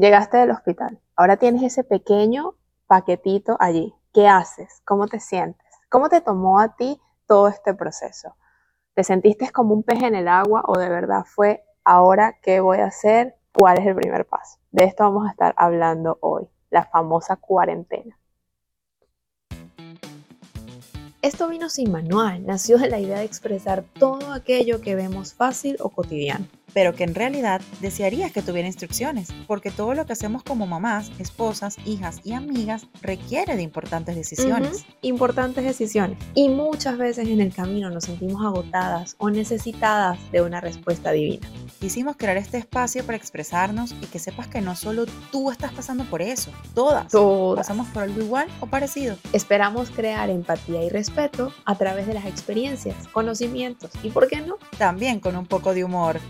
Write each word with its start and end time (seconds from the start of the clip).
Llegaste 0.00 0.38
del 0.38 0.50
hospital, 0.50 0.98
ahora 1.14 1.36
tienes 1.36 1.62
ese 1.62 1.84
pequeño 1.84 2.54
paquetito 2.86 3.58
allí. 3.60 3.92
¿Qué 4.14 4.28
haces? 4.28 4.80
¿Cómo 4.86 5.06
te 5.06 5.20
sientes? 5.20 5.66
¿Cómo 5.90 6.08
te 6.08 6.22
tomó 6.22 6.58
a 6.58 6.74
ti 6.74 6.98
todo 7.26 7.48
este 7.48 7.74
proceso? 7.74 8.34
¿Te 8.94 9.04
sentiste 9.04 9.52
como 9.52 9.74
un 9.74 9.82
pez 9.82 10.02
en 10.02 10.14
el 10.14 10.26
agua 10.26 10.62
o 10.66 10.78
de 10.78 10.88
verdad 10.88 11.26
fue 11.26 11.66
ahora 11.84 12.38
qué 12.40 12.60
voy 12.60 12.78
a 12.78 12.86
hacer? 12.86 13.36
¿Cuál 13.52 13.76
es 13.76 13.86
el 13.88 13.94
primer 13.94 14.26
paso? 14.26 14.58
De 14.70 14.84
esto 14.84 15.04
vamos 15.04 15.28
a 15.28 15.32
estar 15.32 15.52
hablando 15.58 16.16
hoy, 16.22 16.48
la 16.70 16.86
famosa 16.86 17.36
cuarentena. 17.36 18.18
Esto 21.20 21.46
vino 21.46 21.68
sin 21.68 21.92
manual, 21.92 22.46
nació 22.46 22.78
de 22.78 22.88
la 22.88 23.00
idea 23.00 23.18
de 23.18 23.26
expresar 23.26 23.84
todo 23.98 24.32
aquello 24.32 24.80
que 24.80 24.94
vemos 24.94 25.34
fácil 25.34 25.76
o 25.80 25.90
cotidiano 25.90 26.46
pero 26.74 26.94
que 26.94 27.04
en 27.04 27.14
realidad 27.14 27.60
desearías 27.80 28.32
que 28.32 28.42
tuviera 28.42 28.68
instrucciones, 28.68 29.28
porque 29.46 29.70
todo 29.70 29.94
lo 29.94 30.06
que 30.06 30.12
hacemos 30.12 30.42
como 30.42 30.66
mamás, 30.66 31.10
esposas, 31.18 31.76
hijas 31.84 32.20
y 32.24 32.32
amigas 32.32 32.86
requiere 33.02 33.56
de 33.56 33.62
importantes 33.62 34.16
decisiones. 34.16 34.84
Importantes 35.02 35.64
decisiones. 35.64 36.18
Y 36.34 36.48
muchas 36.48 36.98
veces 36.98 37.28
en 37.28 37.40
el 37.40 37.52
camino 37.52 37.90
nos 37.90 38.04
sentimos 38.04 38.44
agotadas 38.44 39.16
o 39.18 39.30
necesitadas 39.30 40.18
de 40.32 40.42
una 40.42 40.60
respuesta 40.60 41.12
divina. 41.12 41.48
Quisimos 41.80 42.16
crear 42.16 42.36
este 42.36 42.58
espacio 42.58 43.04
para 43.04 43.16
expresarnos 43.16 43.92
y 44.02 44.06
que 44.06 44.18
sepas 44.18 44.48
que 44.48 44.60
no 44.60 44.76
solo 44.76 45.06
tú 45.32 45.50
estás 45.50 45.72
pasando 45.72 46.04
por 46.04 46.20
eso, 46.20 46.50
todas, 46.74 47.08
todas. 47.08 47.66
pasamos 47.66 47.88
por 47.88 48.02
algo 48.02 48.20
igual 48.20 48.48
o 48.60 48.66
parecido. 48.66 49.16
Esperamos 49.32 49.90
crear 49.90 50.28
empatía 50.28 50.82
y 50.84 50.90
respeto 50.90 51.52
a 51.64 51.74
través 51.76 52.06
de 52.06 52.14
las 52.14 52.26
experiencias, 52.26 53.08
conocimientos 53.08 53.90
y, 54.02 54.10
¿por 54.10 54.28
qué 54.28 54.40
no? 54.40 54.56
También 54.78 55.20
con 55.20 55.36
un 55.36 55.46
poco 55.46 55.72
de 55.74 55.84
humor. 55.84 56.20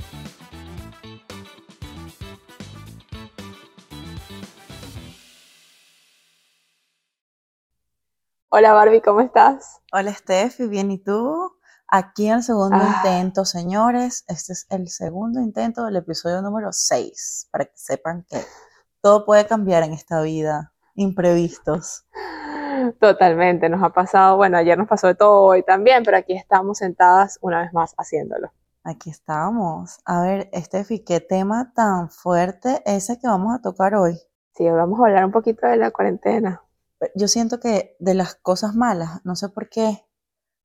Hola 8.53 8.73
Barbie, 8.73 9.01
¿cómo 9.01 9.20
estás? 9.20 9.81
Hola 9.93 10.12
Steffi, 10.12 10.67
bien, 10.67 10.91
¿y 10.91 10.98
tú? 10.98 11.53
Aquí 11.87 12.29
en 12.29 12.34
el 12.37 12.43
segundo 12.43 12.79
Ah. 12.81 12.97
intento, 12.97 13.45
señores. 13.45 14.25
Este 14.29 14.53
es 14.53 14.67
el 14.70 14.89
segundo 14.89 15.41
intento 15.41 15.84
del 15.84 15.97
episodio 15.97 16.42
número 16.42 16.73
6, 16.73 17.48
para 17.51 17.65
que 17.67 17.77
sepan 17.77 18.25
que 18.29 18.42
todo 19.01 19.25
puede 19.25 19.47
cambiar 19.47 19.83
en 19.84 19.92
esta 19.92 20.20
vida. 20.23 20.73
Imprevistos. 20.95 22.07
Totalmente, 23.01 23.69
nos 23.69 23.83
ha 23.83 23.91
pasado, 23.91 24.37
bueno, 24.37 24.57
ayer 24.57 24.77
nos 24.77 24.89
pasó 24.89 25.07
de 25.07 25.14
todo 25.14 25.42
hoy 25.42 25.62
también, 25.62 26.03
pero 26.05 26.17
aquí 26.17 26.35
estamos 26.35 26.79
sentadas 26.79 27.39
una 27.42 27.61
vez 27.62 27.73
más 27.73 27.95
haciéndolo. 27.98 28.53
Aquí 28.83 29.11
estamos. 29.11 29.98
A 30.05 30.23
ver, 30.23 30.51
Steffi, 30.55 31.05
¿qué 31.05 31.20
tema 31.20 31.73
tan 31.75 32.11
fuerte 32.11 32.83
ese 32.85 33.19
que 33.19 33.29
vamos 33.29 33.55
a 33.55 33.61
tocar 33.61 33.95
hoy? 33.95 34.19
Sí, 34.55 34.64
hoy 34.69 34.77
vamos 34.77 34.98
a 35.01 35.05
hablar 35.05 35.25
un 35.25 35.33
poquito 35.33 35.67
de 35.67 35.77
la 35.77 35.91
cuarentena. 35.91 36.62
Yo 37.15 37.29
siento 37.29 37.61
que 37.61 37.97
de 37.98 38.15
las 38.15 38.34
cosas 38.34 38.75
malas, 38.75 39.20
no 39.25 39.37
sé 39.37 39.48
por 39.48 39.69
qué, 39.69 40.05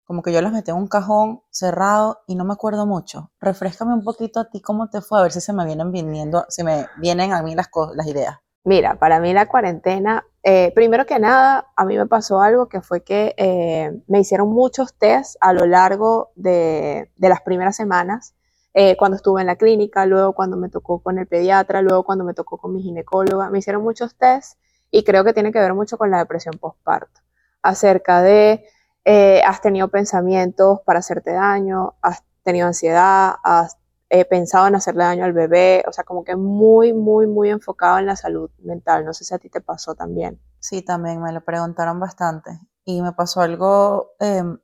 como 0.04 0.22
que 0.22 0.32
yo 0.32 0.42
las 0.42 0.54
metí 0.54 0.72
en 0.72 0.78
un 0.78 0.88
cajón 0.88 1.42
cerrado 1.50 2.20
y 2.28 2.36
no 2.36 2.46
me 2.46 2.54
acuerdo 2.54 2.86
mucho. 2.86 3.32
Refrescame 3.40 3.94
un 3.94 4.04
poquito 4.04 4.40
a 4.40 4.50
ti 4.50 4.62
cómo 4.62 4.90
te 4.90 5.02
fue, 5.02 5.20
a 5.20 5.24
ver 5.24 5.32
si 5.32 5.42
se 5.42 5.54
me 5.54 5.66
vienen 5.66 5.92
viniendo, 5.92 6.46
si 6.50 6.64
me 6.64 6.88
vienen 7.00 7.34
a 7.34 7.42
mí 7.42 7.56
las, 7.56 7.70
ideas. 8.08 8.38
Mira, 8.64 9.00
para 9.00 9.20
mí 9.20 9.34
la 9.34 9.48
cuarentena, 9.48 10.26
eh, 10.44 10.72
primero 10.76 11.06
que 11.06 11.20
nada, 11.20 11.68
a 11.76 11.86
mí 11.86 11.98
me 11.98 12.06
pasó 12.06 12.42
algo 12.42 12.70
que 12.70 12.82
fue 12.82 13.04
que 13.04 13.34
eh, 13.38 13.92
me 14.08 14.20
hicieron 14.20 14.50
muchos 14.50 14.94
tests 14.96 15.38
a 15.42 15.54
lo 15.54 15.66
largo 15.66 16.32
de, 16.36 17.12
de 17.16 17.30
las 17.30 17.42
primeras 17.42 17.76
semanas, 17.76 18.36
eh, 18.78 18.98
cuando 18.98 19.16
estuve 19.16 19.40
en 19.40 19.48
la 19.48 19.56
clínica, 19.56 20.06
luego 20.06 20.34
cuando 20.34 20.58
me 20.58 20.68
tocó 20.68 21.00
con 21.00 21.18
el 21.18 21.28
pediatra, 21.28 21.82
luego 21.82 22.04
cuando 22.04 22.26
me 22.26 22.34
tocó 22.34 22.58
con 22.58 22.74
mi 22.74 22.82
ginecóloga, 22.82 23.50
me 23.50 23.60
hicieron 23.60 23.82
muchos 23.82 24.16
tests 24.18 24.58
y 24.96 25.04
creo 25.04 25.26
que 25.26 25.34
tiene 25.34 25.52
que 25.52 25.60
ver 25.60 25.74
mucho 25.74 25.98
con 25.98 26.10
la 26.10 26.20
depresión 26.20 26.58
postparto, 26.58 27.20
acerca 27.62 28.22
de, 28.22 28.66
eh, 29.04 29.42
has 29.46 29.60
tenido 29.60 29.90
pensamientos 29.90 30.80
para 30.86 31.00
hacerte 31.00 31.34
daño, 31.34 31.96
has 32.02 32.24
tenido 32.44 32.68
ansiedad, 32.68 33.36
has 33.44 33.76
eh, 34.10 34.24
pensado 34.24 34.68
en 34.68 34.76
hacerle 34.76 35.04
daño 35.04 35.26
al 35.26 35.34
bebé, 35.34 35.84
o 35.86 35.92
sea, 35.92 36.06
como 36.06 36.24
que 36.24 36.38
muy, 36.38 36.94
muy, 36.94 37.28
muy 37.28 37.50
enfocado 37.50 38.00
en 38.00 38.06
la 38.06 38.16
salud 38.16 38.50
mental. 38.60 39.04
No 39.04 39.14
sé 39.14 39.26
si 39.26 39.34
a 39.34 39.38
ti 39.38 39.50
te 39.50 39.60
pasó 39.60 39.96
también. 39.96 40.40
Sí, 40.60 40.82
también 40.82 41.22
me 41.22 41.34
lo 41.34 41.44
preguntaron 41.44 42.00
bastante. 42.00 42.58
Y 42.86 43.02
me 43.02 43.12
pasó 43.12 43.42
algo 43.42 44.12
em, 44.22 44.60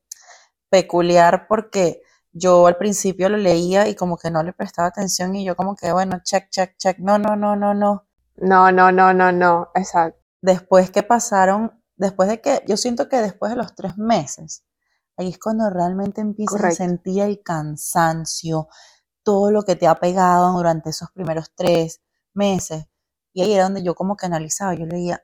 peculiar 0.70 1.46
porque 1.50 2.04
yo 2.32 2.68
al 2.68 2.78
principio 2.78 3.28
lo 3.28 3.36
leía 3.36 3.90
y 3.90 3.96
como 3.96 4.18
que 4.18 4.32
no 4.32 4.44
le 4.44 4.54
prestaba 4.54 4.88
atención 4.88 5.36
y 5.36 5.44
yo 5.44 5.58
como 5.58 5.76
que, 5.76 5.92
bueno, 5.92 6.22
check, 6.24 6.50
check, 6.50 6.78
check, 6.78 7.00
no, 7.00 7.18
no, 7.20 7.36
no, 7.36 7.58
no, 7.58 7.74
no. 7.74 8.06
No, 8.38 8.72
no, 8.72 8.94
no, 8.94 9.14
no, 9.14 9.32
no, 9.34 9.72
exacto. 9.76 10.21
Después 10.42 10.92
que 10.92 11.04
pasaron, 11.04 11.82
después 11.96 12.28
de 12.30 12.42
que, 12.42 12.64
yo 12.68 12.78
siento 12.78 13.08
que 13.08 13.18
después 13.18 13.52
de 13.52 13.58
los 13.58 13.76
tres 13.76 13.98
meses, 13.98 14.66
ahí 15.18 15.30
es 15.30 15.40
cuando 15.40 15.70
realmente 15.70 16.22
empiezas 16.22 16.64
a 16.64 16.72
sentir 16.72 17.22
el 17.22 17.42
cansancio, 17.44 18.68
todo 19.24 19.52
lo 19.52 19.64
que 19.64 19.76
te 19.76 19.88
ha 19.88 19.96
pegado 19.96 20.52
durante 20.54 20.90
esos 20.90 21.12
primeros 21.12 21.54
tres 21.56 22.02
meses. 22.34 22.86
Y 23.34 23.44
ahí 23.44 23.54
era 23.54 23.66
donde 23.66 23.84
yo 23.84 23.94
como 23.96 24.18
que 24.18 24.26
analizaba, 24.26 24.74
yo 24.74 24.86
leía, 24.86 25.24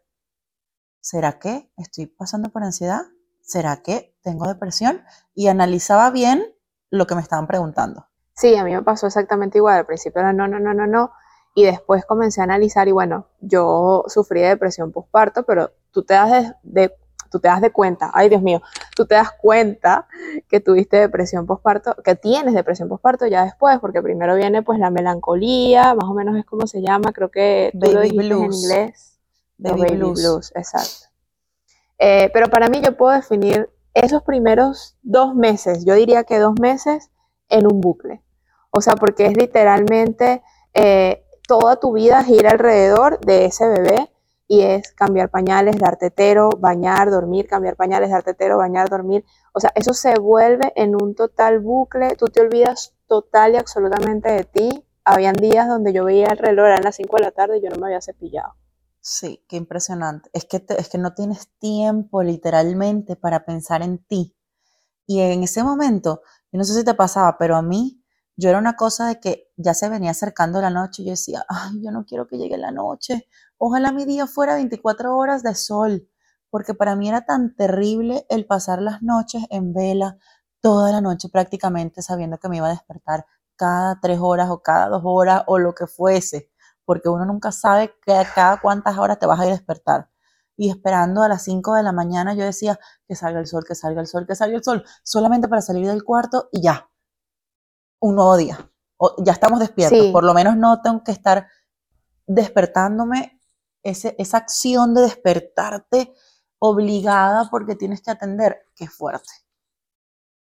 ¿será 1.01 1.39
que 1.39 1.71
estoy 1.77 2.05
pasando 2.05 2.49
por 2.49 2.63
ansiedad? 2.63 3.01
¿Será 3.41 3.81
que 3.81 4.15
tengo 4.21 4.47
depresión? 4.47 5.03
Y 5.33 5.47
analizaba 5.47 6.11
bien 6.11 6.53
lo 6.89 7.07
que 7.07 7.15
me 7.15 7.21
estaban 7.21 7.47
preguntando. 7.47 8.07
Sí, 8.35 8.55
a 8.55 8.63
mí 8.63 8.73
me 8.73 8.83
pasó 8.83 9.07
exactamente 9.07 9.57
igual. 9.57 9.79
Al 9.79 9.85
principio 9.85 10.19
era 10.19 10.31
no, 10.31 10.47
no, 10.47 10.59
no, 10.59 10.73
no, 10.73 10.85
no. 10.85 11.11
Y 11.57 11.63
después 11.65 12.05
comencé 12.05 12.39
a 12.39 12.43
analizar 12.43 12.87
y 12.87 12.91
bueno, 12.91 13.25
yo 13.41 14.03
sufrí 14.09 14.41
de 14.41 14.49
depresión 14.49 14.91
postparto, 14.91 15.41
pero 15.41 15.71
tú 15.89 16.03
te 16.03 16.13
das 16.13 16.29
de, 16.29 16.53
de- 16.61 16.93
tú 17.31 17.39
te 17.39 17.47
das 17.47 17.61
de 17.61 17.71
cuenta, 17.71 18.11
ay 18.13 18.29
Dios 18.29 18.43
mío, 18.43 18.61
tú 18.95 19.07
te 19.07 19.15
das 19.15 19.31
cuenta 19.41 20.07
que 20.47 20.59
tuviste 20.59 20.97
depresión 20.97 21.47
postparto, 21.47 21.95
que 22.03 22.13
tienes 22.15 22.53
depresión 22.53 22.87
postparto 22.89 23.25
ya 23.25 23.43
después, 23.43 23.79
porque 23.79 24.03
primero 24.03 24.35
viene 24.35 24.61
pues 24.61 24.77
la 24.77 24.91
melancolía, 24.91 25.95
más 25.95 26.05
o 26.07 26.13
menos 26.13 26.37
es 26.37 26.45
como 26.45 26.67
se 26.67 26.79
llama, 26.83 27.11
creo 27.11 27.31
que 27.31 27.71
tú 27.81 27.91
lo 27.91 27.99
Baby 28.01 28.09
dijiste 28.11 28.33
en 28.35 28.39
blues. 28.39 28.63
inglés. 28.63 29.19
Baby 29.57 29.95
blues. 29.97 30.51
exacto. 30.55 31.07
Eh, 31.97 32.29
pero 32.33 32.49
para 32.49 32.69
mí 32.69 32.81
yo 32.81 32.95
puedo 32.95 33.13
definir 33.15 33.67
esos 33.95 34.21
primeros 34.21 34.95
dos 35.01 35.33
meses, 35.33 35.85
yo 35.85 35.95
diría 35.95 36.23
que 36.23 36.37
dos 36.37 36.53
meses 36.61 37.09
en 37.49 37.65
un 37.65 37.81
bucle. 37.81 38.21
O 38.69 38.79
sea, 38.81 38.93
porque 38.95 39.25
es 39.25 39.35
literalmente 39.35 40.43
eh, 40.75 41.23
toda 41.47 41.77
tu 41.77 41.93
vida 41.93 42.23
gira 42.23 42.51
alrededor 42.51 43.19
de 43.21 43.45
ese 43.45 43.67
bebé 43.67 44.11
y 44.47 44.61
es 44.61 44.91
cambiar 44.93 45.29
pañales, 45.29 45.77
dar 45.77 45.97
tetero, 45.97 46.49
bañar, 46.57 47.09
dormir, 47.11 47.47
cambiar 47.47 47.75
pañales, 47.75 48.11
dar 48.11 48.23
tetero, 48.23 48.57
bañar, 48.57 48.89
dormir. 48.89 49.25
O 49.53 49.59
sea, 49.59 49.71
eso 49.75 49.93
se 49.93 50.19
vuelve 50.19 50.71
en 50.75 50.95
un 50.95 51.15
total 51.15 51.59
bucle, 51.59 52.15
tú 52.15 52.27
te 52.27 52.41
olvidas 52.41 52.93
total 53.07 53.53
y 53.55 53.57
absolutamente 53.57 54.31
de 54.31 54.43
ti. 54.45 54.85
Habían 55.05 55.35
días 55.35 55.67
donde 55.67 55.93
yo 55.93 56.05
veía 56.05 56.27
el 56.27 56.37
reloj, 56.37 56.67
eran 56.67 56.83
las 56.83 56.95
5 56.97 57.17
de 57.17 57.23
la 57.23 57.31
tarde 57.31 57.57
y 57.57 57.61
yo 57.61 57.69
no 57.69 57.77
me 57.77 57.87
había 57.87 58.01
cepillado. 58.01 58.53
Sí, 59.01 59.43
qué 59.47 59.55
impresionante. 59.55 60.29
Es 60.33 60.45
que, 60.45 60.59
te- 60.59 60.79
es 60.79 60.89
que 60.89 60.97
no 60.97 61.13
tienes 61.13 61.49
tiempo 61.59 62.23
literalmente 62.23 63.15
para 63.15 63.45
pensar 63.45 63.81
en 63.81 63.99
ti. 63.99 64.35
Y 65.07 65.21
en 65.21 65.43
ese 65.43 65.63
momento, 65.63 66.21
yo 66.51 66.57
no 66.59 66.65
sé 66.65 66.73
si 66.75 66.85
te 66.85 66.93
pasaba, 66.95 67.37
pero 67.39 67.55
a 67.57 67.61
mí, 67.63 67.96
yo 68.37 68.49
era 68.49 68.59
una 68.59 68.75
cosa 68.75 69.07
de 69.07 69.19
que 69.19 69.51
ya 69.57 69.73
se 69.73 69.89
venía 69.89 70.11
acercando 70.11 70.61
la 70.61 70.69
noche 70.69 71.01
y 71.01 71.05
yo 71.05 71.11
decía, 71.11 71.45
ay, 71.49 71.81
yo 71.83 71.91
no 71.91 72.05
quiero 72.05 72.27
que 72.27 72.37
llegue 72.37 72.57
la 72.57 72.71
noche. 72.71 73.27
Ojalá 73.57 73.91
mi 73.91 74.05
día 74.05 74.27
fuera 74.27 74.55
24 74.55 75.15
horas 75.17 75.43
de 75.43 75.55
sol, 75.55 76.07
porque 76.49 76.73
para 76.73 76.95
mí 76.95 77.09
era 77.09 77.25
tan 77.25 77.55
terrible 77.55 78.25
el 78.29 78.45
pasar 78.45 78.81
las 78.81 79.01
noches 79.01 79.43
en 79.49 79.73
vela, 79.73 80.17
toda 80.61 80.91
la 80.91 81.01
noche 81.01 81.29
prácticamente 81.29 82.01
sabiendo 82.01 82.37
que 82.37 82.49
me 82.49 82.57
iba 82.57 82.67
a 82.67 82.71
despertar 82.71 83.25
cada 83.55 83.99
tres 83.99 84.19
horas 84.21 84.49
o 84.49 84.61
cada 84.61 84.87
dos 84.87 85.01
horas 85.03 85.43
o 85.47 85.59
lo 85.59 85.73
que 85.73 85.87
fuese 85.87 86.51
porque 86.87 87.09
uno 87.09 87.25
nunca 87.25 87.51
sabe 87.51 87.93
que 88.05 88.13
cada 88.33 88.61
cuántas 88.61 88.97
horas 88.97 89.19
te 89.19 89.25
vas 89.25 89.41
a 89.41 89.45
ir 89.45 89.49
a 89.49 89.55
despertar. 89.55 90.09
Y 90.55 90.69
esperando 90.69 91.21
a 91.21 91.27
las 91.27 91.43
5 91.43 91.75
de 91.75 91.83
la 91.83 91.91
mañana 91.91 92.33
yo 92.33 92.45
decía 92.45 92.79
que 93.05 93.13
salga 93.13 93.41
el 93.41 93.45
sol, 93.45 93.65
que 93.67 93.75
salga 93.75 93.99
el 93.99 94.07
sol, 94.07 94.25
que 94.25 94.35
salga 94.35 94.55
el 94.55 94.63
sol, 94.63 94.85
solamente 95.03 95.49
para 95.49 95.61
salir 95.61 95.85
del 95.85 96.05
cuarto 96.05 96.47
y 96.49 96.61
ya, 96.61 96.89
un 97.99 98.15
nuevo 98.15 98.37
día. 98.37 98.57
O 98.97 99.15
ya 99.23 99.33
estamos 99.33 99.59
despiertos, 99.59 99.99
Sí. 99.99 100.11
por 100.11 100.23
lo 100.23 100.33
menos 100.33 100.57
no 100.57 100.81
tengo 100.81 101.03
que 101.03 101.11
estar 101.11 101.47
despertándome, 102.25 103.39
ese, 103.83 104.15
esa 104.17 104.37
acción 104.37 104.93
de 104.93 105.01
despertarte 105.03 106.13
obligada 106.59 107.47
porque 107.49 107.75
tienes 107.75 108.01
que 108.01 108.11
atender, 108.11 108.65
qué 108.75 108.87
fuerte. 108.87 109.29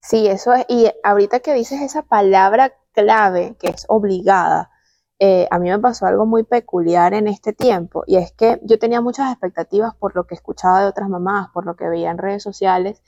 Sí, 0.01 0.27
eso 0.27 0.53
es. 0.53 0.65
Y 0.69 0.91
ahorita 1.03 1.41
que 1.41 1.55
dices 1.55 1.81
esa 1.81 2.03
palabra 2.03 2.73
clave, 2.93 3.57
que 3.59 3.69
es 3.69 3.87
obligada, 3.89 4.71
eh, 5.19 5.47
a 5.51 5.59
mí 5.59 5.71
me 5.71 5.79
pasó 5.79 6.07
algo 6.07 6.27
muy 6.27 6.43
peculiar 6.43 7.15
en 7.15 7.29
este 7.29 7.53
tiempo, 7.53 8.03
y 8.07 8.17
es 8.17 8.33
que 8.33 8.61
yo 8.65 8.79
tenía 8.79 9.01
muchas 9.01 9.31
expectativas 9.31 9.95
por 9.95 10.17
lo 10.17 10.27
que 10.27 10.35
escuchaba 10.35 10.81
de 10.81 10.87
otras 10.89 11.09
mamás, 11.09 11.49
por 11.55 11.65
lo 11.65 11.77
que 11.77 11.89
veía 11.89 12.11
en 12.11 12.19
redes 12.19 12.43
sociales, 12.43 13.03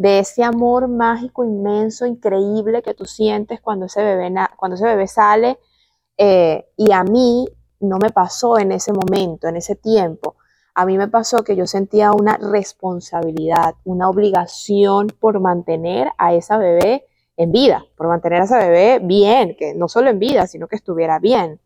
de 0.00 0.20
ese 0.20 0.42
amor 0.42 0.88
mágico, 0.88 1.44
inmenso, 1.44 2.06
increíble 2.06 2.80
que 2.82 2.94
tú 2.94 3.04
sientes 3.04 3.60
cuando 3.60 3.84
ese 3.84 4.02
bebé, 4.02 4.32
cuando 4.56 4.76
ese 4.76 4.86
bebé 4.86 5.06
sale. 5.06 5.58
eh, 6.16 6.66
y 6.76 6.92
a 6.92 7.04
mí, 7.04 7.46
no 7.80 7.98
me 7.98 8.08
pasó 8.10 8.58
en 8.58 8.72
ese 8.72 8.92
momento, 8.94 9.46
en 9.48 9.56
ese 9.56 9.76
tiempo. 9.76 10.36
A 10.74 10.86
mí 10.86 10.96
me 10.96 11.08
pasó 11.08 11.44
que 11.44 11.54
yo 11.54 11.66
sentía 11.66 12.12
una 12.12 12.38
responsabilidad, 12.38 13.74
una 13.84 14.08
obligación 14.08 15.08
por 15.20 15.38
mantener 15.40 16.08
a 16.16 16.32
esa 16.32 16.56
bebé 16.56 17.04
en 17.36 17.52
vida, 17.52 17.84
por 17.96 18.08
mantener 18.08 18.40
a 18.40 18.44
esa 18.44 18.58
bebé 18.58 19.00
bien, 19.02 19.54
que 19.58 19.74
no 19.74 19.86
solo 19.88 20.08
en 20.08 20.18
vida, 20.18 20.46
sino 20.46 20.66
que 20.66 20.76
estuviera 20.76 21.18
bien. 21.18 21.60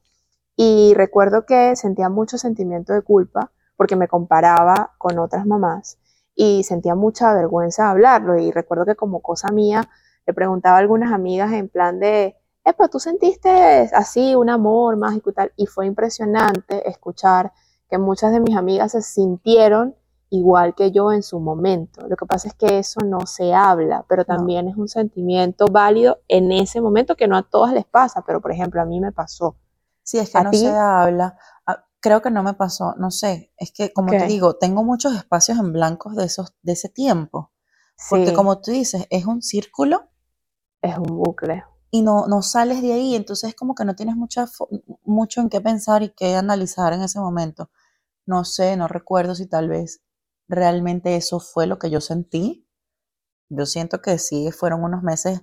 Y 0.56 0.94
recuerdo 0.94 1.46
que 1.46 1.76
sentía 1.76 2.08
mucho 2.08 2.36
sentimiento 2.38 2.92
de 2.94 3.02
culpa 3.02 3.52
porque 3.76 3.94
me 3.96 4.08
comparaba 4.08 4.94
con 4.98 5.20
otras 5.20 5.46
mamás 5.46 5.98
y 6.34 6.64
sentía 6.64 6.94
mucha 6.94 7.32
vergüenza 7.34 7.84
de 7.84 7.90
hablarlo. 7.90 8.38
Y 8.38 8.50
recuerdo 8.50 8.84
que 8.84 8.96
como 8.96 9.20
cosa 9.20 9.48
mía 9.50 9.88
le 10.26 10.34
preguntaba 10.34 10.76
a 10.76 10.80
algunas 10.80 11.12
amigas 11.12 11.52
en 11.52 11.68
plan 11.68 12.00
de, 12.00 12.36
Epa, 12.64 12.88
¿tú 12.88 12.98
sentiste 12.98 13.90
así 13.92 14.34
un 14.34 14.48
amor 14.48 14.96
mágico 14.96 15.30
y 15.30 15.34
tal? 15.34 15.52
Y 15.56 15.66
fue 15.66 15.86
impresionante 15.86 16.88
escuchar 16.88 17.52
que 17.90 17.98
muchas 17.98 18.32
de 18.32 18.40
mis 18.40 18.56
amigas 18.56 18.92
se 18.92 19.02
sintieron 19.02 19.94
igual 20.30 20.74
que 20.74 20.90
yo 20.90 21.12
en 21.12 21.22
su 21.22 21.38
momento. 21.40 22.06
Lo 22.08 22.16
que 22.16 22.26
pasa 22.26 22.48
es 22.48 22.54
que 22.54 22.78
eso 22.78 23.00
no 23.04 23.26
se 23.26 23.54
habla, 23.54 24.04
pero 24.08 24.24
también 24.24 24.68
es 24.68 24.76
un 24.76 24.88
sentimiento 24.88 25.66
válido 25.66 26.20
en 26.26 26.50
ese 26.52 26.80
momento 26.80 27.16
que 27.16 27.28
no 27.28 27.36
a 27.36 27.42
todas 27.42 27.72
les 27.72 27.84
pasa, 27.84 28.22
pero 28.26 28.40
por 28.40 28.50
ejemplo 28.50 28.80
a 28.80 28.84
mí 28.84 29.00
me 29.00 29.12
pasó. 29.12 29.56
Sí, 30.02 30.18
es 30.18 30.30
que 30.30 30.42
no 30.42 30.52
se 30.52 30.68
habla. 30.68 31.38
Creo 32.04 32.20
que 32.20 32.30
no 32.30 32.42
me 32.42 32.52
pasó, 32.52 32.94
no 32.98 33.10
sé, 33.10 33.52
es 33.56 33.72
que 33.72 33.92
como 33.92 34.10
te 34.10 34.26
digo, 34.26 34.56
tengo 34.56 34.84
muchos 34.84 35.14
espacios 35.16 35.58
en 35.58 35.72
blancos 35.72 36.14
de, 36.14 36.24
esos, 36.24 36.54
de 36.62 36.72
ese 36.72 36.90
tiempo. 36.90 37.52
Porque 38.10 38.34
como 38.34 38.60
tú 38.60 38.72
dices, 38.72 39.06
es 39.08 39.24
un 39.24 39.40
círculo. 39.40 40.10
Es 40.82 40.98
un 40.98 41.16
bucle 41.16 41.64
y 41.94 42.02
no, 42.02 42.26
no 42.26 42.42
sales 42.42 42.82
de 42.82 42.92
ahí, 42.92 43.14
entonces 43.14 43.54
como 43.54 43.76
que 43.76 43.84
no 43.84 43.94
tienes 43.94 44.16
mucha, 44.16 44.46
mucho 45.04 45.40
en 45.40 45.48
qué 45.48 45.60
pensar 45.60 46.02
y 46.02 46.08
qué 46.08 46.34
analizar 46.34 46.92
en 46.92 47.02
ese 47.02 47.20
momento. 47.20 47.70
No 48.26 48.44
sé, 48.44 48.76
no 48.76 48.88
recuerdo 48.88 49.36
si 49.36 49.46
tal 49.46 49.68
vez 49.68 50.02
realmente 50.48 51.14
eso 51.14 51.38
fue 51.38 51.68
lo 51.68 51.78
que 51.78 51.90
yo 51.90 52.00
sentí. 52.00 52.68
Yo 53.48 53.64
siento 53.64 54.02
que 54.02 54.18
sí, 54.18 54.50
fueron 54.50 54.82
unos 54.82 55.04
meses, 55.04 55.42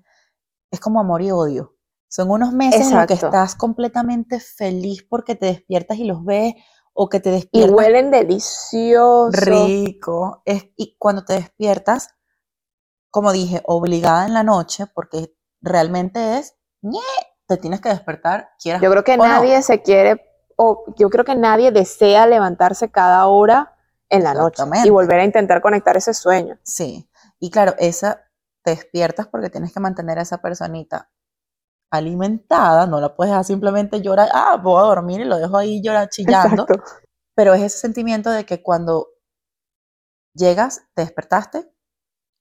es 0.72 0.82
como 0.82 1.00
amor 1.00 1.22
y 1.22 1.32
odio. 1.32 1.78
Son 2.12 2.30
unos 2.30 2.52
meses 2.52 2.92
en 2.92 2.98
los 2.98 3.08
que 3.08 3.14
estás 3.14 3.56
completamente 3.56 4.42
feliz 4.42 5.02
porque 5.02 5.36
te 5.36 5.46
despiertas 5.46 5.98
y 5.98 6.04
los 6.04 6.26
ves 6.26 6.56
o 6.92 7.08
que 7.08 7.22
te 7.22 7.32
despiertas. 7.32 7.72
Y 7.72 7.74
huelen 7.74 8.12
delicioso. 8.12 9.32
Rico. 9.32 10.42
Es, 10.44 10.66
y 10.76 10.98
cuando 11.00 11.24
te 11.24 11.36
despiertas, 11.36 12.10
como 13.12 13.32
dije, 13.32 13.62
obligada 13.66 14.26
en 14.26 14.34
la 14.34 14.44
noche 14.44 14.88
porque 14.94 15.34
realmente 15.62 16.38
es, 16.38 16.58
te 17.48 17.56
tienes 17.56 17.80
que 17.80 17.88
despertar, 17.88 18.50
quieras 18.62 18.82
Yo 18.82 18.92
creo 18.92 19.06
que 19.06 19.16
nadie 19.16 19.62
se 19.62 19.82
quiere, 19.82 20.22
o 20.58 20.84
yo 20.98 21.10
creo 21.10 21.24
que 21.24 21.36
nadie 21.36 21.72
desea 21.72 22.28
levantarse 22.28 22.92
cada 22.92 23.26
hora 23.28 23.78
en 24.10 24.26
la 24.26 24.34
noche 24.34 24.64
y 24.84 24.90
volver 24.90 25.22
a 25.22 25.24
intentar 25.24 25.62
conectar 25.62 25.96
ese 25.96 26.14
sueño. 26.14 26.60
Sí, 26.64 27.10
y 27.40 27.52
claro, 27.52 27.74
esa 27.78 28.26
te 28.64 28.72
despiertas 28.72 29.28
porque 29.28 29.50
tienes 29.50 29.72
que 29.72 29.80
mantener 29.80 30.20
a 30.20 30.24
esa 30.24 30.40
personita 30.40 31.10
alimentada, 31.92 32.88
no 32.88 33.00
la 33.00 33.16
puedes 33.16 33.32
dejar 33.32 33.46
simplemente 33.46 34.02
llorar, 34.02 34.30
ah, 34.34 34.58
voy 34.62 34.80
a 34.80 34.86
dormir 34.86 35.22
y 35.22 35.26
lo 35.26 35.38
dejo 35.38 35.58
ahí 35.58 35.82
llorar 35.84 36.10
chillando. 36.10 36.66
Pero 37.36 37.54
es 37.54 37.62
ese 37.62 37.78
sentimiento 37.78 38.30
de 38.30 38.46
que 38.46 38.64
cuando 38.64 39.08
llegas, 40.34 40.84
te 40.96 41.02
despertaste, 41.04 41.70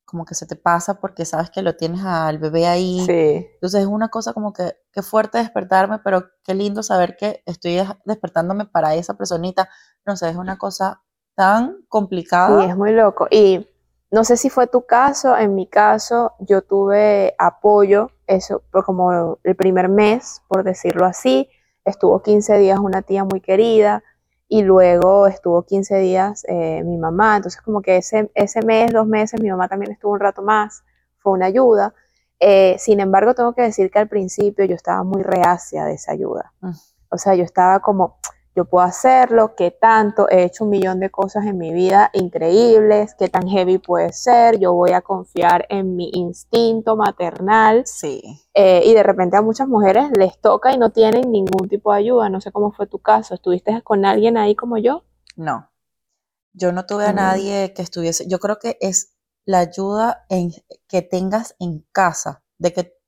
como 0.04 0.24
que 0.24 0.34
se 0.34 0.46
te 0.46 0.56
pasa 0.56 1.00
porque 1.00 1.24
sabes 1.24 1.50
que 1.50 1.62
lo 1.62 1.76
tienes 1.76 2.02
al 2.04 2.38
bebé 2.38 2.66
ahí. 2.66 3.04
Sí. 3.06 3.48
Entonces 3.54 3.82
es 3.82 3.86
una 3.86 4.08
cosa 4.08 4.32
como 4.32 4.52
que, 4.52 4.76
qué 4.92 5.02
fuerte 5.02 5.38
despertarme, 5.38 6.00
pero 6.00 6.24
qué 6.44 6.54
lindo 6.54 6.82
saber 6.82 7.16
que 7.16 7.42
estoy 7.46 7.80
despertándome 8.04 8.66
para 8.66 8.94
esa 8.94 9.14
personita. 9.14 9.68
No 10.04 10.16
sé, 10.16 10.30
es 10.30 10.36
una 10.36 10.58
cosa 10.58 11.02
tan 11.36 11.84
complicada. 11.88 12.62
Sí, 12.62 12.70
es 12.70 12.76
muy 12.76 12.92
loco. 12.92 13.28
Y 13.30 13.68
no 14.10 14.24
sé 14.24 14.36
si 14.36 14.50
fue 14.50 14.66
tu 14.66 14.84
caso, 14.84 15.36
en 15.36 15.54
mi 15.54 15.68
caso 15.68 16.32
yo 16.40 16.62
tuve 16.62 17.36
apoyo, 17.38 18.10
eso, 18.30 18.62
pues 18.70 18.84
como 18.84 19.38
el 19.42 19.56
primer 19.56 19.88
mes, 19.88 20.42
por 20.48 20.64
decirlo 20.64 21.04
así, 21.04 21.48
estuvo 21.84 22.22
15 22.22 22.58
días 22.58 22.78
una 22.78 23.02
tía 23.02 23.24
muy 23.24 23.40
querida, 23.40 24.02
y 24.52 24.62
luego 24.62 25.28
estuvo 25.28 25.62
15 25.62 25.98
días 25.98 26.44
eh, 26.48 26.82
mi 26.84 26.98
mamá, 26.98 27.36
entonces 27.36 27.62
como 27.62 27.80
que 27.80 27.98
ese, 27.98 28.32
ese 28.34 28.62
mes, 28.62 28.92
dos 28.92 29.06
meses, 29.06 29.40
mi 29.40 29.48
mamá 29.48 29.68
también 29.68 29.92
estuvo 29.92 30.12
un 30.12 30.18
rato 30.18 30.42
más, 30.42 30.82
fue 31.18 31.32
una 31.32 31.46
ayuda. 31.46 31.94
Eh, 32.40 32.74
sin 32.78 32.98
embargo, 32.98 33.32
tengo 33.32 33.54
que 33.54 33.62
decir 33.62 33.92
que 33.92 34.00
al 34.00 34.08
principio 34.08 34.64
yo 34.64 34.74
estaba 34.74 35.04
muy 35.04 35.22
reacia 35.22 35.84
de 35.84 35.94
esa 35.94 36.12
ayuda. 36.12 36.52
Mm. 36.60 36.72
O 37.10 37.16
sea, 37.16 37.36
yo 37.36 37.44
estaba 37.44 37.78
como, 37.78 38.18
yo 38.56 38.64
puedo 38.64 38.84
hacerlo, 38.84 39.54
qué 39.56 39.70
tanto, 39.70 40.28
he 40.28 40.42
hecho 40.42 40.64
un 40.64 40.70
millón 40.70 40.98
de 40.98 41.10
cosas 41.10 41.46
en 41.46 41.56
mi 41.56 41.72
vida 41.72 42.10
increíbles, 42.12 43.14
qué 43.16 43.28
tan 43.28 43.46
heavy 43.46 43.78
puede 43.78 44.12
ser, 44.12 44.58
yo 44.58 44.72
voy 44.74 44.90
a 44.90 45.02
confiar 45.02 45.66
en 45.68 45.94
mi 45.94 46.10
instinto 46.12 46.96
maternal. 46.96 47.82
Sí. 47.86 48.22
Eh, 48.54 48.82
y 48.84 48.94
de 48.94 49.02
repente 49.02 49.36
a 49.36 49.42
muchas 49.42 49.68
mujeres 49.68 50.10
les 50.16 50.40
toca 50.40 50.72
y 50.72 50.78
no 50.78 50.90
tienen 50.90 51.30
ningún 51.30 51.68
tipo 51.68 51.92
de 51.92 52.00
ayuda. 52.00 52.28
No 52.28 52.40
sé 52.40 52.50
cómo 52.50 52.72
fue 52.72 52.86
tu 52.88 52.98
caso. 52.98 53.34
¿Estuviste 53.34 53.82
con 53.82 54.04
alguien 54.04 54.36
ahí 54.36 54.56
como 54.56 54.78
yo? 54.78 55.04
No. 55.36 55.70
Yo 56.52 56.72
no 56.72 56.86
tuve 56.86 57.06
a 57.06 57.12
nadie 57.12 57.72
que 57.72 57.82
estuviese. 57.82 58.26
Yo 58.26 58.40
creo 58.40 58.58
que 58.58 58.76
es 58.80 59.14
la 59.44 59.60
ayuda 59.60 60.26
en, 60.28 60.50
que 60.88 61.02
tengas 61.02 61.54
en 61.60 61.86
casa, 61.92 62.42
de 62.58 62.72
que, 62.72 62.98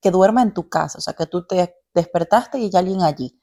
que 0.00 0.10
duerma 0.10 0.42
en 0.42 0.52
tu 0.52 0.68
casa, 0.68 0.98
o 0.98 1.00
sea, 1.00 1.14
que 1.14 1.26
tú 1.26 1.46
te 1.46 1.76
despertaste 1.94 2.58
y 2.58 2.64
hay 2.64 2.70
alguien 2.74 3.02
allí 3.02 3.37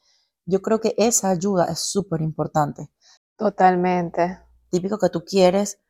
yo 0.45 0.61
creo 0.61 0.79
que 0.79 0.93
esa 0.97 1.29
ayuda 1.29 1.65
es 1.65 1.79
súper 1.79 2.21
importante. 2.21 2.89
Totalmente. 3.37 4.39
Típico 4.69 4.97
que 4.97 5.09
tú 5.09 5.23
quieres, 5.25 5.81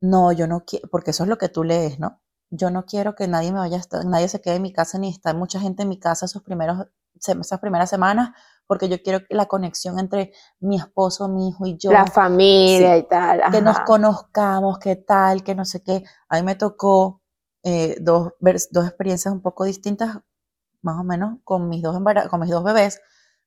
no, 0.00 0.32
yo 0.32 0.46
no 0.46 0.64
quiero, 0.64 0.88
porque 0.90 1.12
eso 1.12 1.22
es 1.22 1.28
lo 1.28 1.38
que 1.38 1.48
tú 1.48 1.64
lees, 1.64 1.98
¿no? 1.98 2.20
Yo 2.50 2.70
no 2.70 2.84
quiero 2.84 3.14
que 3.14 3.28
nadie 3.28 3.52
me 3.52 3.60
vaya 3.60 3.76
a 3.76 3.80
estar, 3.80 4.04
nadie 4.04 4.28
se 4.28 4.40
quede 4.40 4.56
en 4.56 4.62
mi 4.62 4.72
casa 4.72 4.98
ni 4.98 5.08
está 5.08 5.32
mucha 5.32 5.58
gente 5.58 5.84
en 5.84 5.88
mi 5.88 5.98
casa 5.98 6.26
esos 6.26 6.42
primeros, 6.42 6.86
esas 7.14 7.60
primeras 7.60 7.88
semanas, 7.88 8.30
porque 8.66 8.88
yo 8.88 9.02
quiero 9.02 9.20
que 9.20 9.34
la 9.34 9.46
conexión 9.46 9.98
entre 9.98 10.32
mi 10.60 10.76
esposo, 10.76 11.28
mi 11.28 11.48
hijo 11.48 11.66
y 11.66 11.78
yo. 11.78 11.92
La 11.92 12.06
familia 12.06 12.96
y 12.96 13.08
tal. 13.08 13.40
Que 13.50 13.62
nos 13.62 13.80
conozcamos, 13.80 14.78
qué 14.78 14.96
tal, 14.96 15.42
que 15.42 15.54
no 15.54 15.64
sé 15.64 15.82
qué. 15.82 16.04
A 16.28 16.36
mí 16.36 16.42
me 16.42 16.56
tocó 16.56 17.22
eh, 17.62 17.96
dos, 18.00 18.32
dos 18.70 18.86
experiencias 18.86 19.32
un 19.32 19.40
poco 19.40 19.64
distintas, 19.64 20.18
más 20.82 21.00
o 21.00 21.04
menos, 21.04 21.38
con 21.44 21.68
mis 21.68 21.82
dos, 21.82 21.96
con 22.28 22.40
mis 22.40 22.50
dos 22.50 22.64
bebés 22.64 23.00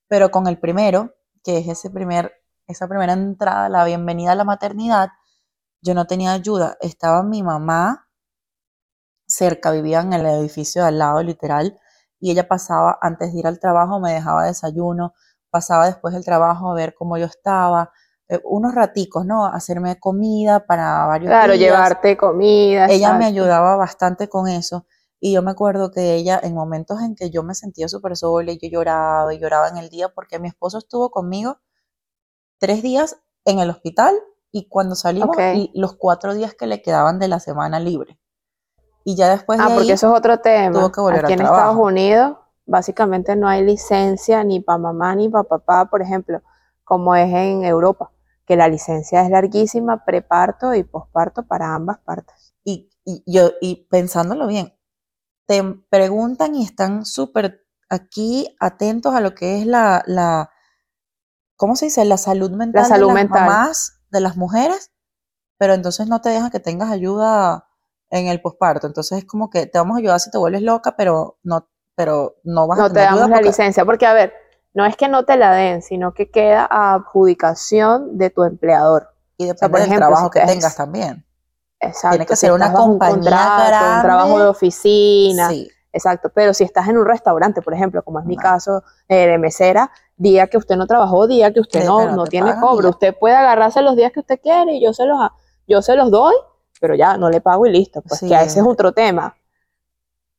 pero 0.08 0.30
con 0.30 0.46
el 0.46 0.58
primero, 0.58 1.14
que 1.42 1.58
es 1.58 1.68
ese 1.68 1.90
primer, 1.90 2.32
esa 2.66 2.88
primera 2.88 3.12
entrada, 3.12 3.68
la 3.68 3.84
bienvenida 3.84 4.32
a 4.32 4.36
la 4.36 4.44
maternidad, 4.44 5.08
yo 5.82 5.94
no 5.94 6.06
tenía 6.06 6.32
ayuda. 6.32 6.76
Estaba 6.80 7.22
mi 7.22 7.42
mamá 7.42 8.08
cerca, 9.26 9.70
vivía 9.70 10.00
en 10.00 10.12
el 10.12 10.26
edificio 10.26 10.82
de 10.82 10.88
al 10.88 10.98
lado, 10.98 11.22
literal, 11.22 11.78
y 12.20 12.30
ella 12.30 12.48
pasaba 12.48 12.98
antes 13.00 13.32
de 13.32 13.40
ir 13.40 13.46
al 13.46 13.58
trabajo, 13.58 14.00
me 14.00 14.12
dejaba 14.12 14.44
desayuno, 14.44 15.14
pasaba 15.50 15.86
después 15.86 16.14
del 16.14 16.24
trabajo 16.24 16.70
a 16.70 16.74
ver 16.74 16.94
cómo 16.94 17.18
yo 17.18 17.26
estaba, 17.26 17.92
eh, 18.28 18.40
unos 18.44 18.74
raticos, 18.74 19.24
¿no? 19.24 19.46
Hacerme 19.46 19.98
comida 20.00 20.66
para 20.66 21.06
varios 21.06 21.30
claro, 21.30 21.54
llevarte 21.54 22.16
comida. 22.16 22.86
Ella 22.86 23.12
me 23.14 23.26
ayudaba 23.26 23.76
bastante 23.76 24.28
con 24.28 24.48
eso. 24.48 24.86
Y 25.20 25.32
yo 25.32 25.42
me 25.42 25.50
acuerdo 25.50 25.90
que 25.90 26.14
ella, 26.14 26.38
en 26.42 26.54
momentos 26.54 27.00
en 27.00 27.14
que 27.14 27.30
yo 27.30 27.42
me 27.42 27.54
sentía 27.54 27.88
súper 27.88 28.16
sola 28.16 28.52
y 28.52 28.58
yo 28.58 28.68
lloraba 28.68 29.32
y 29.32 29.38
lloraba 29.38 29.68
en 29.68 29.78
el 29.78 29.88
día, 29.88 30.08
porque 30.08 30.38
mi 30.38 30.48
esposo 30.48 30.78
estuvo 30.78 31.10
conmigo 31.10 31.58
tres 32.58 32.82
días 32.82 33.18
en 33.44 33.58
el 33.58 33.70
hospital 33.70 34.14
y 34.52 34.68
cuando 34.68 34.94
salimos, 34.94 35.36
los 35.74 35.96
cuatro 35.96 36.34
días 36.34 36.54
que 36.54 36.66
le 36.66 36.82
quedaban 36.82 37.18
de 37.18 37.28
la 37.28 37.40
semana 37.40 37.80
libre. 37.80 38.18
Y 39.04 39.14
ya 39.14 39.30
después 39.30 39.60
ah, 39.60 39.68
de 39.68 39.74
porque 39.74 39.92
eso 39.92 40.12
es 40.12 40.18
otro 40.18 40.40
tema. 40.40 40.72
Tuvo 40.78 40.92
que 40.92 41.00
volver 41.00 41.24
Aquí 41.24 41.34
en 41.34 41.42
Estados 41.42 41.76
Unidos, 41.76 42.36
básicamente 42.64 43.36
no 43.36 43.48
hay 43.48 43.64
licencia 43.64 44.42
ni 44.44 44.60
para 44.60 44.78
mamá 44.78 45.14
ni 45.14 45.28
para 45.28 45.44
papá, 45.44 45.86
por 45.90 46.02
ejemplo, 46.02 46.42
como 46.84 47.14
es 47.14 47.32
en 47.32 47.64
Europa, 47.64 48.10
que 48.46 48.56
la 48.56 48.68
licencia 48.68 49.22
es 49.22 49.30
larguísima, 49.30 50.04
preparto 50.04 50.74
y 50.74 50.82
posparto 50.82 51.46
para 51.46 51.74
ambas 51.74 51.98
partes. 51.98 52.54
Y, 52.64 52.90
y, 53.04 53.22
yo, 53.26 53.50
y 53.60 53.86
pensándolo 53.90 54.46
bien, 54.46 54.75
te 55.46 55.62
preguntan 55.90 56.54
y 56.54 56.64
están 56.64 57.04
súper 57.04 57.64
aquí 57.88 58.56
atentos 58.60 59.14
a 59.14 59.20
lo 59.20 59.34
que 59.34 59.60
es 59.60 59.66
la, 59.66 60.02
la, 60.06 60.50
¿cómo 61.56 61.76
se 61.76 61.86
dice? 61.86 62.04
La 62.04 62.18
salud 62.18 62.50
mental 62.50 62.82
la 62.82 62.88
salud 62.88 63.08
de 63.08 63.14
las 63.14 63.22
mental. 63.22 63.46
mamás, 63.46 64.00
de 64.10 64.20
las 64.20 64.36
mujeres, 64.36 64.92
pero 65.58 65.74
entonces 65.74 66.08
no 66.08 66.20
te 66.20 66.30
dejan 66.30 66.50
que 66.50 66.60
tengas 66.60 66.90
ayuda 66.90 67.68
en 68.10 68.26
el 68.26 68.40
posparto. 68.40 68.86
Entonces 68.86 69.18
es 69.18 69.24
como 69.24 69.50
que 69.50 69.66
te 69.66 69.78
vamos 69.78 69.96
a 69.96 69.98
ayudar 70.00 70.20
si 70.20 70.30
te 70.30 70.38
vuelves 70.38 70.62
loca, 70.62 70.96
pero 70.96 71.38
no, 71.42 71.68
pero 71.94 72.36
no 72.44 72.66
vas 72.66 72.78
no 72.78 72.84
a 72.86 72.88
tener 72.88 73.08
te 73.08 73.14
damos 73.14 73.30
la 73.30 73.40
licencia, 73.40 73.84
porque 73.84 74.06
a 74.06 74.12
ver, 74.12 74.32
no 74.74 74.84
es 74.84 74.96
que 74.96 75.08
no 75.08 75.24
te 75.24 75.36
la 75.36 75.52
den, 75.52 75.82
sino 75.82 76.12
que 76.12 76.30
queda 76.30 76.66
a 76.70 76.94
adjudicación 76.94 78.18
de 78.18 78.30
tu 78.30 78.44
empleador. 78.44 79.08
Y 79.38 79.46
depende 79.46 79.80
del 79.80 79.96
trabajo 79.96 80.30
que 80.30 80.40
tengas 80.40 80.76
también. 80.76 81.25
Exacto. 81.86 82.10
Tiene 82.10 82.26
que 82.26 82.36
ser 82.36 82.52
una 82.52 82.72
compañía 82.72 83.16
un, 83.18 83.96
un 83.96 84.02
trabajo 84.02 84.38
de 84.38 84.46
oficina. 84.46 85.50
Exacto, 85.92 86.30
pero 86.34 86.52
si 86.52 86.62
estás 86.62 86.88
en 86.88 86.98
un 86.98 87.06
restaurante, 87.06 87.62
por 87.62 87.72
ejemplo, 87.72 88.02
como 88.02 88.20
es 88.20 88.26
mi 88.26 88.36
caso 88.36 88.82
eh, 89.08 89.26
de 89.28 89.38
mesera, 89.38 89.90
día 90.16 90.46
que 90.46 90.58
usted 90.58 90.76
no 90.76 90.86
trabajó, 90.86 91.26
día 91.26 91.52
que 91.54 91.60
usted 91.60 91.80
Sí, 91.80 91.86
no, 91.86 92.12
no 92.14 92.24
tiene 92.26 92.48
pagan 92.48 92.60
cobro, 92.60 92.82
ya. 92.84 92.90
usted 92.90 93.14
puede 93.18 93.34
agarrarse 93.34 93.80
los 93.80 93.96
días 93.96 94.12
que 94.12 94.20
usted 94.20 94.38
quiere 94.42 94.74
y 94.76 94.84
yo 94.84 94.92
se 94.92 95.06
los, 95.06 95.18
yo 95.66 95.80
se 95.80 95.96
los 95.96 96.10
doy, 96.10 96.34
pero 96.82 96.94
ya 96.94 97.16
no 97.16 97.30
le 97.30 97.40
pago 97.40 97.64
y 97.64 97.70
listo, 97.70 98.02
pues 98.02 98.20
Sí. 98.20 98.28
que 98.28 98.34
ese 98.34 98.60
es 98.60 98.66
otro 98.66 98.92
tema. 98.92 99.36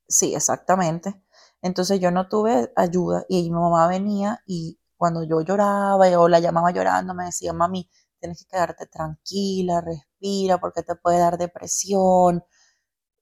Sí, 0.07 0.35
exactamente. 0.35 1.15
Entonces 1.63 1.99
yo 1.99 2.11
no 2.11 2.27
tuve 2.29 2.71
ayuda 2.75 3.25
y 3.27 3.49
mi 3.49 3.59
mamá 3.59 3.87
venía 3.87 4.41
y 4.45 4.79
cuando 4.95 5.23
yo 5.23 5.41
lloraba 5.41 6.05
o 6.19 6.27
la 6.27 6.39
llamaba 6.39 6.69
llorando 6.71 7.15
me 7.15 7.25
decía, 7.25 7.51
mami, 7.51 7.89
tienes 8.19 8.43
que 8.43 8.49
quedarte 8.49 8.87
tranquila, 8.87 9.81
respira 9.81 10.59
porque 10.59 10.83
te 10.83 10.95
puede 10.95 11.19
dar 11.19 11.37
depresión. 11.37 12.43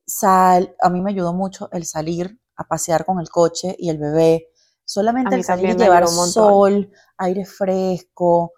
Sal, 0.05 0.75
a 0.81 0.89
mí 0.89 1.01
me 1.01 1.11
ayudó 1.11 1.33
mucho 1.33 1.69
el 1.71 1.85
salir 1.85 2.39
a 2.55 2.67
pasear 2.67 3.05
con 3.05 3.19
el 3.19 3.29
coche 3.29 3.75
y 3.77 3.89
el 3.89 3.97
bebé. 3.97 4.49
Solamente 4.83 5.35
el 5.35 5.43
salir 5.43 5.71
y 5.71 5.75
llevar 5.75 6.07
sol, 6.07 6.91
aire 7.17 7.45
fresco, 7.45 8.53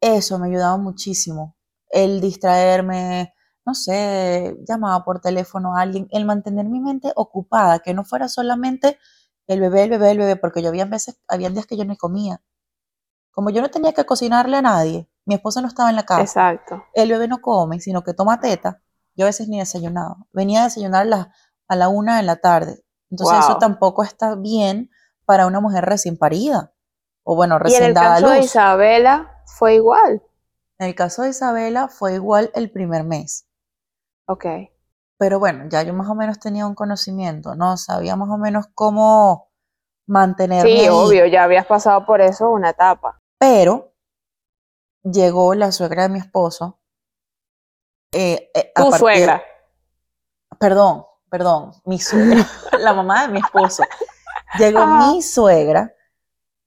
eso 0.00 0.38
me 0.38 0.48
ayudaba 0.48 0.76
muchísimo. 0.76 1.56
El 1.88 2.20
distraerme, 2.20 3.34
no 3.64 3.74
sé, 3.74 4.54
llamaba 4.68 5.02
por 5.04 5.20
teléfono 5.20 5.74
a 5.74 5.80
alguien, 5.80 6.06
el 6.10 6.26
mantener 6.26 6.66
mi 6.66 6.80
mente 6.80 7.10
ocupada, 7.16 7.78
que 7.78 7.94
no 7.94 8.04
fuera 8.04 8.28
solamente 8.28 8.98
el 9.46 9.60
bebé, 9.60 9.84
el 9.84 9.90
bebé, 9.90 10.10
el 10.10 10.18
bebé, 10.18 10.36
porque 10.36 10.62
yo 10.62 10.68
había 10.68 10.84
veces, 10.84 11.18
había 11.28 11.48
días 11.48 11.66
que 11.66 11.78
yo 11.78 11.86
no 11.86 11.96
comía. 11.96 12.42
Como 13.30 13.48
yo 13.48 13.62
no 13.62 13.70
tenía 13.70 13.92
que 13.92 14.04
cocinarle 14.04 14.58
a 14.58 14.62
nadie, 14.62 15.08
mi 15.26 15.34
esposo 15.34 15.60
no 15.60 15.68
estaba 15.68 15.90
en 15.90 15.96
la 15.96 16.04
casa, 16.04 16.22
Exacto. 16.52 16.84
el 16.94 17.10
bebé 17.10 17.28
no 17.28 17.40
come, 17.40 17.80
sino 17.80 18.02
que 18.04 18.14
toma 18.14 18.40
teta, 18.40 18.82
yo 19.16 19.24
a 19.24 19.28
veces 19.28 19.48
ni 19.48 19.58
desayunaba. 19.58 20.16
Venía 20.32 20.62
a 20.62 20.64
desayunar 20.64 21.02
a 21.02 21.04
la, 21.04 21.34
a 21.68 21.76
la 21.76 21.88
una 21.88 22.16
de 22.16 22.22
la 22.24 22.36
tarde. 22.36 22.84
Entonces 23.10 23.38
eso 23.38 23.58
tampoco 23.58 24.02
está 24.02 24.34
bien 24.34 24.90
para 25.24 25.46
una 25.46 25.60
mujer 25.60 25.84
recién 25.84 26.18
parida. 26.18 26.72
O 27.22 27.36
bueno, 27.36 27.54
Y 27.54 27.56
en 27.56 27.60
recién 27.62 27.82
el 27.84 27.94
dada 27.94 28.14
caso 28.16 28.28
de. 28.30 28.40
Isabela 28.40 29.30
fue 29.46 29.76
igual. 29.76 30.22
En 30.78 30.88
el 30.88 30.94
caso 30.96 31.22
de 31.22 31.30
Isabela 31.30 31.88
fue 31.88 32.14
igual 32.14 32.50
el 32.54 32.70
primer 32.72 33.04
mes. 33.04 33.46
Ok. 34.26 34.44
Pero 35.16 35.38
bueno, 35.38 35.66
ya 35.70 35.82
yo 35.84 35.94
más 35.94 36.08
o 36.08 36.14
menos 36.16 36.40
tenía 36.40 36.66
un 36.66 36.74
conocimiento, 36.74 37.54
¿no? 37.54 37.76
Sabía 37.76 38.16
más 38.16 38.28
o 38.28 38.36
menos 38.36 38.66
cómo 38.74 39.48
mantenerme 40.06 40.68
Sí, 40.70 40.80
ahí. 40.80 40.88
obvio, 40.88 41.26
ya 41.26 41.44
habías 41.44 41.66
pasado 41.66 42.04
por 42.04 42.20
eso 42.20 42.50
una 42.50 42.70
etapa. 42.70 43.22
Pero 43.38 43.93
llegó 45.04 45.54
la 45.54 45.70
suegra 45.72 46.04
de 46.04 46.08
mi 46.08 46.18
esposo. 46.18 46.80
eh, 48.12 48.50
eh, 48.54 48.72
Tu 48.74 48.82
partir- 48.82 48.98
suegra. 48.98 49.42
Perdón, 50.58 51.04
perdón, 51.28 51.72
mi 51.84 51.98
suegra, 51.98 52.46
la 52.78 52.92
mamá 52.92 53.26
de 53.26 53.32
mi 53.32 53.38
esposo. 53.40 53.82
Llegó 54.58 54.80
Ajá. 54.80 55.10
mi 55.10 55.20
suegra, 55.22 55.92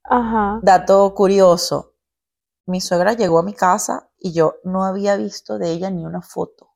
Ajá. 0.03 0.60
dato 0.62 1.13
curioso, 1.15 1.94
mi 2.65 2.82
suegra 2.82 3.13
llegó 3.13 3.39
a 3.39 3.44
mi 3.44 3.53
casa 3.53 4.10
y 4.17 4.34
yo 4.34 4.56
no 4.65 4.84
había 4.84 5.15
visto 5.15 5.58
de 5.58 5.72
ella 5.72 5.89
ni 5.89 6.06
una 6.06 6.22
foto. 6.22 6.75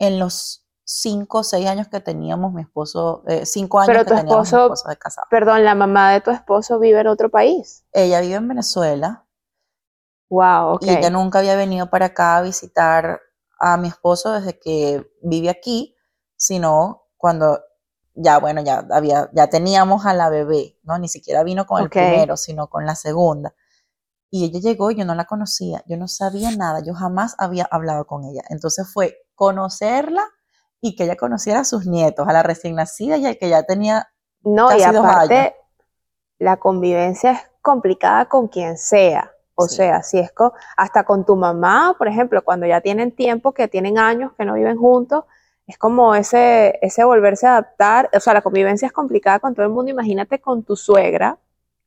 En 0.00 0.18
los 0.18 0.66
cinco 0.82 1.38
o 1.38 1.44
seis 1.44 1.66
años 1.68 1.86
que 1.86 2.00
teníamos 2.00 2.52
mi 2.52 2.62
esposo, 2.62 3.22
eh, 3.28 3.46
cinco 3.46 3.78
años 3.78 3.86
Pero 3.86 4.00
que 4.00 4.10
tu 4.10 4.16
teníamos 4.16 4.36
mi 4.52 4.56
esposo- 4.58 4.64
esposo 4.64 4.88
de 4.88 4.96
casado. 4.96 5.26
Perdón, 5.30 5.64
la 5.64 5.76
mamá 5.76 6.10
de 6.12 6.20
tu 6.20 6.32
esposo 6.32 6.80
vive 6.80 7.00
en 7.00 7.06
otro 7.06 7.30
país. 7.30 7.84
Ella 7.92 8.20
vive 8.20 8.34
en 8.34 8.48
Venezuela 8.48 9.24
Wow, 10.30 10.74
ok. 10.74 10.82
y 10.84 10.90
ella 10.90 11.10
nunca 11.10 11.38
había 11.40 11.56
venido 11.56 11.90
para 11.90 12.06
acá 12.06 12.36
a 12.38 12.42
visitar 12.42 13.20
a 13.60 13.76
mi 13.76 13.88
esposo 13.88 14.32
desde 14.32 14.58
que 14.58 15.06
vive 15.22 15.48
aquí, 15.50 15.96
sino 16.36 17.02
cuando 17.16 17.60
ya, 18.14 18.38
bueno, 18.38 18.62
ya 18.62 18.86
había, 18.90 19.30
ya 19.32 19.48
teníamos 19.48 20.06
a 20.06 20.14
la 20.14 20.28
bebé, 20.30 20.78
¿no? 20.82 20.98
Ni 20.98 21.08
siquiera 21.08 21.42
vino 21.42 21.66
con 21.66 21.82
el 21.82 21.90
primero, 21.90 22.36
sino 22.36 22.68
con 22.68 22.86
la 22.86 22.94
segunda. 22.94 23.54
Y 24.30 24.44
ella 24.46 24.60
llegó 24.60 24.90
y 24.90 24.96
yo 24.96 25.04
no 25.04 25.14
la 25.14 25.26
conocía, 25.26 25.82
yo 25.86 25.96
no 25.96 26.08
sabía 26.08 26.50
nada, 26.52 26.80
yo 26.84 26.94
jamás 26.94 27.34
había 27.38 27.64
hablado 27.70 28.06
con 28.06 28.24
ella. 28.24 28.42
Entonces 28.50 28.86
fue 28.92 29.18
conocerla 29.34 30.24
y 30.80 30.96
que 30.96 31.04
ella 31.04 31.16
conociera 31.16 31.60
a 31.60 31.64
sus 31.64 31.86
nietos, 31.86 32.26
a 32.28 32.32
la 32.32 32.42
recién 32.42 32.74
nacida 32.76 33.16
y 33.16 33.26
al 33.26 33.38
que 33.38 33.48
ya 33.48 33.62
tenía 33.64 34.08
No, 34.42 34.70
y 34.76 34.82
dos 34.92 35.04
aparte, 35.04 35.34
años. 35.36 35.54
la 36.38 36.56
convivencia 36.58 37.32
es 37.32 37.40
complicada 37.62 38.28
con 38.28 38.48
quien 38.48 38.78
sea. 38.78 39.33
O 39.56 39.68
Sí. 39.68 39.76
sea, 39.76 40.02
si 40.02 40.18
es 40.18 40.32
hasta 40.76 41.04
con 41.04 41.24
tu 41.24 41.36
mamá, 41.36 41.94
por 41.96 42.08
ejemplo, 42.08 42.42
cuando 42.42 42.66
ya 42.66 42.80
tienen 42.80 43.12
tiempo, 43.12 43.52
que 43.52 43.68
tienen 43.68 43.98
años 43.98 44.32
que 44.36 44.44
no 44.44 44.54
viven 44.54 44.76
juntos, 44.76 45.24
es 45.66 45.78
como 45.78 46.14
ese, 46.14 46.78
ese 46.82 47.04
volverse 47.04 47.46
a 47.46 47.52
adaptar. 47.52 48.10
O 48.14 48.20
sea, 48.20 48.34
la 48.34 48.42
convivencia 48.42 48.86
es 48.86 48.92
complicada 48.92 49.38
con 49.38 49.54
todo 49.54 49.64
el 49.64 49.72
mundo. 49.72 49.90
Imagínate 49.90 50.40
con 50.40 50.62
tu 50.62 50.76
suegra 50.76 51.38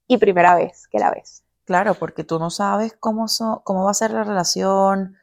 y 0.07 0.17
primera 0.17 0.55
vez 0.55 0.87
que 0.87 0.99
la 0.99 1.11
ves. 1.11 1.43
Claro, 1.65 1.93
porque 1.95 2.23
tú 2.23 2.39
no 2.39 2.49
sabes 2.49 2.95
cómo, 2.99 3.27
so- 3.27 3.61
cómo 3.65 3.83
va 3.83 3.91
a 3.91 3.93
ser 3.93 4.11
la 4.11 4.23
relación. 4.23 5.17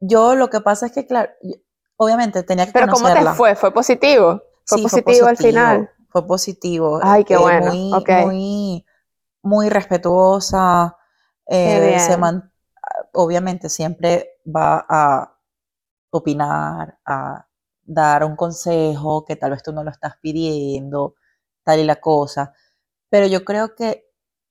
Yo 0.00 0.34
lo 0.34 0.50
que 0.50 0.60
pasa 0.60 0.86
es 0.86 0.92
que, 0.92 1.06
claro, 1.06 1.30
yo- 1.42 1.54
obviamente 1.96 2.42
tenía 2.42 2.66
que 2.66 2.72
Pero 2.72 2.88
¿cómo 2.88 3.12
te 3.12 3.24
fue? 3.26 3.54
¿Fue 3.54 3.72
positivo? 3.72 4.42
¿Fue 4.66 4.78
Sí, 4.78 4.82
positivo 4.82 5.26
al 5.28 5.36
final? 5.36 5.90
Fue 6.10 6.26
positivo. 6.26 6.98
Ay, 7.02 7.24
qué 7.24 7.34
eh, 7.34 7.38
bueno, 7.38 7.70
Muy, 7.72 7.94
ok. 7.94 8.08
muy, 8.26 8.86
muy 9.42 9.68
respetuosa. 9.68 10.96
Eh, 11.50 11.98
se 12.00 12.16
man- 12.18 12.52
obviamente 13.14 13.70
siempre 13.70 14.40
va 14.46 14.86
a 14.88 15.36
opinar, 16.10 16.98
a 17.06 17.46
dar 17.84 18.24
un 18.24 18.36
consejo 18.36 19.24
que 19.24 19.36
tal 19.36 19.52
vez 19.52 19.62
tú 19.62 19.72
no 19.72 19.84
lo 19.84 19.90
estás 19.90 20.14
pidiendo, 20.22 21.16
tal 21.64 21.80
y 21.80 21.84
la 21.84 21.96
cosa. 22.00 22.54
Pero 23.10 23.26
yo 23.28 23.44
creo 23.44 23.74
que 23.76 24.06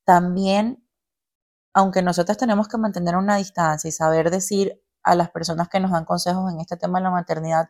también, 0.06 0.84
aunque 1.74 2.01
nosotros 2.01 2.38
tenemos 2.38 2.68
que 2.68 2.77
mantener 2.77 3.15
una 3.15 3.38
distancia 3.38 3.88
y 3.89 3.91
saber 3.91 4.32
decir 4.32 4.82
a 5.03 5.15
las 5.15 5.32
personas 5.32 5.70
que 5.70 5.79
nos 5.79 5.91
dan 5.91 6.06
consejos 6.06 6.51
en 6.51 6.60
este 6.60 6.77
tema 6.77 7.00
de 7.00 7.03
la 7.06 7.12
maternidad, 7.12 7.70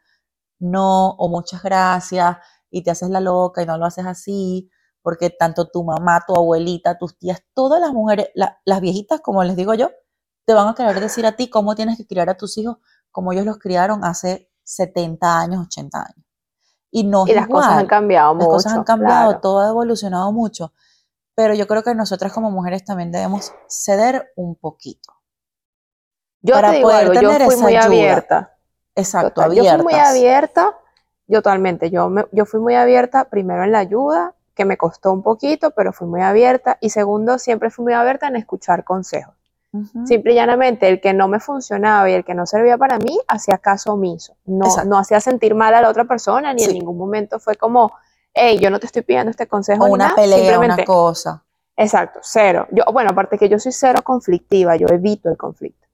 no 0.59 1.11
o 1.11 1.29
muchas 1.29 1.63
gracias 1.63 2.37
y 2.71 2.83
te 2.83 2.91
haces 2.91 3.09
la 3.09 3.21
loca 3.21 3.63
y 3.63 3.65
no 3.65 3.77
lo 3.77 3.85
haces 3.85 4.05
así, 4.05 4.69
porque 5.01 5.29
tanto 5.29 5.67
tu 5.69 5.83
mamá, 5.83 6.23
tu 6.27 6.35
abuelita, 6.35 6.97
tus 6.97 7.17
tías, 7.17 7.41
todas 7.53 7.81
las 7.81 7.93
mujeres, 7.93 8.29
la- 8.35 8.59
las 8.65 8.81
viejitas, 8.81 9.21
como 9.21 9.43
les 9.43 9.55
digo 9.55 9.73
yo, 9.73 9.91
te 10.45 10.53
van 10.53 10.67
a 10.67 10.75
querer 10.75 10.99
decir 10.99 11.25
a 11.25 11.35
ti 11.35 11.49
cómo 11.49 11.75
tienes 11.75 11.97
que 11.97 12.07
criar 12.07 12.29
a 12.29 12.37
tus 12.37 12.57
hijos 12.57 12.77
como 13.11 13.31
ellos 13.33 13.45
los 13.45 13.57
criaron 13.59 14.03
hace 14.05 14.51
70 14.63 15.39
años, 15.39 15.65
80 15.65 15.99
años. 16.01 16.25
Y 16.91 17.03
no 17.05 17.25
Y 17.25 17.33
es 17.33 17.35
las 17.35 17.47
cosas 17.47 17.77
han 17.77 17.87
cambiado 17.87 18.35
Las 18.37 18.47
cosas 18.49 18.73
han 18.73 18.83
mucho, 18.83 18.85
cambiado, 18.85 19.35
claro. 19.35 19.41
todo 19.41 19.59
ha 19.61 19.69
evolucionado 19.69 20.31
mucho, 20.31 20.73
pero 21.35 21.53
yo 21.55 21.67
creo 21.67 21.83
que 21.83 21.95
nosotras 21.95 22.33
como 22.33 22.51
mujeres 22.51 22.85
también 22.85 23.11
debemos 23.11 23.53
ceder 23.69 24.31
un 24.37 24.55
poquito. 24.55 25.13
Yo 26.41 26.53
para 26.53 26.69
te 26.71 26.73
digo 26.73 26.89
poder 26.89 26.95
algo, 26.95 27.13
yo 27.13 27.29
tener 27.29 27.41
fui 27.43 27.55
esa 27.55 27.63
muy 27.63 27.75
ayuda. 27.75 27.85
abierta. 27.85 28.57
Exacto, 28.95 29.35
Total, 29.35 29.53
Yo 29.55 29.65
fui 29.65 29.77
muy 29.79 29.95
abierta, 29.95 30.77
yo 31.27 31.37
totalmente, 31.39 31.89
yo, 31.91 32.09
me- 32.09 32.25
yo 32.31 32.45
fui 32.45 32.59
muy 32.59 32.75
abierta 32.75 33.29
primero 33.29 33.63
en 33.63 33.71
la 33.71 33.79
ayuda, 33.79 34.35
que 34.53 34.65
me 34.65 34.77
costó 34.77 35.11
un 35.11 35.23
poquito, 35.23 35.71
pero 35.71 35.93
fui 35.93 36.07
muy 36.07 36.21
abierta, 36.21 36.77
y 36.81 36.89
segundo, 36.89 37.37
siempre 37.39 37.69
fui 37.69 37.83
muy 37.83 37.93
abierta 37.93 38.27
en 38.27 38.35
escuchar 38.35 38.83
consejos. 38.83 39.35
Ujú. 39.71 40.07
Simple 40.07 40.31
y 40.31 40.35
llanamente, 40.35 40.87
el 40.87 40.99
que 40.99 41.13
no 41.13 41.27
me 41.27 41.39
funcionaba 41.39 42.09
y 42.09 42.13
el 42.13 42.25
que 42.25 42.33
no 42.33 42.45
servía 42.45 42.77
para 42.77 42.97
mí, 42.97 43.19
hacía 43.27 43.57
caso 43.59 43.93
omiso. 43.93 44.35
No, 44.45 44.65
Exacto. 44.65 44.89
no 44.89 44.97
hacía 44.97 45.19
sentir 45.19 45.53
mal 45.53 45.73
a 45.75 45.81
la 45.81 45.89
otra 45.89 46.05
persona, 46.05 46.53
ni 46.53 46.63
en 46.63 46.73
ningún 46.73 46.97
momento 46.97 47.39
fue 47.39 47.55
como, 47.55 47.91
hey, 48.33 48.57
yo 48.59 48.69
no 48.69 48.79
te 48.79 48.87
estoy 48.87 49.03
pidiendo 49.03 49.29
este 49.29 49.47
consejo 49.47 49.83
O 49.83 49.87
ni 49.87 49.93
una 49.93 50.05
nada, 50.05 50.15
pelea, 50.15 50.37
una 50.37 50.47
simplemente, 50.49 50.85
cosa. 50.85 51.43
Exacto, 51.77 52.19
cero. 52.23 52.67
Yo, 52.71 52.83
bueno, 52.91 53.11
aparte 53.11 53.37
que 53.37 53.47
yo 53.47 53.59
soy 53.59 53.71
cero 53.71 54.01
conflictiva, 54.03 54.75
yo 54.75 54.87
evito 54.87 55.29
el 55.29 55.37
conflicto. 55.37 55.87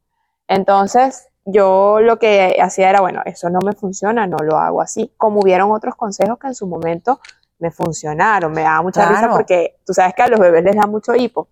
Entonces, 0.48 1.28
yo 1.44 2.00
lo 2.02 2.18
que 2.18 2.58
hacía 2.60 2.90
era, 2.90 3.02
bueno, 3.02 3.22
eso 3.26 3.50
no 3.50 3.60
me 3.64 3.74
funciona, 3.74 4.26
no 4.26 4.38
lo 4.38 4.58
hago 4.58 4.82
así. 4.82 5.12
Como 5.18 5.42
hubieron 5.42 5.72
otros 5.72 5.96
consejos 5.96 6.40
que 6.40 6.48
en 6.48 6.56
su 6.56 6.66
momento 6.66 7.20
me 7.60 7.72
funcionaron, 7.72 8.52
me 8.52 8.62
daba 8.62 8.82
mucha 8.82 9.06
risa 9.06 9.30
porque 9.32 9.78
tú 9.86 9.94
sabes 9.94 10.14
que 10.14 10.24
a 10.24 10.28
los 10.28 10.40
bebés 10.40 10.64
les 10.64 10.76
da 10.76 10.88
mucho 10.88 11.16
hipo. 11.16 11.48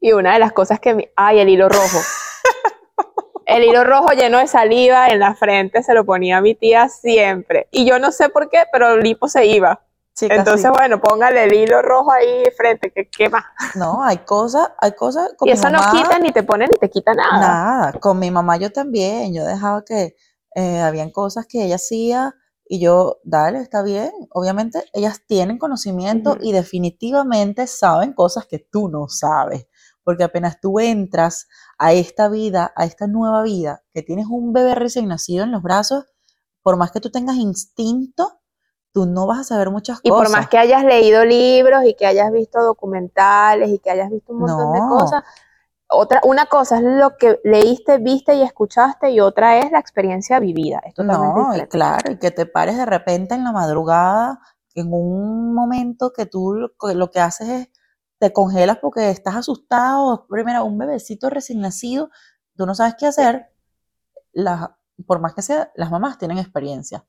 Y 0.00 0.12
una 0.12 0.32
de 0.32 0.38
las 0.40 0.52
cosas 0.52 0.80
que, 0.80 0.94
mi- 0.94 1.08
ay, 1.16 1.38
el 1.40 1.48
hilo 1.48 1.68
rojo. 1.68 1.98
El 3.44 3.64
hilo 3.64 3.84
rojo 3.84 4.12
lleno 4.12 4.38
de 4.38 4.46
saliva 4.46 5.08
en 5.08 5.18
la 5.18 5.34
frente 5.34 5.82
se 5.82 5.92
lo 5.94 6.04
ponía 6.06 6.40
mi 6.40 6.54
tía 6.54 6.88
siempre. 6.88 7.68
Y 7.70 7.84
yo 7.84 7.98
no 7.98 8.10
sé 8.12 8.28
por 8.30 8.48
qué, 8.48 8.62
pero 8.72 8.92
el 8.92 9.04
hipo 9.06 9.28
se 9.28 9.44
iba. 9.44 9.80
Chicas, 10.14 10.38
Entonces, 10.38 10.70
sí. 10.72 10.78
bueno, 10.78 11.00
póngale 11.00 11.44
el 11.44 11.52
hilo 11.52 11.82
rojo 11.82 12.12
ahí 12.12 12.44
frente, 12.56 12.90
que 12.92 13.08
qué 13.08 13.28
más. 13.28 13.44
No, 13.74 14.02
hay 14.04 14.18
cosas, 14.18 14.70
hay 14.78 14.92
cosas 14.92 15.32
con 15.36 15.48
Y 15.48 15.52
mi 15.52 15.58
eso 15.58 15.68
mamá, 15.70 15.86
no 15.86 15.90
quita 15.98 16.18
ni 16.18 16.30
te 16.32 16.44
pone 16.44 16.66
ni 16.66 16.78
te 16.78 16.88
quita 16.88 17.12
nada. 17.14 17.38
nada. 17.40 17.92
Con 17.94 18.18
mi 18.20 18.30
mamá 18.30 18.56
yo 18.58 18.70
también, 18.72 19.34
yo 19.34 19.44
dejaba 19.44 19.84
que 19.84 20.14
eh, 20.54 20.80
habían 20.80 21.10
cosas 21.10 21.44
que 21.46 21.64
ella 21.64 21.74
hacía 21.76 22.34
y 22.72 22.80
yo, 22.80 23.18
dale, 23.22 23.58
está 23.58 23.82
bien. 23.82 24.10
Obviamente 24.30 24.82
ellas 24.94 25.20
tienen 25.26 25.58
conocimiento 25.58 26.38
y 26.40 26.52
definitivamente 26.52 27.66
saben 27.66 28.14
cosas 28.14 28.46
que 28.46 28.60
tú 28.60 28.88
no 28.88 29.08
sabes, 29.08 29.66
porque 30.02 30.24
apenas 30.24 30.58
tú 30.58 30.80
entras 30.80 31.48
a 31.76 31.92
esta 31.92 32.30
vida, 32.30 32.72
a 32.74 32.86
esta 32.86 33.06
nueva 33.06 33.42
vida, 33.42 33.82
que 33.92 34.00
tienes 34.00 34.24
un 34.30 34.54
bebé 34.54 34.74
recién 34.74 35.06
nacido 35.06 35.44
en 35.44 35.52
los 35.52 35.62
brazos, 35.62 36.06
por 36.62 36.78
más 36.78 36.92
que 36.92 37.00
tú 37.00 37.10
tengas 37.10 37.36
instinto, 37.36 38.40
tú 38.90 39.04
no 39.04 39.26
vas 39.26 39.40
a 39.40 39.44
saber 39.44 39.68
muchas 39.68 40.00
Y 40.02 40.08
cosas. 40.08 40.28
por 40.30 40.38
más 40.38 40.48
que 40.48 40.56
hayas 40.56 40.82
leído 40.82 41.26
libros 41.26 41.84
y 41.84 41.92
que 41.92 42.06
hayas 42.06 42.32
visto 42.32 42.62
documentales 42.62 43.68
y 43.68 43.80
que 43.80 43.90
hayas 43.90 44.08
visto 44.08 44.32
un 44.32 44.38
montón 44.38 44.72
de 44.72 44.80
cosas, 44.88 45.22
otra, 45.92 46.20
una 46.24 46.46
cosa 46.46 46.78
es 46.78 46.82
lo 46.84 47.16
que 47.16 47.40
leíste, 47.44 47.98
viste 47.98 48.34
y 48.34 48.42
escuchaste 48.42 49.10
y 49.10 49.20
otra 49.20 49.58
es 49.58 49.70
la 49.72 49.78
experiencia 49.78 50.38
vivida. 50.40 50.80
Es 50.84 50.94
totalmente 50.94 51.40
No, 51.40 51.46
y 51.56 51.60
diferente. 51.60 51.68
claro, 51.68 52.12
y 52.12 52.18
que 52.18 52.30
te 52.30 52.46
pares 52.46 52.76
de 52.76 52.86
repente 52.86 53.34
en 53.34 53.44
la 53.44 53.52
madrugada, 53.52 54.40
en 54.74 54.88
un 54.92 55.54
momento 55.54 56.12
que 56.12 56.26
tú 56.26 56.54
lo, 56.54 56.68
que- 56.78 56.94
lo 56.94 57.10
que 57.10 57.20
haces 57.20 57.48
es 57.48 57.68
te 58.18 58.32
congelas 58.32 58.78
porque 58.78 59.10
estás 59.10 59.36
asustado. 59.36 60.26
Primero, 60.28 60.64
un 60.64 60.78
bebecito 60.78 61.28
recién 61.30 61.60
nacido, 61.60 62.10
tú 62.56 62.66
no 62.66 62.74
sabes 62.74 62.94
qué 62.98 63.06
hacer. 63.06 63.48
Las, 64.32 64.70
por 65.06 65.20
más 65.20 65.34
que 65.34 65.42
sea, 65.42 65.72
las 65.74 65.90
mamás 65.90 66.18
tienen 66.18 66.38
experiencia, 66.38 67.04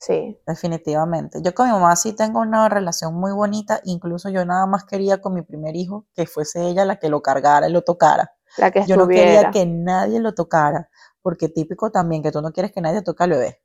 Sí, 0.00 0.36
definitivamente. 0.46 1.40
Yo 1.42 1.54
con 1.54 1.66
mi 1.66 1.72
mamá 1.72 1.94
sí 1.96 2.12
tengo 2.14 2.40
una 2.40 2.68
relación 2.68 3.14
muy 3.14 3.32
bonita, 3.32 3.80
incluso 3.84 4.28
yo 4.30 4.44
nada 4.44 4.66
más 4.66 4.84
quería 4.84 5.20
con 5.20 5.34
mi 5.34 5.42
primer 5.42 5.76
hijo 5.76 6.06
que 6.14 6.26
fuese 6.26 6.68
ella 6.68 6.84
la 6.84 6.96
que 6.98 7.08
lo 7.08 7.22
cargara 7.22 7.68
y 7.68 7.72
lo 7.72 7.82
tocara. 7.82 8.32
la 8.56 8.70
que 8.70 8.80
Yo 8.84 8.96
no 8.96 9.10
quería 9.10 9.50
que 9.50 9.66
nadie 9.66 10.20
lo 10.20 10.34
tocara, 10.34 10.90
porque 11.22 11.48
típico 11.48 11.90
también 11.90 12.22
que 12.22 12.32
tú 12.32 12.42
no 12.42 12.52
quieres 12.52 12.72
que 12.72 12.80
nadie 12.80 13.02
toque 13.02 13.24
al 13.24 13.30
bebé. 13.30 13.62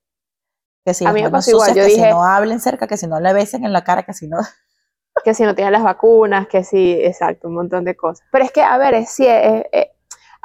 Que 0.85 0.93
si 0.93 1.05
A 1.05 1.13
mí 1.13 1.21
me 1.21 1.31
pasó 1.31 1.51
igual, 1.51 1.73
yo 1.75 1.83
que 1.83 1.89
si 1.89 2.05
no 2.05 2.23
hablen 2.25 2.59
cerca, 2.61 2.87
que 2.87 2.97
si 2.97 3.07
no 3.07 3.19
le 3.21 3.33
besen 3.33 3.65
en 3.65 3.73
la 3.73 3.83
cara, 3.83 4.03
que 4.03 4.13
si 4.13 4.27
no... 4.27 4.39
que 5.23 5.33
si 5.33 5.43
no 5.43 5.55
tienes 5.55 5.71
las 5.71 5.83
vacunas, 5.83 6.47
que 6.47 6.63
si, 6.63 6.93
exacto, 6.93 7.47
un 7.47 7.55
montón 7.55 7.83
de 7.85 7.95
cosas. 7.95 8.25
Pero 8.31 8.45
es 8.45 8.51
que, 8.51 8.61
a 8.61 8.77
ver, 8.77 8.93
es, 8.93 9.19
es- 9.19 9.65
es- 9.71 9.87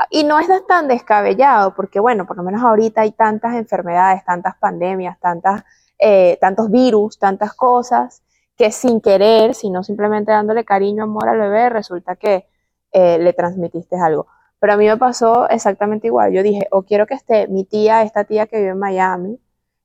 y 0.08 0.24
no 0.24 0.38
es 0.38 0.48
tan 0.66 0.88
descabellado, 0.88 1.74
porque 1.74 2.00
bueno, 2.00 2.26
por 2.26 2.36
lo 2.36 2.42
menos 2.42 2.62
ahorita 2.62 3.02
hay 3.02 3.12
tantas 3.12 3.54
enfermedades, 3.54 4.24
tantas 4.24 4.56
pandemias, 4.56 5.18
tantas, 5.20 5.62
eh, 5.98 6.38
tantos 6.40 6.70
virus, 6.70 7.18
tantas 7.18 7.52
cosas, 7.54 8.22
que 8.56 8.70
sin 8.72 9.00
querer, 9.00 9.54
sino 9.54 9.82
simplemente 9.82 10.32
dándole 10.32 10.64
cariño, 10.64 11.04
amor 11.04 11.28
al 11.28 11.38
bebé, 11.38 11.70
resulta 11.70 12.16
que 12.16 12.46
eh, 12.92 13.18
le 13.18 13.32
transmitiste 13.32 13.96
algo. 13.96 14.26
Pero 14.58 14.74
a 14.74 14.76
mí 14.76 14.86
me 14.86 14.96
pasó 14.96 15.48
exactamente 15.48 16.08
igual. 16.08 16.32
Yo 16.32 16.42
dije, 16.42 16.68
o 16.70 16.82
quiero 16.82 17.06
que 17.06 17.14
esté 17.14 17.48
mi 17.48 17.64
tía, 17.64 18.02
esta 18.02 18.24
tía 18.24 18.46
que 18.46 18.58
vive 18.58 18.70
en 18.70 18.78
Miami, 18.78 19.40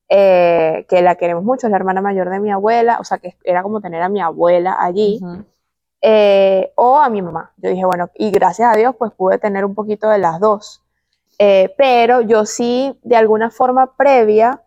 eh, 0.10 0.86
que 0.90 1.02
la 1.02 1.16
queremos 1.16 1.44
mucho, 1.44 1.68
es 1.68 1.72
la 1.72 1.78
hermana 1.78 2.02
mayor 2.02 2.30
de 2.30 2.40
mi 2.40 2.52
abuela, 2.52 2.98
o 3.00 3.04
sea, 3.04 3.18
que 3.18 3.38
era 3.44 3.64
como 3.64 3.82
tener 3.82 4.02
a 4.02 4.10
mi 4.10 4.22
abuela 4.22 4.76
allí. 4.80 5.20
Eh, 6.08 6.72
o 6.76 7.00
a 7.00 7.10
mi 7.10 7.24
mamá. 7.24 7.52
Yo 7.58 7.72
dije, 7.72 7.84
bueno, 7.84 8.12
y 8.14 8.30
gracias 8.30 8.72
a 8.72 8.78
Dios, 8.78 8.96
pues 8.96 9.12
pude 9.12 9.40
tener 9.40 9.66
un 9.66 9.74
poquito 9.74 10.08
de 10.08 10.20
las 10.20 10.40
dos. 10.40 10.84
Eh, 11.40 11.74
pero 11.80 12.22
yo 12.22 12.46
sí, 12.46 13.00
de 13.02 13.16
alguna 13.16 13.50
forma 13.50 13.96
previa, 13.98 14.62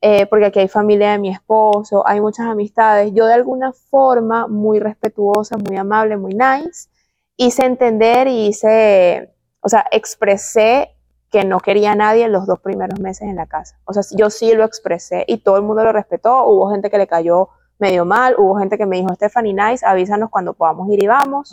eh, 0.00 0.26
porque 0.26 0.46
aquí 0.46 0.60
hay 0.60 0.68
familia 0.68 1.10
de 1.10 1.18
mi 1.18 1.30
esposo, 1.30 2.06
hay 2.06 2.20
muchas 2.20 2.46
amistades, 2.46 3.12
yo 3.12 3.26
de 3.26 3.34
alguna 3.34 3.72
forma 3.72 4.46
muy 4.46 4.78
respetuosa, 4.78 5.56
muy 5.56 5.76
amable, 5.76 6.16
muy 6.16 6.32
nice, 6.32 6.88
hice 7.36 7.64
entender 7.66 8.28
y 8.28 8.46
hice, 8.46 9.34
o 9.62 9.68
sea, 9.68 9.84
expresé 9.90 10.94
que 11.32 11.44
no 11.44 11.58
quería 11.58 11.90
a 11.90 11.96
nadie 11.96 12.22
en 12.22 12.30
los 12.30 12.46
dos 12.46 12.60
primeros 12.60 13.00
meses 13.00 13.22
en 13.22 13.34
la 13.34 13.46
casa. 13.46 13.80
O 13.84 13.92
sea, 13.92 14.04
yo 14.16 14.30
sí 14.30 14.54
lo 14.54 14.62
expresé 14.62 15.24
y 15.26 15.38
todo 15.38 15.56
el 15.56 15.64
mundo 15.64 15.82
lo 15.82 15.90
respetó. 15.90 16.44
Hubo 16.46 16.70
gente 16.70 16.88
que 16.88 16.98
le 16.98 17.08
cayó 17.08 17.48
medio 17.78 18.04
mal, 18.04 18.34
hubo 18.38 18.56
gente 18.58 18.78
que 18.78 18.86
me 18.86 18.96
dijo, 18.96 19.12
Stephanie, 19.14 19.52
nice, 19.54 19.84
avísanos 19.84 20.30
cuando 20.30 20.54
podamos 20.54 20.88
ir 20.90 21.02
y 21.02 21.06
vamos. 21.06 21.52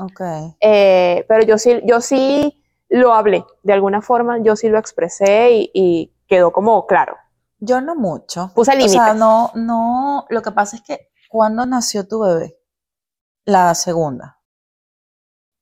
Eh, 0.60 1.26
pero 1.28 1.44
yo 1.44 1.58
sí, 1.58 1.82
yo 1.86 2.02
sí 2.02 2.64
lo 2.90 3.14
hablé, 3.14 3.46
de 3.64 3.74
alguna 3.74 4.02
forma 4.02 4.40
yo 4.40 4.56
sí 4.56 4.70
lo 4.70 4.78
expresé 4.78 5.52
y, 5.52 5.72
y 5.74 6.14
quedó 6.28 6.52
como 6.52 6.86
claro. 6.88 7.16
Yo 7.60 7.80
no 7.82 7.96
mucho. 7.96 8.52
Puse 8.56 8.72
O 8.72 8.74
sea, 8.74 8.76
límites. 8.76 9.16
no, 9.16 9.52
no, 9.56 10.26
lo 10.30 10.42
que 10.42 10.52
pasa 10.52 10.76
es 10.78 10.82
que, 10.82 11.10
¿cuándo 11.30 11.66
nació 11.66 12.08
tu 12.08 12.22
bebé? 12.22 12.58
La 13.46 13.74
segunda. 13.76 14.40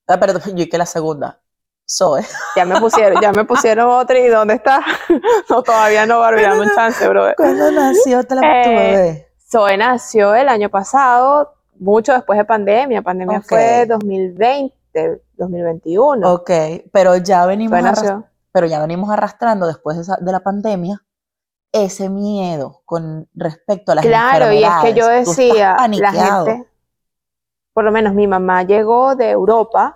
Ah, 0.07 0.19
perdón, 0.19 0.41
yo 0.55 0.63
y 0.63 0.69
que 0.69 0.77
la 0.77 0.85
segunda. 0.85 1.41
Zoe. 1.87 2.23
Ya 2.55 2.65
me 2.65 2.79
pusieron, 2.79 3.21
ya 3.21 3.31
me 3.31 3.45
pusieron 3.45 3.89
otra 3.89 4.19
y 4.19 4.27
¿dónde 4.27 4.55
está? 4.55 4.81
no, 5.49 5.61
todavía 5.63 6.05
no, 6.05 6.19
Barbie, 6.19 6.43
dame 6.43 6.61
un 6.61 6.71
chance, 6.75 7.07
brother. 7.07 7.35
¿Cuándo 7.35 7.71
nació 7.71 8.23
tu 8.23 8.35
Eh, 8.35 8.39
bebé? 8.41 9.28
Zoe 9.49 9.77
nació 9.77 10.35
el 10.35 10.47
año 10.49 10.69
pasado, 10.69 11.53
mucho 11.79 12.13
después 12.13 12.37
de 12.37 12.45
pandemia. 12.45 13.01
Pandemia 13.01 13.41
fue 13.41 13.85
2020, 13.87 15.21
2021. 15.37 16.33
Ok, 16.33 16.51
pero 16.91 17.15
ya 17.17 17.45
venimos 17.45 17.71
pero 18.51 18.67
ya 18.67 18.79
venimos 18.81 19.09
arrastrando 19.09 19.67
después 19.67 19.95
de, 19.97 20.03
esa- 20.03 20.17
de 20.19 20.31
la 20.31 20.39
pandemia 20.39 21.03
ese 21.71 22.09
miedo 22.09 22.81
con 22.85 23.29
respecto 23.35 23.91
a 23.91 23.95
las 23.95 24.05
Claro, 24.05 24.51
y 24.51 24.63
es 24.63 24.69
que 24.81 24.93
yo 24.93 25.07
decía, 25.07 25.75
la 25.99 26.11
gente, 26.45 26.69
por 27.73 27.83
lo 27.83 27.91
menos 27.91 28.13
mi 28.13 28.25
mamá 28.27 28.63
llegó 28.63 29.15
de 29.15 29.29
Europa 29.29 29.93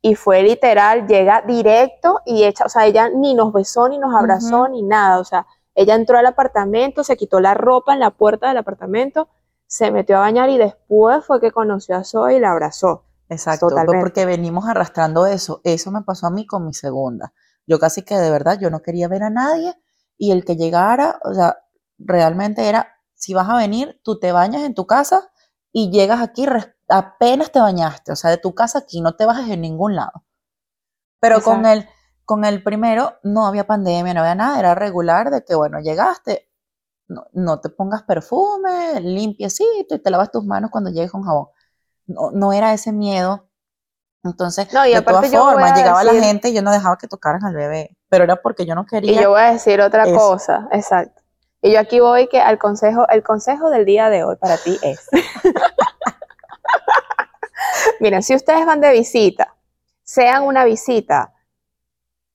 y 0.00 0.16
fue 0.16 0.42
literal, 0.42 1.06
llega 1.06 1.42
directo 1.42 2.20
y 2.26 2.42
echa, 2.42 2.64
o 2.64 2.68
sea, 2.68 2.86
ella 2.86 3.08
ni 3.08 3.34
nos 3.34 3.52
besó, 3.52 3.88
ni 3.88 3.98
nos 3.98 4.12
abrazó, 4.14 4.66
ni 4.68 4.82
nada, 4.82 5.20
o 5.20 5.24
sea, 5.24 5.46
ella 5.74 5.94
entró 5.94 6.18
al 6.18 6.26
apartamento, 6.26 7.04
se 7.04 7.16
quitó 7.16 7.40
la 7.40 7.54
ropa 7.54 7.94
en 7.94 8.00
la 8.00 8.10
puerta 8.10 8.48
del 8.48 8.58
apartamento, 8.58 9.28
se 9.66 9.90
metió 9.90 10.18
a 10.18 10.20
bañar 10.20 10.50
y 10.50 10.58
después 10.58 11.24
fue 11.24 11.40
que 11.40 11.50
conoció 11.50 11.96
a 11.96 12.04
Zoe 12.04 12.36
y 12.36 12.40
la 12.40 12.52
abrazó. 12.52 13.04
Exacto, 13.28 13.68
Totalmente. 13.68 14.00
porque 14.00 14.26
venimos 14.26 14.68
arrastrando 14.68 15.26
eso. 15.26 15.62
Eso 15.64 15.90
me 15.90 16.02
pasó 16.02 16.26
a 16.26 16.30
mí 16.30 16.46
con 16.46 16.66
mi 16.66 16.74
segunda. 16.74 17.32
Yo 17.66 17.78
casi 17.78 18.02
que 18.02 18.16
de 18.16 18.30
verdad, 18.30 18.58
yo 18.60 18.68
no 18.68 18.82
quería 18.82 19.08
ver 19.08 19.22
a 19.22 19.30
nadie 19.30 19.74
y 20.18 20.32
el 20.32 20.44
que 20.44 20.56
llegara, 20.56 21.18
o 21.24 21.32
sea, 21.32 21.56
realmente 21.98 22.68
era, 22.68 22.88
si 23.14 23.32
vas 23.32 23.48
a 23.48 23.56
venir, 23.56 24.00
tú 24.04 24.18
te 24.18 24.32
bañas 24.32 24.62
en 24.62 24.74
tu 24.74 24.86
casa 24.86 25.30
y 25.72 25.90
llegas 25.90 26.20
aquí, 26.20 26.46
apenas 26.88 27.50
te 27.50 27.60
bañaste, 27.60 28.12
o 28.12 28.16
sea, 28.16 28.30
de 28.30 28.36
tu 28.36 28.54
casa 28.54 28.80
aquí, 28.80 29.00
no 29.00 29.16
te 29.16 29.24
bajes 29.24 29.48
en 29.48 29.62
ningún 29.62 29.96
lado. 29.96 30.24
Pero 31.18 31.40
con 31.40 31.64
el, 31.64 31.88
con 32.32 32.44
el 32.46 32.62
primero 32.62 33.18
no 33.22 33.46
había 33.46 33.66
pandemia, 33.66 34.14
no 34.14 34.20
había 34.20 34.34
nada, 34.34 34.58
era 34.58 34.74
regular 34.74 35.30
de 35.30 35.44
que, 35.44 35.54
bueno, 35.54 35.80
llegaste, 35.80 36.48
no, 37.08 37.26
no 37.32 37.60
te 37.60 37.68
pongas 37.68 38.04
perfume, 38.04 39.00
limpiecito 39.02 39.94
y 39.94 39.98
te 39.98 40.10
lavas 40.10 40.30
tus 40.30 40.46
manos 40.46 40.70
cuando 40.70 40.88
llegues 40.88 41.10
con 41.12 41.22
jabón. 41.24 41.48
No, 42.06 42.30
no 42.30 42.54
era 42.54 42.72
ese 42.72 42.90
miedo. 42.90 43.48
Entonces, 44.24 44.72
No, 44.72 44.86
y 44.86 44.94
de 44.94 45.02
todas 45.02 45.30
formas, 45.30 45.76
llegaba 45.76 46.02
la 46.04 46.12
decir- 46.12 46.24
gente 46.24 46.48
y 46.48 46.54
yo 46.54 46.62
no 46.62 46.72
dejaba 46.72 46.96
que 46.96 47.06
tocaran 47.06 47.44
al 47.44 47.54
bebé, 47.54 47.98
pero 48.08 48.24
era 48.24 48.36
porque 48.36 48.64
yo 48.64 48.74
no 48.74 48.82
Y 48.82 48.86
quería. 48.86 49.20
yo 49.20 49.30
voy 49.30 49.42
a 49.42 49.52
decir 49.52 49.78
otra 49.82 50.04
eso. 50.04 50.16
cosa, 50.16 50.68
exacto. 50.72 51.20
Y 51.60 51.72
yo 51.72 51.80
aquí 51.80 52.00
voy 52.00 52.28
que 52.28 52.40
al 52.40 52.58
consejo, 52.58 53.06
el 53.10 53.22
consejo 53.22 53.68
del 53.68 53.84
día 53.84 54.08
de 54.08 54.24
hoy 54.24 54.36
para 54.36 54.56
ti 54.56 54.78
es. 54.82 55.06
Miren, 58.00 58.22
si 58.22 58.34
ustedes 58.34 58.66
van 58.66 58.80
de 58.80 58.90
visita, 58.92 59.54
sean 60.02 60.42
una 60.44 60.64
visita 60.64 61.32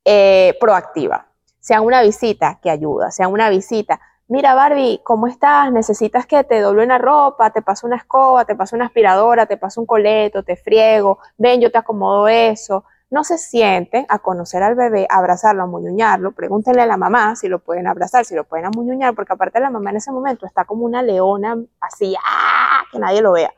eh, 0.10 0.58
proactiva, 0.60 1.28
sean 1.60 1.84
una 1.84 2.02
visita 2.02 2.60
que 2.62 2.70
ayuda, 2.70 3.12
sean 3.12 3.32
una 3.32 3.50
visita. 3.50 4.00
Mira, 4.30 4.56
Barbie, 4.56 5.02
¿cómo 5.04 5.28
estás? 5.28 5.72
¿Necesitas 5.72 6.26
que 6.26 6.44
te 6.44 6.62
doble 6.62 6.84
una 6.84 6.98
ropa? 6.98 7.52
¿Te 7.52 7.62
paso 7.62 7.88
una 7.88 7.98
escoba? 7.98 8.46
¿Te 8.46 8.56
paso 8.56 8.76
una 8.76 8.86
aspiradora? 8.86 9.46
¿Te 9.46 9.58
paso 9.58 9.82
un 9.82 9.88
coleto? 9.88 10.44
¿Te 10.44 10.56
friego? 10.56 11.20
Ven, 11.38 11.62
yo 11.62 11.72
te 11.72 11.78
acomodo 11.78 12.28
eso 12.28 12.86
no 13.10 13.24
se 13.24 13.38
sienten 13.38 14.06
a 14.10 14.20
conocer 14.20 14.64
al 14.64 14.76
bebé, 14.76 15.08
a 15.10 15.18
abrazarlo, 15.18 15.64
a 15.64 15.68
muñuñarlo, 15.68 16.34
pregúntenle 16.34 16.82
a 16.82 16.86
la 16.86 16.98
mamá 16.98 17.36
si 17.36 17.48
lo 17.48 17.60
pueden 17.60 17.88
abrazar, 17.88 18.26
si 18.26 18.36
lo 18.36 18.44
pueden 18.44 18.66
amuñuñar, 18.66 19.16
porque 19.16 19.34
aparte 19.34 19.60
la 19.60 19.70
mamá 19.70 19.92
en 19.92 19.98
ese 19.98 20.12
momento 20.12 20.46
está 20.46 20.66
como 20.66 20.86
una 20.86 21.02
leona 21.02 21.58
así, 21.80 22.16
¡ah! 22.24 22.84
que 22.92 23.00
nadie 23.00 23.22
lo 23.22 23.32
vea. 23.32 23.54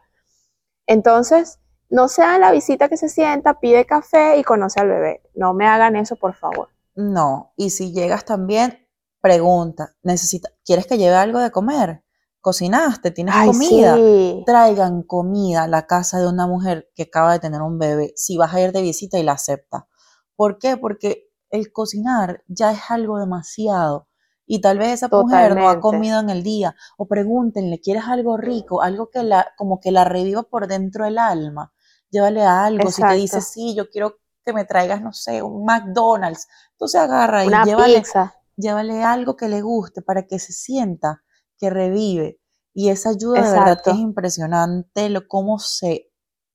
Entonces, 0.85 1.58
no 1.89 2.08
sea 2.08 2.38
la 2.38 2.52
visita 2.52 2.89
que 2.89 2.97
se 2.97 3.10
sienta, 3.10 3.60
pide 3.60 3.86
café 3.86 4.38
y 4.38 4.43
conoce 4.43 4.80
al 4.80 4.89
bebé. 4.89 5.21
No 5.34 5.54
me 5.54 5.67
hagan 5.67 5.95
eso, 5.95 6.15
por 6.15 6.36
favor. 6.36 6.69
No, 6.95 7.54
y 7.56 7.69
si 7.71 7.93
llegas 7.93 8.25
también, 8.25 8.88
pregunta, 9.21 9.95
necesita, 10.04 10.49
¿quieres 10.65 10.86
que 10.86 10.97
lleve 10.97 11.15
algo 11.15 11.39
de 11.39 11.52
comer? 11.52 12.04
¿Cocinaste? 12.41 13.12
¿Tienes 13.12 13.36
Ay, 13.36 13.47
comida? 13.47 13.95
sí. 13.95 14.43
Traigan 14.45 15.04
comida 15.04 15.63
a 15.63 15.67
la 15.67 15.88
casa 15.88 16.19
de 16.19 16.28
una 16.28 16.47
mujer 16.47 16.89
que 16.95 17.04
acaba 17.04 17.34
de 17.34 17.39
tener 17.39 17.62
un 17.62 17.80
bebé, 17.80 18.13
si 18.15 18.38
vas 18.38 18.54
a 18.54 18.62
ir 18.62 18.71
de 18.71 18.82
visita 18.82 19.17
y 19.17 19.23
la 19.23 19.34
acepta. 19.34 19.88
¿Por 20.36 20.58
qué? 20.58 20.78
Porque 20.78 21.30
el 21.49 21.71
cocinar 21.71 22.43
ya 22.47 22.71
es 22.71 22.80
algo 22.89 23.19
demasiado. 23.19 24.08
Y 24.45 24.62
tal 24.62 24.80
vez 24.80 24.93
esa 24.93 25.10
mujer 25.10 25.56
no 25.56 25.69
ha 25.69 25.80
comido 25.80 26.19
en 26.19 26.30
el 26.32 26.41
día. 26.41 26.75
O 26.97 27.08
pregúntenle, 27.08 27.82
¿quieres 27.82 28.06
algo 28.08 28.36
rico? 28.36 28.82
Algo 28.82 29.10
que 29.12 29.21
la, 29.21 29.54
como 29.58 29.80
que 29.80 29.91
la 29.91 30.06
reviva 30.06 30.41
por 30.43 30.67
dentro 30.67 31.06
del 31.06 31.19
alma. 31.19 31.71
Llévale 32.11 32.43
algo. 32.43 32.91
Si 32.91 33.01
te 33.01 33.13
dice, 33.13 33.41
sí, 33.41 33.75
yo 33.75 33.89
quiero 33.89 34.17
que 34.45 34.53
me 34.53 34.65
traigas, 34.65 35.01
no 35.01 35.13
sé, 35.13 35.41
un 35.41 35.65
McDonald's. 35.65 36.47
Entonces 36.71 37.01
agarra 37.01 37.45
y 37.45 37.49
llévale, 37.65 37.99
pizza. 37.99 38.33
llévale 38.55 39.03
algo 39.03 39.35
que 39.35 39.47
le 39.47 39.61
guste 39.61 40.01
para 40.01 40.25
que 40.25 40.39
se 40.39 40.53
sienta 40.53 41.23
que 41.57 41.69
revive. 41.69 42.39
Y 42.73 42.89
esa 42.89 43.09
ayuda 43.09 43.41
de 43.41 43.51
verdad 43.51 43.81
que 43.83 43.91
es 43.91 43.97
impresionante, 43.97 45.09
lo 45.09 45.27
cómo 45.27 45.59
se, 45.59 46.11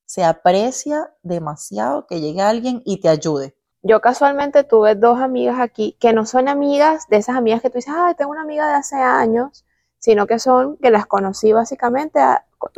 se 0.06 0.24
aprecia 0.24 1.12
demasiado 1.22 2.06
que 2.06 2.20
llegue 2.20 2.40
alguien 2.40 2.82
y 2.84 3.00
te 3.00 3.08
ayude. 3.08 3.56
Yo 3.82 4.00
casualmente 4.00 4.64
tuve 4.64 4.94
dos 4.94 5.20
amigas 5.20 5.60
aquí 5.60 5.96
que 6.00 6.14
no 6.14 6.24
son 6.24 6.48
amigas 6.48 7.06
de 7.10 7.18
esas 7.18 7.36
amigas 7.36 7.60
que 7.60 7.68
tú 7.68 7.76
dices, 7.76 7.92
ay, 7.94 8.14
tengo 8.14 8.30
una 8.30 8.40
amiga 8.40 8.66
de 8.66 8.74
hace 8.74 8.96
años, 8.96 9.66
sino 9.98 10.26
que 10.26 10.38
son 10.38 10.78
que 10.78 10.90
las 10.90 11.04
conocí 11.04 11.52
básicamente 11.52 12.20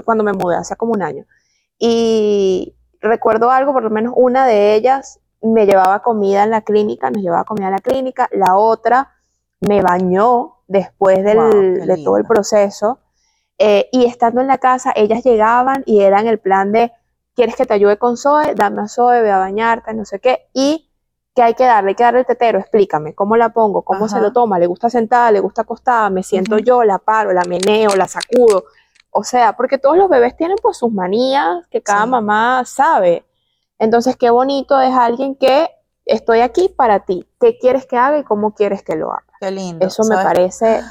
cuando 0.04 0.24
me 0.24 0.32
mudé, 0.32 0.56
hace 0.56 0.74
como 0.74 0.92
un 0.94 1.02
año. 1.02 1.24
Y 1.78 2.74
recuerdo 3.00 3.50
algo, 3.50 3.72
por 3.72 3.82
lo 3.82 3.90
menos 3.90 4.12
una 4.16 4.46
de 4.46 4.74
ellas 4.74 5.20
me 5.42 5.66
llevaba 5.66 6.02
comida 6.02 6.44
en 6.44 6.50
la 6.50 6.62
clínica, 6.62 7.10
nos 7.10 7.22
llevaba 7.22 7.44
comida 7.44 7.66
en 7.66 7.72
la 7.72 7.80
clínica, 7.80 8.28
la 8.32 8.56
otra 8.56 9.12
me 9.60 9.82
bañó 9.82 10.56
después 10.66 11.22
de 11.24 11.34
todo 12.04 12.16
el 12.16 12.24
proceso. 12.24 13.00
Eh, 13.58 13.88
y 13.90 14.04
estando 14.04 14.40
en 14.40 14.48
la 14.48 14.58
casa, 14.58 14.92
ellas 14.94 15.24
llegaban 15.24 15.82
y 15.86 16.02
eran 16.02 16.26
el 16.26 16.38
plan 16.38 16.72
de, 16.72 16.92
¿quieres 17.34 17.56
que 17.56 17.64
te 17.64 17.74
ayude 17.74 17.96
con 17.96 18.16
Zoe? 18.16 18.54
Dame 18.54 18.82
a 18.82 18.88
Zoe, 18.88 19.22
ve 19.22 19.30
a 19.30 19.38
bañarte, 19.38 19.94
no 19.94 20.04
sé 20.04 20.20
qué. 20.20 20.48
Y 20.52 20.90
¿qué 21.34 21.42
hay 21.42 21.54
que 21.54 21.64
darle? 21.64 21.90
Hay 21.90 21.94
que 21.94 22.02
darle 22.02 22.20
el 22.20 22.26
tetero, 22.26 22.58
explícame, 22.58 23.14
¿cómo 23.14 23.36
la 23.36 23.50
pongo? 23.50 23.82
¿Cómo 23.82 24.08
se 24.08 24.20
lo 24.20 24.32
toma? 24.32 24.58
¿Le 24.58 24.66
gusta 24.66 24.90
sentada? 24.90 25.30
¿Le 25.30 25.40
gusta 25.40 25.62
acostada? 25.62 26.10
¿Me 26.10 26.22
siento 26.22 26.58
yo? 26.58 26.84
¿La 26.84 26.98
paro? 26.98 27.32
¿La 27.32 27.44
meneo? 27.44 27.94
¿La 27.96 28.08
sacudo? 28.08 28.64
O 29.18 29.24
sea, 29.24 29.57
porque 29.57 29.79
todos 29.79 29.96
los 29.96 30.11
bebés 30.11 30.37
tienen 30.37 30.59
pues 30.61 30.76
sus 30.76 30.92
manías 30.92 31.66
que 31.70 31.83
cada 31.83 32.05
mamá 32.05 32.64
sabe. 32.66 33.24
Entonces, 33.79 34.14
qué 34.16 34.29
bonito 34.29 34.79
es 34.79 34.94
alguien 34.94 35.37
que 35.37 35.70
estoy 36.05 36.40
aquí 36.40 36.68
para 36.68 37.07
ti. 37.07 37.26
¿Qué 37.40 37.57
quieres 37.59 37.87
que 37.87 37.96
haga 37.96 38.18
y 38.18 38.24
cómo 38.24 38.55
quieres 38.55 38.83
que 38.83 38.94
lo 38.94 39.11
haga? 39.12 39.26
Qué 39.40 39.50
lindo. 39.50 39.87
Eso 39.87 40.02
me 40.05 40.16
parece 40.16 40.83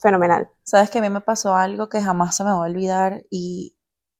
fenomenal. 0.00 0.48
Sabes 0.62 0.88
que 0.88 0.98
a 0.98 1.02
mí 1.02 1.10
me 1.10 1.20
pasó 1.20 1.54
algo 1.54 1.90
que 1.90 2.00
jamás 2.00 2.36
se 2.36 2.44
me 2.44 2.50
va 2.50 2.56
a 2.56 2.60
olvidar 2.60 3.24
y 3.28 3.76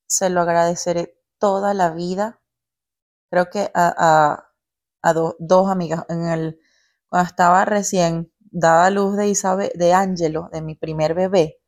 se 0.07 0.29
lo 0.29 0.43
agradeceré 0.43 1.19
toda 1.39 1.73
la 1.73 1.89
vida. 1.91 2.43
Creo 3.31 3.49
que 3.49 3.71
a, 3.75 4.45
dos 5.39 5.71
amigas 5.71 6.05
en 6.11 6.27
el 6.27 6.61
cuando 7.09 7.29
estaba 7.29 7.65
recién 7.65 8.31
dada 8.39 8.85
a 8.85 8.91
luz 8.91 9.17
de 9.17 9.29
Isabel, 9.29 9.71
de 9.75 9.95
Ángelo, 9.95 10.51
de 10.53 10.61
mi 10.61 10.75
primer 10.75 11.15
bebé, 11.15 11.63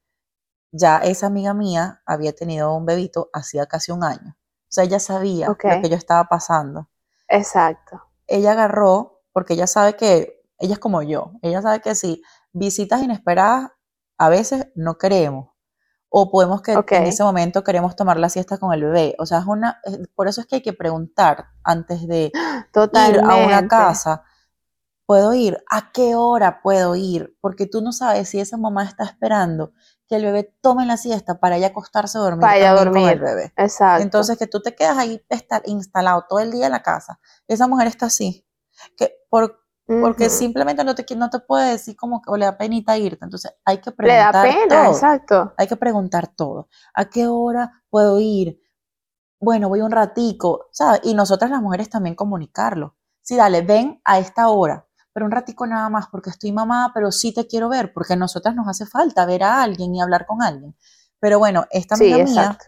ya 0.73 0.99
esa 0.99 1.27
amiga 1.27 1.55
mía 1.55 2.03
había 2.07 2.33
tenido 2.33 2.75
un 2.75 2.87
bebito 2.87 3.31
hacía 3.33 3.67
casi 3.67 3.93
un 3.93 4.05
año. 4.05 4.37
O 4.37 4.73
sea, 4.73 4.85
ella 4.85 5.01
sabía 5.01 5.49
lo 5.49 5.57
que 5.57 5.89
yo 5.89 5.97
estaba 5.97 6.25
pasando. 6.25 6.89
Exacto. 7.29 8.03
Ella 8.27 8.53
agarró, 8.53 9.23
porque 9.33 9.55
ella 9.55 9.67
sabe 9.67 9.97
que, 9.97 10.45
ella 10.59 10.75
es 10.75 10.79
como 10.79 11.03
yo, 11.03 11.33
ella 11.43 11.61
sabe 11.63 11.81
que 11.81 11.95
si 11.95 12.23
visitas 12.53 13.03
inesperadas, 13.03 13.71
a 14.17 14.29
veces 14.29 14.69
no 14.75 14.99
queremos. 14.99 15.51
O 16.09 16.31
podemos 16.31 16.61
que 16.61 16.73
en 16.73 17.05
ese 17.05 17.23
momento 17.23 17.63
queremos 17.63 17.95
tomar 17.95 18.19
la 18.19 18.29
siesta 18.29 18.59
con 18.59 18.73
el 18.73 18.83
bebé. 18.83 19.15
O 19.19 19.27
sea, 19.27 19.39
es 19.39 19.47
una, 19.47 19.81
por 20.15 20.29
eso 20.29 20.41
es 20.41 20.47
que 20.47 20.57
hay 20.57 20.63
que 20.63 20.73
preguntar 20.73 21.47
antes 21.63 22.07
de 22.07 22.33
ir 23.11 23.21
a 23.21 23.37
una 23.37 23.69
casa. 23.69 24.25
¿Puedo 25.07 25.35
ir? 25.35 25.63
¿A 25.71 25.93
qué 25.93 26.15
hora 26.17 26.63
puedo 26.63 26.95
ir? 26.97 27.37
Porque 27.41 27.67
tú 27.67 27.81
no 27.81 27.93
sabes 27.93 28.29
si 28.29 28.41
esa 28.41 28.57
mamá 28.57 28.85
está 28.85 29.05
esperando 29.05 29.73
que 30.11 30.17
el 30.17 30.25
bebé 30.25 30.53
tome 30.61 30.85
la 30.87 30.97
siesta 30.97 31.39
para 31.39 31.57
ella 31.57 31.69
acostarse 31.69 32.19
a 32.19 32.21
dormir, 32.23 32.41
para 32.41 32.75
dormir. 32.75 33.03
con 33.05 33.13
el 33.13 33.21
bebé. 33.21 33.53
Exacto. 33.57 34.03
Entonces 34.03 34.37
que 34.37 34.49
tú 34.49 34.61
te 34.61 34.75
quedas 34.75 34.99
ahí 34.99 35.25
estar 35.29 35.63
instalado 35.67 36.27
todo 36.29 36.41
el 36.41 36.51
día 36.51 36.67
en 36.67 36.73
la 36.73 36.83
casa. 36.83 37.21
Esa 37.47 37.69
mujer 37.69 37.87
está 37.87 38.07
así, 38.07 38.45
que 38.97 39.15
por, 39.31 39.61
porque 39.87 40.29
simplemente 40.29 40.83
no 40.83 40.97
te, 40.97 41.07
no 41.15 41.31
te 41.31 41.39
puede 41.39 41.71
decir 41.71 41.95
como 41.97 42.21
que 42.21 42.37
le 42.37 42.45
da 42.45 42.59
penita 42.59 42.99
irte. 42.99 43.25
Entonces 43.25 43.53
hay 43.65 43.79
que 43.79 43.93
preguntar 43.93 44.35
Le 44.45 44.51
da 44.51 44.61
pena, 44.61 44.89
exacto. 44.89 45.55
Hay 45.57 45.69
que 45.69 45.77
preguntar 45.77 46.27
todo. 46.27 46.69
¿A 46.93 47.05
qué 47.05 47.29
hora 47.29 47.85
puedo 47.89 48.19
ir? 48.19 48.61
Bueno, 49.39 49.69
voy 49.69 49.81
un 49.81 49.93
ratico, 49.93 50.67
¿sabes? 50.73 51.03
Y 51.05 51.15
nosotras 51.15 51.53
las 51.53 51.63
mujeres 51.63 51.89
también 51.89 52.17
comunicarlo. 52.17 52.97
Sí, 53.23 53.37
dale, 53.37 53.63
ven 53.63 54.01
a 54.05 54.19
esta 54.19 54.49
hora 54.49 54.90
pero 55.13 55.27
un 55.27 55.33
ratico 55.33 55.67
nada 55.67 55.89
más 55.89 56.07
porque 56.09 56.31
estoy 56.31 56.53
mamá, 56.53 56.93
pero 56.95 57.11
sí 57.13 57.35
te 57.35 57.47
quiero 57.47 57.69
ver, 57.69 57.93
porque 57.93 58.15
a 58.15 58.17
nosotras 58.17 58.55
nos 58.55 58.69
hace 58.69 58.87
falta 58.87 59.27
ver 59.27 59.43
a 59.43 59.63
alguien 59.63 59.95
y 59.95 60.01
hablar 60.01 60.27
con 60.27 60.43
alguien. 60.43 60.77
Pero 61.19 61.39
bueno, 61.39 61.67
esta 61.71 61.97
amiga 61.97 62.19
mía, 62.25 62.59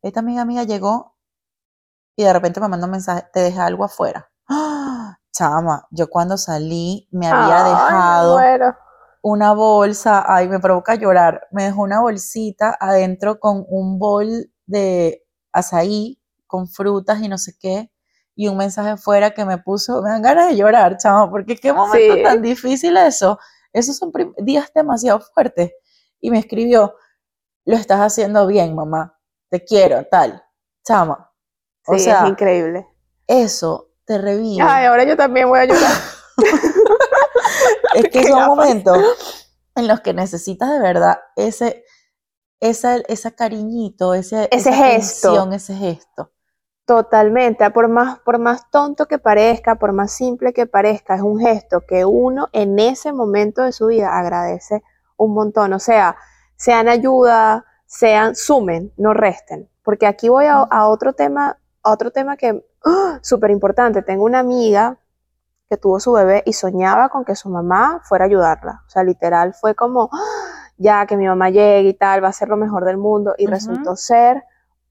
esta 0.00 0.20
amiga 0.20 0.44
mía 0.44 0.64
llegó 0.64 1.16
y 2.16 2.24
de 2.24 2.32
repente 2.32 2.60
me 2.60 2.68
mandó 2.68 2.86
un 2.86 2.92
mensaje, 2.92 3.26
te 3.32 3.40
dejé 3.40 3.60
algo 3.60 3.84
afuera. 3.84 4.30
Chama, 5.32 5.86
yo 5.90 6.08
cuando 6.08 6.36
salí 6.36 7.08
me 7.10 7.26
había 7.26 7.64
dejado 7.64 8.38
una 9.22 9.52
bolsa, 9.52 10.24
ay, 10.26 10.48
me 10.48 10.58
provoca 10.58 10.96
llorar, 10.96 11.46
me 11.52 11.64
dejó 11.64 11.82
una 11.82 12.00
bolsita 12.00 12.76
adentro 12.78 13.38
con 13.38 13.64
un 13.68 13.98
bol 13.98 14.52
de 14.66 15.24
azaí, 15.52 16.20
con 16.46 16.68
frutas 16.68 17.22
y 17.22 17.28
no 17.28 17.38
sé 17.38 17.56
qué, 17.58 17.91
y 18.34 18.48
un 18.48 18.56
mensaje 18.56 18.96
fuera 18.96 19.32
que 19.32 19.44
me 19.44 19.58
puso, 19.58 20.02
me 20.02 20.10
dan 20.10 20.22
ganas 20.22 20.48
de 20.48 20.56
llorar, 20.56 20.96
chamo, 20.96 21.30
porque 21.30 21.56
qué 21.56 21.72
momento 21.72 22.22
tan 22.22 22.40
difícil 22.42 22.96
eso. 22.96 23.38
Esos 23.72 23.96
son 23.96 24.12
días 24.38 24.70
demasiado 24.74 25.20
fuertes. 25.20 25.72
Y 26.20 26.30
me 26.30 26.38
escribió, 26.38 26.94
lo 27.64 27.76
estás 27.76 28.00
haciendo 28.00 28.46
bien, 28.46 28.74
mamá, 28.74 29.18
te 29.50 29.64
quiero, 29.64 30.06
tal, 30.10 30.42
chama. 30.84 31.30
O 31.86 31.94
sí, 31.94 32.00
sea, 32.00 32.24
es 32.24 32.30
increíble. 32.30 32.86
Eso 33.26 33.90
te 34.04 34.18
revive. 34.18 34.62
Ay, 34.62 34.86
ahora 34.86 35.04
yo 35.04 35.16
también 35.16 35.48
voy 35.48 35.60
a 35.60 35.64
llorar. 35.64 35.92
es 37.94 38.08
que 38.08 38.24
son 38.24 38.46
momentos 38.46 38.98
en 39.74 39.88
los 39.88 40.00
que 40.00 40.14
necesitas 40.14 40.70
de 40.70 40.80
verdad 40.80 41.18
ese, 41.36 41.84
esa, 42.60 42.96
ese 42.96 43.34
cariñito, 43.34 44.14
ese, 44.14 44.48
ese 44.50 44.72
gesto. 44.72 45.50
ese 45.52 45.74
gesto. 45.74 46.31
Totalmente, 46.84 47.70
por 47.70 47.88
más, 47.88 48.18
por 48.18 48.40
más 48.40 48.68
tonto 48.70 49.06
que 49.06 49.18
parezca, 49.18 49.76
por 49.76 49.92
más 49.92 50.12
simple 50.12 50.52
que 50.52 50.66
parezca, 50.66 51.14
es 51.14 51.22
un 51.22 51.38
gesto 51.38 51.82
que 51.86 52.04
uno 52.04 52.48
en 52.52 52.78
ese 52.80 53.12
momento 53.12 53.62
de 53.62 53.72
su 53.72 53.86
vida 53.86 54.18
agradece 54.18 54.82
un 55.16 55.32
montón. 55.32 55.72
O 55.74 55.78
sea, 55.78 56.16
sean 56.56 56.88
ayuda, 56.88 57.64
sean, 57.86 58.34
sumen, 58.34 58.92
no 58.96 59.14
resten. 59.14 59.68
Porque 59.84 60.06
aquí 60.06 60.28
voy 60.28 60.46
a, 60.46 60.86
otro 60.88 61.12
tema, 61.12 61.58
a 61.82 61.90
otro 61.92 62.10
tema 62.10 62.36
que 62.36 62.64
¡ah! 62.84 63.18
súper 63.22 63.50
importante. 63.50 64.02
Tengo 64.02 64.24
una 64.24 64.40
amiga 64.40 64.98
que 65.68 65.76
tuvo 65.76 66.00
su 66.00 66.12
bebé 66.12 66.42
y 66.46 66.52
soñaba 66.52 67.08
con 67.08 67.24
que 67.24 67.36
su 67.36 67.48
mamá 67.48 68.00
fuera 68.04 68.24
a 68.24 68.28
ayudarla. 68.28 68.82
O 68.86 68.90
sea, 68.90 69.04
literal 69.04 69.54
fue 69.54 69.74
como, 69.74 70.10
¡ah! 70.12 70.70
ya 70.76 71.06
que 71.06 71.16
mi 71.16 71.26
mamá 71.26 71.50
llegue 71.50 71.90
y 71.90 71.94
tal, 71.94 72.24
va 72.24 72.28
a 72.28 72.32
ser 72.32 72.48
lo 72.48 72.56
mejor 72.56 72.84
del 72.84 72.96
mundo. 72.96 73.34
Y 73.38 73.46
resultó 73.46 73.94
ser 73.94 74.42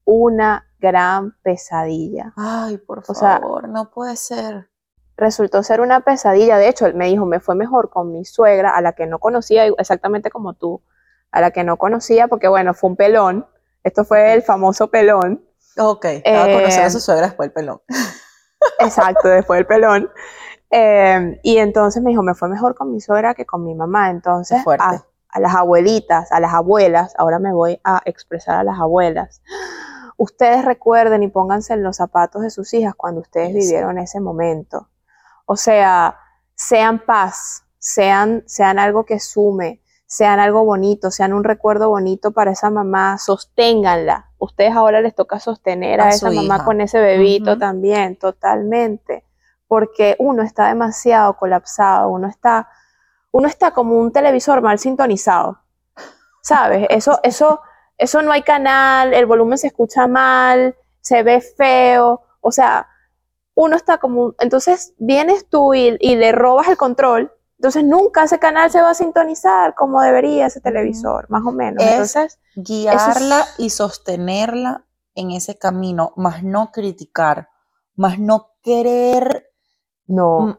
una 0.04 0.66
gran 0.78 1.36
pesadilla. 1.42 2.32
Ay, 2.36 2.76
por 2.78 3.04
favor, 3.04 3.68
no 3.68 3.90
puede 3.90 4.16
ser. 4.16 4.68
Resultó 5.16 5.62
ser 5.62 5.80
una 5.80 6.00
pesadilla. 6.00 6.58
De 6.58 6.68
hecho, 6.68 6.86
él 6.86 6.94
me 6.94 7.06
dijo, 7.06 7.24
me 7.24 7.40
fue 7.40 7.54
mejor 7.54 7.90
con 7.90 8.12
mi 8.12 8.24
suegra, 8.24 8.70
a 8.70 8.80
la 8.80 8.92
que 8.92 9.06
no 9.06 9.18
conocía, 9.20 9.66
exactamente 9.66 10.30
como 10.30 10.54
tú, 10.54 10.82
a 11.30 11.40
la 11.40 11.52
que 11.52 11.64
no 11.64 11.76
conocía, 11.76 12.28
porque 12.28 12.48
bueno, 12.48 12.74
fue 12.74 12.90
un 12.90 12.96
pelón. 12.96 13.46
Esto 13.84 14.04
fue 14.04 14.32
el 14.34 14.42
famoso 14.42 14.88
pelón. 14.88 15.44
Ok, 15.78 16.04
estaba 16.04 16.44
a 16.44 16.52
conocer 16.52 16.84
a 16.84 16.90
su 16.90 16.98
eh, 16.98 17.00
suegra 17.00 17.26
después 17.26 17.48
del 17.48 17.54
pelón. 17.54 17.80
Exacto, 18.80 19.28
después 19.28 19.58
del 19.58 19.66
pelón. 19.66 20.10
Eh, 20.70 21.38
y 21.42 21.58
entonces 21.58 22.02
me 22.02 22.10
dijo, 22.10 22.22
me 22.22 22.34
fue 22.34 22.48
mejor 22.48 22.74
con 22.74 22.92
mi 22.92 23.00
suegra 23.00 23.34
que 23.34 23.46
con 23.46 23.64
mi 23.64 23.74
mamá. 23.74 24.10
Entonces, 24.10 24.62
a, 24.66 25.04
a, 25.28 25.40
las 25.40 25.54
abuelitas, 25.54 26.32
a 26.32 26.40
las 26.40 26.52
abuelas, 26.52 27.14
ahora 27.18 27.38
me 27.38 27.52
voy 27.52 27.80
a 27.84 28.02
expresar 28.04 28.56
a 28.56 28.64
las 28.64 28.78
abuelas 28.80 29.42
ustedes 30.16 30.64
recuerden 30.64 31.22
y 31.22 31.28
pónganse 31.28 31.74
en 31.74 31.82
los 31.82 31.96
zapatos 31.96 32.42
de 32.42 32.50
sus 32.50 32.72
hijas 32.74 32.94
cuando 32.94 33.20
ustedes 33.20 33.54
vivieron 33.54 33.98
ese 33.98 34.20
momento. 34.20 34.88
O 35.46 35.56
sea, 35.56 36.18
sean 36.54 37.04
paz, 37.04 37.64
sean, 37.78 38.44
sean 38.46 38.78
algo 38.78 39.04
que 39.04 39.18
sume, 39.18 39.82
sean 40.06 40.40
algo 40.40 40.64
bonito, 40.64 41.10
sean 41.10 41.32
un 41.32 41.42
recuerdo 41.42 41.88
bonito 41.88 42.32
para 42.32 42.50
esa 42.50 42.68
mamá, 42.68 43.16
sosténganla. 43.16 44.30
Ustedes 44.38 44.74
ahora 44.76 45.00
les 45.00 45.14
toca 45.14 45.40
sostener 45.40 46.00
a, 46.00 46.10
esa 46.10 46.30
mamá 46.30 46.64
con 46.64 46.80
ese 46.82 47.00
bebito 47.00 47.58
también, 47.58 48.16
totalmente, 48.16 49.24
porque 49.66 50.16
uno 50.18 50.42
está 50.42 50.68
demasiado 50.68 51.36
colapsado, 51.38 52.10
uno 52.10 52.28
está, 52.28 52.68
uno 53.30 53.48
está 53.48 53.70
como 53.70 53.96
un 53.96 54.12
televisor 54.12 54.60
mal 54.60 54.78
sintonizado. 54.78 55.60
¿Sabes? 56.42 56.86
Eso, 56.90 57.18
eso, 57.22 57.62
eso 57.98 58.22
no 58.22 58.32
hay 58.32 58.42
canal, 58.42 59.14
el 59.14 59.26
volumen 59.26 59.58
se 59.58 59.68
escucha 59.68 60.06
mal, 60.06 60.74
se 61.00 61.22
ve 61.22 61.40
feo, 61.40 62.22
o 62.40 62.52
sea, 62.52 62.88
uno 63.54 63.76
está 63.76 63.98
como, 63.98 64.34
entonces 64.38 64.94
vienes 64.98 65.48
tú 65.48 65.74
y, 65.74 65.98
le 65.98 66.32
robas 66.32 66.68
el 66.68 66.76
control, 66.76 67.32
entonces 67.58 67.84
nunca 67.84 68.24
ese 68.24 68.38
canal 68.38 68.70
se 68.70 68.80
va 68.80 68.90
a 68.90 68.94
sintonizar 68.94 69.74
como 69.74 70.00
debería 70.00 70.46
ese 70.46 70.60
televisor, 70.60 71.28
más 71.30 71.42
o 71.46 71.52
menos. 71.52 71.84
entonces, 71.84 72.38
guiarla 72.56 73.46
y 73.58 73.70
sostenerla 73.70 74.84
en 75.14 75.30
ese 75.30 75.58
camino, 75.58 76.12
más 76.16 76.42
no 76.42 76.72
criticar, 76.72 77.48
más 77.94 78.18
no 78.18 78.52
querer 78.62 79.50
no. 80.06 80.58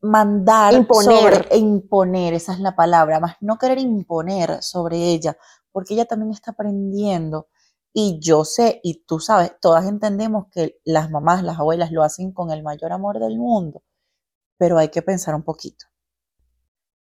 mandar 0.00 0.72
imponer. 0.72 1.48
imponer, 1.52 2.34
esa 2.34 2.52
es 2.52 2.60
la 2.60 2.74
palabra, 2.74 3.20
más 3.20 3.36
no 3.40 3.58
querer 3.58 3.78
imponer 3.78 4.62
sobre 4.62 4.96
ella, 4.96 5.36
porque 5.74 5.94
ella 5.94 6.04
también 6.04 6.30
está 6.30 6.52
aprendiendo. 6.52 7.48
Y 7.92 8.20
yo 8.20 8.44
sé, 8.44 8.80
y 8.84 9.04
tú 9.06 9.18
sabes, 9.18 9.56
todas 9.60 9.86
entendemos 9.86 10.46
que 10.52 10.78
las 10.84 11.10
mamás, 11.10 11.42
las 11.42 11.58
abuelas 11.58 11.90
lo 11.90 12.04
hacen 12.04 12.32
con 12.32 12.52
el 12.52 12.62
mayor 12.62 12.92
amor 12.92 13.18
del 13.18 13.38
mundo, 13.38 13.82
pero 14.56 14.78
hay 14.78 14.88
que 14.88 15.02
pensar 15.02 15.34
un 15.34 15.42
poquito. 15.42 15.86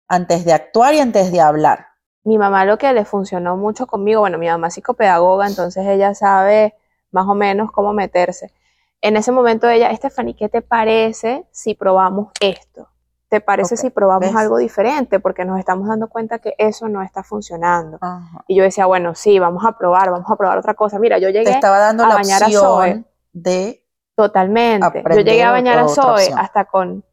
Antes 0.09 0.45
de 0.45 0.53
actuar 0.53 0.95
y 0.95 0.99
antes 0.99 1.31
de 1.31 1.41
hablar. 1.41 1.87
mi 2.25 2.39
mamá 2.39 2.65
lo 2.65 2.77
que 2.77 2.93
le 2.93 3.05
funcionó 3.05 3.57
mucho 3.57 3.87
conmigo, 3.87 4.21
bueno, 4.21 4.37
mi 4.37 4.49
mamá 4.49 4.67
es 4.67 4.75
psicopedagoga, 4.75 5.47
entonces 5.47 5.87
ella 5.87 6.13
sabe 6.15 6.75
más 7.13 7.29
o 7.29 7.35
menos 7.35 7.71
cómo 7.71 7.93
meterse. 7.93 8.53
En 9.01 9.17
ese 9.17 9.31
momento 9.31 9.69
ella, 9.69 9.95
Stephanie, 9.95 10.35
¿qué 10.35 10.49
te 10.49 10.61
parece 10.61 11.47
si 11.53 11.75
probamos 11.75 12.33
esto? 12.41 12.89
¿Te 13.29 13.41
parece 13.41 13.77
si 13.77 13.91
probamos 13.91 14.29
¿ves? 14.29 14.37
algo 14.37 14.57
diferente? 14.59 15.19
Porque 15.19 15.45
nos 15.45 15.59
estamos 15.59 15.89
dando 15.89 16.09
cuenta 16.09 16.39
que 16.39 16.55
eso 16.59 16.89
no 16.89 17.03
está 17.03 17.25
funcionando. 17.25 17.99
Ajá. 18.01 18.45
Y 18.47 18.57
yo 18.57 18.63
decía, 18.63 18.87
bueno, 18.87 19.15
sí, 19.17 19.39
vamos 19.41 19.65
a 19.65 19.77
probar, 19.77 20.11
vamos 20.11 20.31
a 20.31 20.37
probar 20.37 20.59
otra 20.59 20.75
cosa. 20.75 20.99
Mira, 21.01 21.19
yo 21.19 21.29
Te 21.29 21.33
llegué 21.33 21.51
estaba 21.51 21.79
dando 21.79 22.05
a 22.05 22.09
la 22.09 22.15
bañar 22.15 22.45
a 22.45 22.51
Zoe. 22.51 23.05
de 23.33 23.83
totalmente. 24.15 25.03
Yo 25.11 25.21
llegué 25.21 25.43
a 25.43 25.51
bañar 25.51 25.79
a 25.79 25.89
Zoe 25.89 26.13
opción. 26.13 26.39
hasta 26.39 26.67
con, 26.67 27.05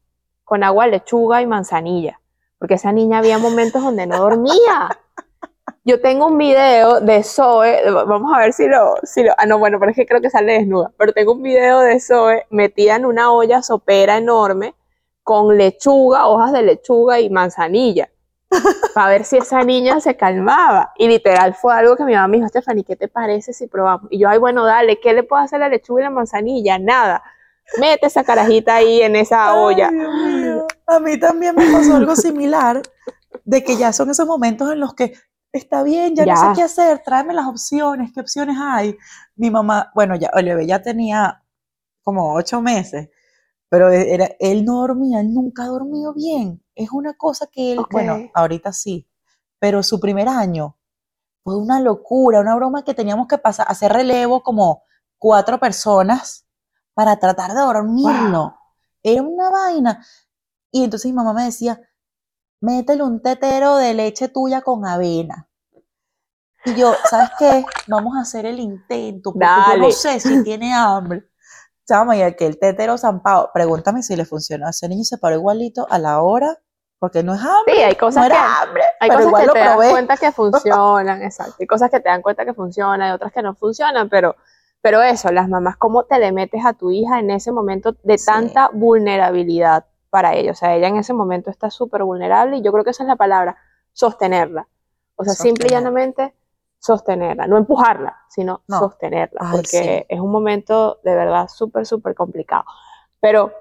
con 0.44 0.62
agua, 0.62 0.86
lechuga 0.86 1.42
y 1.42 1.46
manzanilla. 1.46 2.20
Porque 2.58 2.74
esa 2.74 2.92
niña 2.92 3.18
había 3.18 3.38
momentos 3.38 3.82
donde 3.82 4.06
no 4.06 4.18
dormía. 4.18 4.88
Yo 5.86 6.00
tengo 6.00 6.28
un 6.28 6.38
video 6.38 7.00
de 7.00 7.22
Zoe, 7.22 7.90
vamos 7.90 8.32
a 8.34 8.38
ver 8.38 8.54
si 8.54 8.66
lo, 8.66 8.94
si 9.02 9.22
lo, 9.22 9.32
ah 9.36 9.44
no, 9.44 9.58
bueno, 9.58 9.78
pero 9.78 9.90
es 9.90 9.96
que 9.96 10.06
creo 10.06 10.22
que 10.22 10.30
sale 10.30 10.54
desnuda, 10.54 10.90
pero 10.96 11.12
tengo 11.12 11.32
un 11.32 11.42
video 11.42 11.80
de 11.80 12.00
Zoe 12.00 12.46
metida 12.48 12.96
en 12.96 13.04
una 13.04 13.30
olla 13.32 13.62
sopera 13.62 14.16
enorme 14.16 14.74
con 15.24 15.56
lechuga, 15.56 16.28
hojas 16.28 16.52
de 16.52 16.62
lechuga 16.62 17.18
y 17.18 17.30
manzanilla, 17.30 18.10
para 18.94 19.08
ver 19.08 19.24
si 19.24 19.38
esa 19.38 19.64
niña 19.64 19.98
se 20.00 20.16
calmaba. 20.16 20.92
Y 20.96 21.08
literal 21.08 21.54
fue 21.54 21.74
algo 21.74 21.96
que 21.96 22.04
mi 22.04 22.12
mamá 22.12 22.28
me 22.28 22.36
dijo, 22.36 22.48
Stephanie, 22.48 22.84
¿qué 22.84 22.94
te 22.94 23.08
parece 23.08 23.52
si 23.52 23.66
probamos? 23.66 24.06
Y 24.10 24.18
yo, 24.18 24.28
ay, 24.28 24.38
bueno, 24.38 24.64
dale, 24.64 25.00
¿qué 25.00 25.14
le 25.14 25.24
puedo 25.24 25.42
hacer 25.42 25.56
a 25.56 25.66
la 25.66 25.70
lechuga 25.70 26.02
y 26.02 26.04
la 26.04 26.10
manzanilla? 26.10 26.78
Nada. 26.78 27.24
Mete 27.78 28.06
esa 28.06 28.22
carajita 28.22 28.76
ahí 28.76 29.00
en 29.00 29.16
esa 29.16 29.50
Ay, 29.50 29.58
olla. 29.58 29.90
Dios 29.90 30.14
mío. 30.14 30.66
A 30.86 31.00
mí 31.00 31.18
también 31.18 31.56
me 31.56 31.72
pasó 31.72 31.96
algo 31.96 32.14
similar, 32.14 32.82
de 33.44 33.64
que 33.64 33.76
ya 33.76 33.92
son 33.92 34.10
esos 34.10 34.26
momentos 34.26 34.70
en 34.70 34.80
los 34.80 34.94
que 34.94 35.14
está 35.50 35.82
bien, 35.82 36.14
ya, 36.14 36.26
no 36.26 36.36
sé 36.36 36.46
qué 36.54 36.62
hacer, 36.62 36.98
tráeme 37.04 37.32
las 37.32 37.46
opciones, 37.46 38.10
qué 38.12 38.20
opciones 38.20 38.56
hay. 38.60 38.96
Mi 39.36 39.50
mamá, 39.50 39.90
bueno, 39.94 40.16
ya, 40.16 40.30
el 40.34 40.44
bebé 40.44 40.66
ya 40.66 40.82
tenía 40.82 41.42
como 42.02 42.34
ocho 42.34 42.60
meses, 42.60 43.08
pero 43.68 43.90
e- 43.90 44.14
era, 44.14 44.28
él 44.38 44.64
no 44.64 44.80
dormía, 44.80 45.20
él 45.20 45.32
nunca 45.32 45.64
ha 45.64 45.68
dormido 45.68 46.14
bien. 46.14 46.62
Es 46.74 46.90
una 46.92 47.14
cosa 47.14 47.46
que 47.50 47.72
él, 47.72 47.86
bueno, 47.90 48.18
ahorita 48.34 48.72
sí, 48.72 49.08
pero 49.58 49.82
su 49.82 50.00
primer 50.00 50.28
año 50.28 50.76
fue 51.42 51.56
una 51.56 51.80
locura, 51.80 52.40
una 52.40 52.56
broma 52.56 52.84
que 52.84 52.94
teníamos 52.94 53.28
que 53.28 53.38
pasar, 53.38 53.66
hacer 53.68 53.92
relevo 53.92 54.42
como 54.42 54.82
cuatro 55.18 55.58
personas 55.60 56.46
para 56.94 57.18
tratar 57.18 57.52
de 57.52 57.60
dormirlo. 57.60 58.40
Wow. 58.40 58.54
Era 59.02 59.22
una 59.22 59.50
vaina. 59.50 60.04
Y 60.70 60.84
entonces 60.84 61.10
mi 61.10 61.14
mamá 61.14 61.34
me 61.34 61.44
decía, 61.44 61.80
métele 62.60 63.02
un 63.02 63.20
tetero 63.22 63.76
de 63.76 63.94
leche 63.94 64.28
tuya 64.28 64.62
con 64.62 64.86
avena. 64.86 65.48
Y 66.64 66.74
yo, 66.74 66.94
¿sabes 67.10 67.30
qué? 67.38 67.64
Vamos 67.88 68.16
a 68.16 68.22
hacer 68.22 68.46
el 68.46 68.58
intento, 68.58 69.32
porque 69.32 69.46
yo 69.46 69.76
no 69.76 69.90
sé 69.90 70.18
si 70.18 70.42
tiene 70.42 70.72
hambre. 70.72 71.28
Chama, 71.86 72.16
y 72.16 72.22
aquel 72.22 72.58
tetero 72.58 72.96
zampado, 72.98 73.50
pregúntame 73.52 74.02
si 74.02 74.16
le 74.16 74.24
funcionó. 74.24 74.68
Ese 74.68 74.88
niño 74.88 75.04
se 75.04 75.18
paró 75.18 75.36
igualito 75.36 75.86
a 75.90 75.98
la 75.98 76.22
hora, 76.22 76.58
porque 76.98 77.22
no 77.22 77.34
es 77.34 77.40
hambre, 77.40 77.74
Sí, 77.74 77.80
hay 77.82 77.94
cosas 77.96 78.24
no 78.28 78.30
que, 78.34 78.36
hambre, 78.40 78.82
hay 79.00 79.10
pero 79.10 79.18
cosas 79.18 79.28
igual 79.28 79.42
que 79.46 79.52
te 79.52 79.64
probé. 79.70 79.90
cuenta 79.90 80.16
que 80.16 80.32
funcionan, 80.32 81.22
exacto. 81.22 81.54
Hay 81.60 81.66
cosas 81.66 81.90
que 81.90 82.00
te 82.00 82.08
dan 82.08 82.22
cuenta 82.22 82.44
que 82.46 82.54
funcionan, 82.54 83.02
hay 83.02 83.12
otras 83.12 83.32
que 83.32 83.42
no 83.42 83.54
funcionan, 83.54 84.08
pero, 84.08 84.36
pero 84.80 85.02
eso, 85.02 85.30
las 85.30 85.48
mamás, 85.48 85.76
¿cómo 85.76 86.04
te 86.04 86.18
le 86.18 86.32
metes 86.32 86.64
a 86.64 86.72
tu 86.72 86.90
hija 86.90 87.18
en 87.18 87.30
ese 87.30 87.52
momento 87.52 87.94
de 88.02 88.16
Sí. 88.16 88.24
tanta 88.26 88.70
vulnerabilidad 88.72 89.84
para 90.08 90.34
ella? 90.34 90.52
O 90.52 90.54
sea, 90.54 90.74
ella 90.74 90.88
en 90.88 90.96
ese 90.96 91.12
momento 91.12 91.50
está 91.50 91.70
súper 91.70 92.02
vulnerable 92.04 92.56
y 92.56 92.62
yo 92.62 92.72
creo 92.72 92.84
que 92.84 92.90
esa 92.90 93.02
es 93.02 93.08
la 93.08 93.16
palabra, 93.16 93.56
sostenerla. 93.92 94.66
O 95.16 95.24
sea, 95.24 95.34
simple 95.34 95.66
y 95.68 95.70
llanamente 95.70 96.34
sostenerla, 96.84 97.46
no 97.46 97.56
empujarla, 97.56 98.14
sino 98.28 98.60
No. 98.68 98.78
sostenerla, 98.78 99.40
Ay, 99.42 99.52
porque 99.52 99.66
sí. 99.68 100.06
es 100.06 100.20
un 100.20 100.30
momento 100.30 101.00
de 101.02 101.14
verdad 101.14 101.48
súper, 101.48 101.86
súper 101.86 102.14
complicado. 102.14 102.64
Pero 103.20 103.52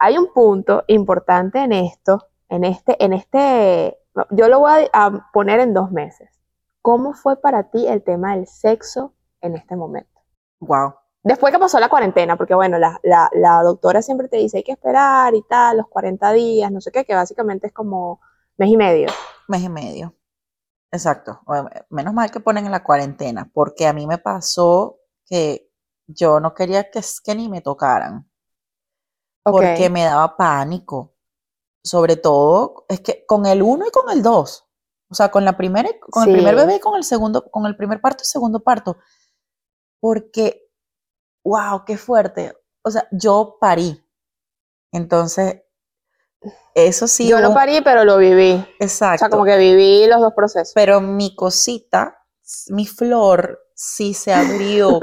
hay 0.00 0.18
un 0.18 0.32
punto 0.32 0.82
importante 0.88 1.60
en 1.60 1.70
esto, 1.72 2.26
en 2.48 2.64
este, 2.64 3.02
en 3.02 3.12
este, 3.12 3.96
no, 4.14 4.26
yo 4.30 4.48
lo 4.48 4.58
voy 4.58 4.88
a, 4.92 5.06
a 5.06 5.30
poner 5.32 5.60
en 5.60 5.72
dos 5.72 5.92
meses. 5.92 6.30
¿Cómo 6.82 7.14
fue 7.14 7.40
para 7.40 7.70
ti 7.70 7.86
el 7.86 8.02
tema 8.02 8.34
del 8.34 8.48
sexo 8.48 9.14
en 9.40 9.54
este 9.54 9.76
momento? 9.76 10.20
Wow. 10.58 10.94
Después 11.22 11.52
que 11.52 11.60
pasó 11.60 11.78
la 11.78 11.88
cuarentena, 11.88 12.36
porque 12.36 12.56
bueno, 12.56 12.76
la, 12.78 12.98
la, 13.04 13.30
la 13.34 13.62
doctora 13.62 14.02
siempre 14.02 14.26
te 14.28 14.36
dice 14.38 14.56
hay 14.58 14.62
que 14.64 14.72
esperar 14.72 15.32
y 15.36 15.42
tal, 15.42 15.76
los 15.76 15.86
40 15.86 16.32
días, 16.32 16.72
no 16.72 16.80
sé 16.80 16.90
qué, 16.90 17.04
que 17.04 17.14
básicamente 17.14 17.68
es 17.68 17.72
como 17.72 18.20
mes 18.58 18.68
y 18.68 18.76
medio. 18.76 19.06
mes 19.46 19.62
y 19.62 19.68
medio. 19.68 20.12
Exacto. 20.94 21.40
Menos 21.90 22.14
mal 22.14 22.30
que 22.30 22.38
ponen 22.38 22.66
en 22.66 22.70
la 22.70 22.84
cuarentena, 22.84 23.50
porque 23.52 23.88
a 23.88 23.92
mí 23.92 24.06
me 24.06 24.18
pasó 24.18 25.00
que 25.26 25.68
yo 26.06 26.38
no 26.38 26.54
quería 26.54 26.88
que, 26.88 27.00
que 27.24 27.34
ni 27.34 27.48
me 27.48 27.60
tocaran, 27.60 28.30
porque 29.42 29.90
me 29.90 30.04
daba 30.04 30.36
pánico. 30.36 31.16
Sobre 31.82 32.16
todo, 32.16 32.86
es 32.88 33.00
que 33.00 33.26
con 33.26 33.44
el 33.44 33.60
uno 33.60 33.88
y 33.88 33.90
con 33.90 34.08
el 34.08 34.22
dos. 34.22 34.68
O 35.10 35.16
sea, 35.16 35.32
con 35.32 35.44
la 35.44 35.56
primera, 35.56 35.90
con 36.00 36.28
el 36.28 36.36
primer 36.36 36.54
bebé 36.54 36.76
y 36.76 36.80
con 36.80 36.94
el 36.94 37.02
segundo, 37.02 37.50
con 37.50 37.66
el 37.66 37.76
primer 37.76 38.00
parto 38.00 38.22
y 38.22 38.26
segundo 38.26 38.62
parto. 38.62 38.96
Porque, 40.00 40.70
wow, 41.44 41.84
qué 41.84 41.98
fuerte. 41.98 42.56
O 42.84 42.90
sea, 42.90 43.08
yo 43.10 43.58
parí. 43.60 44.00
Entonces, 44.92 45.60
eso 46.74 47.06
sí. 47.06 47.28
Yo 47.28 47.40
no 47.40 47.54
parí, 47.54 47.80
pero 47.82 48.04
lo 48.04 48.18
viví. 48.18 48.52
O 48.52 48.84
Exacto. 48.84 49.18
sea, 49.18 49.28
como 49.28 49.44
que 49.44 49.56
viví 49.56 50.06
los 50.06 50.20
dos 50.20 50.32
procesos. 50.34 50.72
pero 50.74 51.00
mi 51.00 51.34
cosita, 51.34 52.18
mi 52.68 52.86
flor, 52.86 53.60
sí 53.74 54.14
se 54.14 54.32
abrió, 54.32 55.00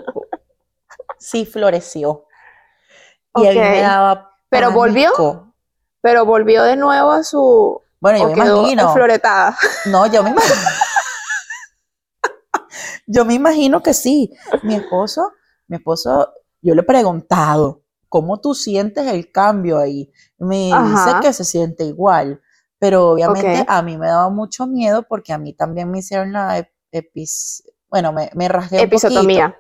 sí 1.20 1.46
floreció. 1.46 2.26
Y 3.36 3.48
a 3.48 3.52
mí 3.52 3.60
me 3.60 3.82
daba 3.82 4.32
¿Pero 4.50 4.72
volvió? 4.72 5.54
Pero 6.02 6.26
volvió 6.26 6.64
de 6.64 6.76
nuevo 6.76 7.12
a 7.12 7.24
su... 7.24 7.82
Bueno, 8.02 8.18
yo 8.20 8.26
o 8.26 8.28
me 8.30 8.34
imagino. 8.34 8.82
enfloretada. 8.84 9.58
No, 9.86 10.08
yo 10.08 10.24
me 10.24 10.32
imagino. 10.32 10.56
Yo 13.08 13.26
me 13.26 13.34
imagino 13.34 13.84
que 13.84 13.94
sí. 13.94 14.32
Mi 14.64 14.76
esposo, 14.76 15.34
mi 15.68 15.76
esposo, 15.78 16.34
yo 16.62 16.74
le 16.76 16.82
he 16.82 16.86
preguntado, 16.86 17.82
¿cómo 18.12 18.40
tú 18.42 18.54
sientes 18.56 19.08
el 19.08 19.32
cambio 19.32 19.80
ahí? 19.80 20.12
Me 20.38 20.58
dice 20.84 21.12
Ajá. 21.12 21.22
que 21.22 21.34
se 21.34 21.46
siente 21.46 21.86
igual, 21.86 22.42
pero 22.80 23.10
obviamente 23.12 23.62
Ok. 23.62 23.66
a 23.70 23.82
mí 23.82 23.98
me 23.98 24.08
daba 24.08 24.30
mucho 24.30 24.68
miedo 24.68 25.04
porque 25.10 25.34
a 25.34 25.40
mí 25.40 25.54
también 25.54 25.90
me 25.92 26.00
hicieron 26.00 26.34
la 26.34 26.60
ep- 26.60 26.72
epis, 26.92 27.64
bueno, 27.90 28.14
me, 28.14 28.30
me 28.36 28.48
rasgué 28.50 28.78
un 28.82 28.90
poquito. 28.92 28.96
Episotomía. 28.96 29.58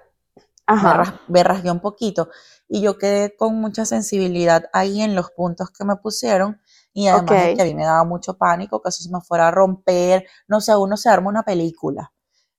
me, 0.67 0.67
Ajá. 0.67 0.93
ras- 0.93 1.13
me 1.27 1.43
rasgué 1.43 1.71
un 1.71 1.79
poquito 1.81 2.29
y 2.67 2.81
yo 2.81 2.97
quedé 2.97 3.35
con 3.37 3.55
mucha 3.61 3.85
sensibilidad 3.85 4.65
ahí 4.73 5.01
en 5.01 5.15
los 5.15 5.31
puntos 5.31 5.69
que 5.71 5.85
me 5.85 5.95
pusieron 5.97 6.59
y 6.93 7.07
además 7.07 7.39
de 7.39 7.49
Ok. 7.49 7.55
que 7.55 7.61
a 7.63 7.65
mí 7.65 7.75
me 7.75 7.85
daba 7.85 8.03
mucho 8.05 8.37
pánico 8.37 8.81
que 8.81 8.89
eso 8.89 9.03
se 9.03 9.11
me 9.11 9.21
fuera 9.21 9.47
a 9.49 9.51
romper, 9.51 10.25
no 10.47 10.61
sé, 10.61 10.75
uno 10.75 10.97
se 10.97 11.09
arma 11.09 11.29
una 11.29 11.43
película. 11.43 12.13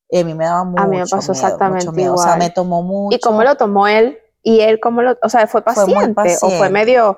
Y 0.08 0.20
a 0.20 0.24
mí 0.24 0.34
me 0.34 0.44
daba 0.46 0.64
mucho 0.64 0.82
A 0.82 0.86
mí 0.86 0.96
me 0.98 1.06
pasó 1.06 1.32
miedo, 1.32 1.32
exactamente 1.32 1.86
mucho 1.86 1.92
miedo. 1.96 2.14
O 2.14 2.18
sea, 2.18 2.32
igual. 2.32 2.38
me 2.38 2.50
tomó 2.50 2.82
mucho. 2.82 3.16
¿Y 3.16 3.20
cómo 3.20 3.42
lo 3.44 3.56
tomó 3.56 3.88
él? 3.88 4.18
¿Y 4.44 4.60
él 4.60 4.80
cómo 4.80 5.02
lo...? 5.02 5.16
O 5.22 5.28
sea, 5.28 5.46
¿fue 5.46 5.62
paciente? 5.62 6.36
¿O 6.42 6.50
fue 6.50 6.68
medio...? 6.68 7.16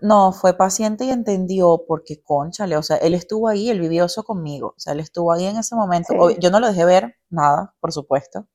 No, 0.00 0.32
fue 0.32 0.54
paciente 0.54 1.04
y 1.04 1.10
entendió 1.10 1.82
porque, 1.86 2.22
conchale, 2.24 2.76
o 2.76 2.82
sea, 2.82 2.96
él 2.96 3.14
estuvo 3.14 3.46
ahí, 3.48 3.70
él 3.70 3.80
vivió 3.80 4.06
eso 4.06 4.24
conmigo. 4.24 4.68
O 4.76 4.80
sea, 4.80 4.92
él 4.94 5.00
estuvo 5.00 5.32
ahí 5.32 5.46
en 5.46 5.56
ese 5.58 5.74
momento. 5.76 6.12
Sí. 6.28 6.36
Yo 6.40 6.50
no 6.50 6.58
lo 6.58 6.66
dejé 6.68 6.84
ver 6.84 7.16
nada, 7.28 7.74
por 7.80 7.92
supuesto. 7.92 8.46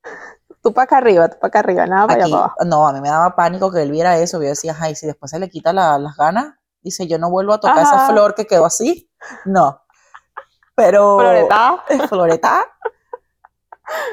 Tú 0.62 0.74
para 0.74 0.84
acá 0.86 0.98
arriba, 0.98 1.30
tú 1.30 1.38
para 1.40 1.48
acá 1.50 1.60
arriba, 1.60 1.86
nada 1.86 2.08
para 2.08 2.16
allá 2.16 2.24
Aquí, 2.26 2.32
para 2.34 2.44
abajo. 2.46 2.56
no, 2.66 2.88
a 2.88 2.92
mí 2.94 3.00
me 3.02 3.10
daba 3.10 3.36
pánico 3.36 3.72
que 3.72 3.82
él 3.84 3.92
viera 3.92 4.18
eso. 4.18 4.42
Yo 4.42 4.50
decía, 4.50 4.76
ay, 4.80 4.96
si 4.96 5.06
después 5.06 5.30
se 5.32 5.40
le 5.40 5.48
quita 5.50 5.72
la- 5.72 5.98
las 6.00 6.18
ganas, 6.18 6.56
dice, 6.82 7.08
yo 7.08 7.18
no 7.20 7.30
vuelvo 7.30 7.54
a 7.54 7.60
tocar 7.60 7.78
esa 7.84 8.08
flor 8.08 8.36
que 8.36 8.46
quedó 8.46 8.66
así. 8.66 9.10
No. 9.46 9.80
Pero 10.76 11.20
Floretada. 11.20 11.84
es 11.88 12.02
floreta. 12.10 12.66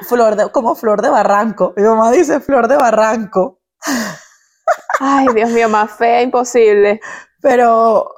Flor 0.02 0.36
de, 0.36 0.50
como 0.52 0.74
flor 0.74 1.00
de 1.02 1.08
barranco. 1.08 1.72
Mi 1.76 1.82
mamá 1.82 2.10
dice 2.10 2.38
flor 2.40 2.68
de 2.68 2.76
barranco. 2.76 3.60
Ay, 5.00 5.26
Dios 5.34 5.50
mío, 5.50 5.68
más 5.68 5.90
fea 5.92 6.22
imposible. 6.22 7.00
Pero 7.40 8.08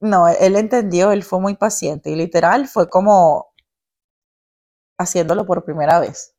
no, 0.00 0.26
él 0.28 0.56
entendió, 0.56 1.12
él 1.12 1.22
fue 1.22 1.40
muy 1.40 1.54
paciente 1.56 2.10
y 2.10 2.16
literal 2.16 2.66
fue 2.66 2.88
como 2.88 3.52
haciéndolo 4.98 5.46
por 5.46 5.64
primera 5.64 5.98
vez. 6.00 6.34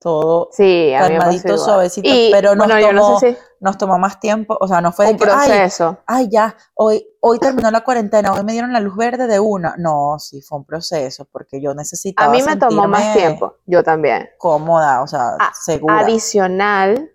Todo 0.00 0.50
Sí, 0.52 0.92
a 0.94 1.00
calmadito, 1.00 1.58
suavecito, 1.58 2.08
Y, 2.08 2.30
pero 2.30 2.56
nos, 2.56 2.66
bueno, 2.66 2.80
yo 2.80 2.92
no 2.92 3.02
tomó, 3.02 3.20
sé 3.20 3.32
si 3.32 3.38
nos 3.60 3.78
tomó 3.78 3.98
más 3.98 4.20
tiempo, 4.20 4.56
o 4.60 4.68
sea, 4.68 4.80
no 4.80 4.92
fue 4.92 5.06
de 5.06 5.12
un 5.12 5.18
que, 5.18 5.26
ay, 5.30 5.50
proceso. 5.58 5.98
ay, 6.06 6.28
ya, 6.30 6.56
hoy, 6.74 7.06
hoy 7.20 7.40
terminó 7.40 7.70
la 7.70 7.82
cuarentena, 7.84 8.32
hoy 8.34 8.44
me 8.44 8.52
dieron 8.52 8.72
la 8.72 8.80
luz 8.80 8.96
verde 8.96 9.26
de 9.28 9.40
una. 9.40 9.76
No, 9.78 10.18
sí, 10.18 10.42
fue 10.42 10.58
un 10.58 10.64
proceso, 10.66 11.26
porque 11.32 11.60
yo 11.62 11.74
A 11.74 11.76
necesitaba 11.76 12.32
mí 12.32 12.42
me 12.42 12.56
tomó 12.56 12.86
más 12.86 13.12
tiempo, 13.12 13.56
yo 13.66 13.82
también. 13.82 14.30
cómoda, 14.38 15.02
o 15.02 15.06
sea, 15.06 15.36
A- 15.38 15.52
segura. 15.52 16.06
Adicional, 16.06 17.10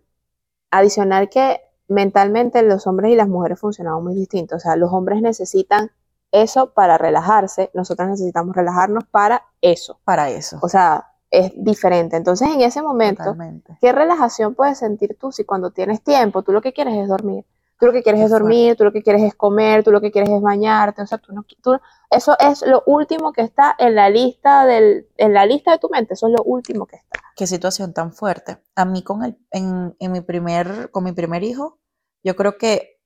adicional 0.78 1.30
que 1.30 1.62
mentalmente 1.88 2.62
los 2.64 2.88
hombres 2.88 3.12
y 3.12 3.16
las 3.16 3.28
mujeres 3.28 3.60
funcionamos 3.60 4.04
muy 4.04 4.16
distintos. 4.16 4.58
O 4.58 4.60
sea, 4.60 4.76
los 4.76 4.92
hombres 4.92 5.22
necesitan 5.22 5.92
eso 6.32 6.74
para 6.74 6.98
relajarse, 6.98 7.72
nosotros 7.74 8.10
necesitamos 8.10 8.56
relajarnos 8.56 9.06
para 9.06 9.44
eso. 9.62 10.00
Para 10.04 10.30
eso. 10.30 10.58
O 10.62 10.68
sea, 10.68 11.14
es 11.32 11.52
diferente. 11.56 12.18
Entonces, 12.18 12.50
en 12.50 12.62
ese 12.62 12.82
momento, 12.82 13.24
Totalmente. 13.24 13.78
¿qué 13.80 13.92
relajación 13.92 14.56
puedes 14.56 14.80
sentir 14.80 15.18
tú 15.20 15.32
si 15.32 15.46
cuando 15.46 15.72
tienes 15.72 16.02
tiempo, 16.02 16.44
tú 16.44 16.52
lo 16.52 16.62
que 16.62 16.74
quieres 16.74 16.96
es 16.96 17.08
dormir? 17.08 17.46
Tú 17.80 17.88
lo 17.88 17.92
que 17.92 18.04
quieres 18.04 18.22
es 18.22 18.32
dormir, 18.32 18.76
tú 18.78 18.86
lo 18.86 18.92
que 18.94 19.04
quieres 19.04 19.22
es 19.24 19.36
comer, 19.36 19.84
tú 19.84 19.92
lo 19.92 20.00
que 20.00 20.12
quieres 20.12 20.30
es 20.30 20.42
bañarte, 20.42 21.02
o 21.02 21.08
sea, 21.08 21.18
tú 21.18 21.34
no, 21.34 21.44
tú- 21.62 21.78
eso 22.10 22.36
es 22.40 22.62
lo 22.66 22.84
último 22.86 23.34
que 23.34 23.42
está 23.42 23.76
en 23.78 23.96
la 23.96 24.10
lista 24.10 24.66
del, 24.66 25.10
en 25.18 25.34
la 25.34 25.46
lista 25.46 25.72
de 25.72 25.80
tu 25.80 25.90
mente, 25.90 26.14
eso 26.14 26.28
es 26.28 26.34
lo 26.38 26.44
último 26.44 26.86
que 26.86 26.96
está. 26.98 27.20
Qué 27.36 27.46
situación 27.48 27.94
tan 27.94 28.14
fuerte. 28.14 28.62
A 28.76 28.86
mí 28.86 29.04
con 29.04 29.26
el, 29.26 29.38
en, 29.52 29.96
en 30.00 30.12
mi 30.12 30.22
primer, 30.22 30.90
con 30.92 31.04
mi 31.04 31.12
primer 31.12 31.44
hijo, 31.44 31.80
yo 32.24 32.36
creo 32.38 32.58
que 32.58 33.02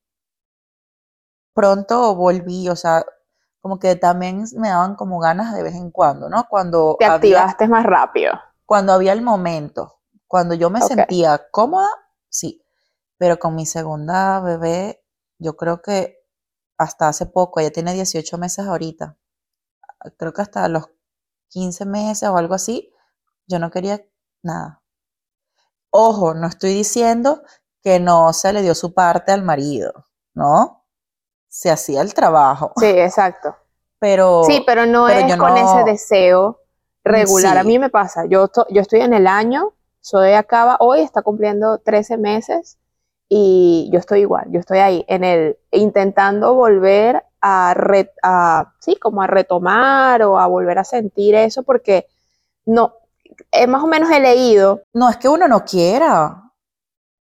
pronto 1.52 2.14
volví, 2.14 2.68
o 2.68 2.76
sea, 2.76 3.04
como 3.60 3.78
que 3.78 3.96
también 3.96 4.44
me 4.56 4.68
daban 4.68 4.94
como 4.94 5.18
ganas 5.18 5.54
de 5.54 5.62
vez 5.62 5.74
en 5.74 5.90
cuando, 5.90 6.28
¿no? 6.28 6.46
Cuando 6.48 6.96
Te 6.98 7.04
había, 7.06 7.16
activaste 7.42 7.68
más 7.68 7.84
rápido. 7.84 8.32
cuando 8.64 8.92
había 8.92 9.12
el 9.12 9.22
momento, 9.22 9.98
cuando 10.26 10.54
yo 10.54 10.70
me 10.70 10.80
sentía 10.80 11.42
cómoda, 11.50 11.88
sí, 12.28 12.62
pero 13.20 13.38
con 13.38 13.54
mi 13.54 13.66
segunda 13.66 14.40
bebé, 14.40 15.04
yo 15.38 15.54
creo 15.54 15.82
que 15.82 16.24
hasta 16.78 17.06
hace 17.06 17.26
poco, 17.26 17.60
ella 17.60 17.70
tiene 17.70 17.92
18 17.92 18.38
meses 18.38 18.66
ahorita, 18.66 19.18
creo 20.16 20.32
que 20.32 20.40
hasta 20.40 20.66
los 20.68 20.88
15 21.50 21.84
meses 21.84 22.30
o 22.30 22.38
algo 22.38 22.54
así, 22.54 22.90
yo 23.46 23.58
no 23.58 23.70
quería 23.70 24.02
nada. 24.42 24.82
Ojo, 25.90 26.32
no 26.32 26.46
estoy 26.46 26.72
diciendo 26.72 27.42
que 27.82 28.00
no 28.00 28.32
se 28.32 28.54
le 28.54 28.62
dio 28.62 28.74
su 28.74 28.94
parte 28.94 29.32
al 29.32 29.42
marido, 29.42 30.06
¿no? 30.32 30.86
Se 31.46 31.70
hacía 31.70 32.00
el 32.00 32.14
trabajo, 32.14 32.72
Sí, 32.78 32.86
exacto. 32.86 33.54
pero 33.98 34.44
Sí, 34.44 34.62
pero 34.66 34.86
no 34.86 35.08
pero 35.08 35.26
es 35.26 35.36
con 35.36 35.58
ese 35.58 35.84
deseo 35.84 36.60
regular. 37.04 37.58
A 37.58 37.64
mí 37.64 37.78
me 37.78 37.90
pasa, 37.90 38.24
yo, 38.24 38.48
yo 38.70 38.80
estoy 38.80 39.00
en 39.00 39.12
el 39.12 39.26
año, 39.26 39.74
soy 40.00 40.32
acaba, 40.32 40.78
hoy 40.80 41.02
está 41.02 41.20
cumpliendo 41.20 41.80
13 41.80 42.16
meses 42.16 42.79
y 43.30 43.90
yo 43.92 44.00
estoy 44.00 44.22
igual, 44.22 44.46
yo 44.52 44.60
estoy 44.60 44.80
ahí 44.80 45.06
en 45.08 45.24
el 45.24 45.58
intentando 45.72 46.54
volver 46.54 47.24
a, 47.40 47.74
re- 47.74 48.12
a 48.24 48.74
sí, 48.80 48.96
como 48.96 49.22
a 49.22 49.28
retomar 49.28 50.22
o 50.24 50.38
a 50.40 50.48
volver 50.48 50.78
a 50.80 50.84
sentir 50.84 51.36
eso 51.36 51.62
porque 51.64 52.06
no, 52.66 52.94
eh, 53.52 53.66
más 53.68 53.82
o 53.84 53.88
menos 53.88 54.10
he 54.12 54.20
leído 54.20 54.82
no 54.94 55.08
es 55.10 55.18
que 55.18 55.28
uno 55.30 55.48
no 55.48 55.64
quiera. 55.64 56.52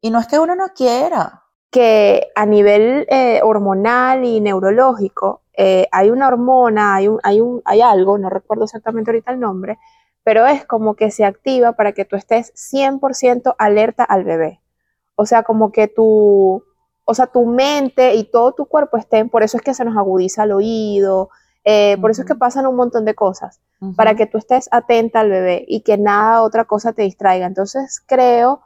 Y 0.01 0.11
no 0.11 0.19
es 0.19 0.27
que 0.27 0.39
uno 0.39 0.55
no 0.55 0.69
quiera. 0.75 1.43
que 1.71 2.31
a 2.35 2.45
nivel 2.45 3.07
eh, 3.09 3.41
hormonal 3.43 4.25
y 4.25 4.39
neurológico 4.41 5.41
eh, 5.55 5.87
hay 5.91 6.11
una 6.11 6.27
hormona, 6.27 6.95
hay, 6.95 7.07
un, 7.07 7.19
hay, 7.23 7.41
un, 7.41 7.61
hay 7.65 7.81
algo, 7.81 8.17
no 8.17 8.29
recuerdo 8.29 8.65
exactamente 8.65 9.11
ahorita 9.11 9.31
el 9.31 9.39
nombre, 9.39 9.79
pero 10.23 10.45
es 10.47 10.65
como 10.65 10.95
que 10.95 11.11
se 11.11 11.25
activa 11.25 11.73
para 11.73 11.93
que 11.93 12.05
tú 12.05 12.15
estés 12.15 12.51
100% 12.55 13.55
alerta 13.57 14.03
al 14.03 14.23
bebé. 14.23 14.61
O 15.15 15.25
sea, 15.25 15.43
como 15.43 15.71
que 15.71 15.87
tu, 15.87 16.63
o 17.05 17.13
sea, 17.13 17.27
tu 17.27 17.45
mente 17.45 18.15
y 18.15 18.23
todo 18.25 18.53
tu 18.53 18.65
cuerpo 18.65 18.97
estén, 18.97 19.29
por 19.29 19.43
eso 19.43 19.57
es 19.57 19.63
que 19.63 19.73
se 19.73 19.85
nos 19.85 19.95
agudiza 19.97 20.43
el 20.43 20.53
oído, 20.53 21.29
eh, 21.65 21.97
por 22.01 22.11
eso 22.11 22.21
es 22.23 22.27
que 22.27 22.35
pasan 22.35 22.65
un 22.67 22.75
montón 22.75 23.05
de 23.05 23.15
cosas 23.15 23.59
para 23.97 24.15
que 24.15 24.25
tú 24.27 24.37
estés 24.37 24.69
atenta 24.71 25.19
al 25.19 25.29
bebé 25.29 25.65
y 25.67 25.81
que 25.81 25.97
nada 25.97 26.41
otra 26.41 26.63
cosa 26.65 26.93
te 26.93 27.01
distraiga. 27.01 27.45
Entonces 27.45 28.01
creo 28.05 28.61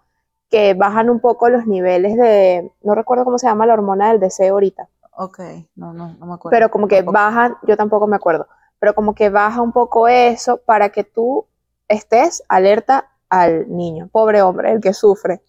que 0.49 0.75
bajan 0.75 1.09
un 1.09 1.19
poco 1.19 1.49
los 1.49 1.65
niveles 1.65 2.15
de, 2.15 2.71
no 2.83 2.93
recuerdo 2.95 3.25
cómo 3.25 3.37
se 3.39 3.47
llama 3.47 3.65
la 3.65 3.73
hormona 3.73 4.09
del 4.09 4.19
deseo 4.19 4.53
ahorita, 4.53 4.87
Ok, 5.19 5.39
no, 5.75 5.91
no, 5.93 6.13
no 6.19 6.25
me 6.27 6.33
acuerdo. 6.35 6.51
pero 6.55 6.69
como 6.71 6.87
que 6.87 6.97
tampoco. 6.97 7.13
bajan, 7.13 7.57
yo 7.63 7.75
tampoco 7.75 8.05
me 8.07 8.15
acuerdo, 8.15 8.47
pero 8.79 8.93
como 8.93 9.15
que 9.15 9.29
baja 9.29 9.61
un 9.61 9.71
poco 9.73 10.07
eso 10.07 10.57
para 10.65 10.89
que 10.89 11.03
tú 11.03 11.45
estés 11.87 12.43
alerta 12.47 13.09
al 13.29 13.69
niño, 13.69 14.09
pobre 14.11 14.41
hombre, 14.41 14.71
el 14.71 14.81
que 14.81 14.93
sufre. 14.93 15.43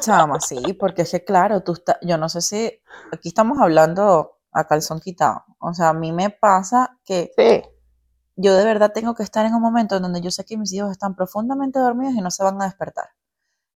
Chama, 0.00 0.40
sí, 0.40 0.74
porque 0.74 1.02
es 1.02 1.10
que 1.10 1.24
claro, 1.24 1.62
tú 1.62 1.72
estás, 1.72 1.96
yo 2.02 2.18
no 2.18 2.28
sé 2.28 2.40
si 2.40 2.80
aquí 3.12 3.28
estamos 3.28 3.58
hablando 3.58 4.38
a 4.52 4.66
calzón 4.66 5.00
quitado. 5.00 5.44
O 5.60 5.74
sea, 5.74 5.90
a 5.90 5.94
mí 5.94 6.12
me 6.12 6.30
pasa 6.30 6.98
que 7.04 7.32
Sí, 7.36 7.62
yo 8.36 8.54
de 8.56 8.64
verdad 8.64 8.92
tengo 8.94 9.14
que 9.14 9.24
estar 9.24 9.44
en 9.46 9.54
un 9.54 9.60
momento 9.60 9.96
en 9.96 10.02
donde 10.02 10.20
yo 10.20 10.30
sé 10.30 10.44
que 10.44 10.56
mis 10.56 10.72
hijos 10.72 10.92
están 10.92 11.16
profundamente 11.16 11.80
dormidos 11.80 12.14
y 12.14 12.20
no 12.20 12.30
se 12.30 12.44
van 12.44 12.60
a 12.62 12.66
despertar. 12.66 13.06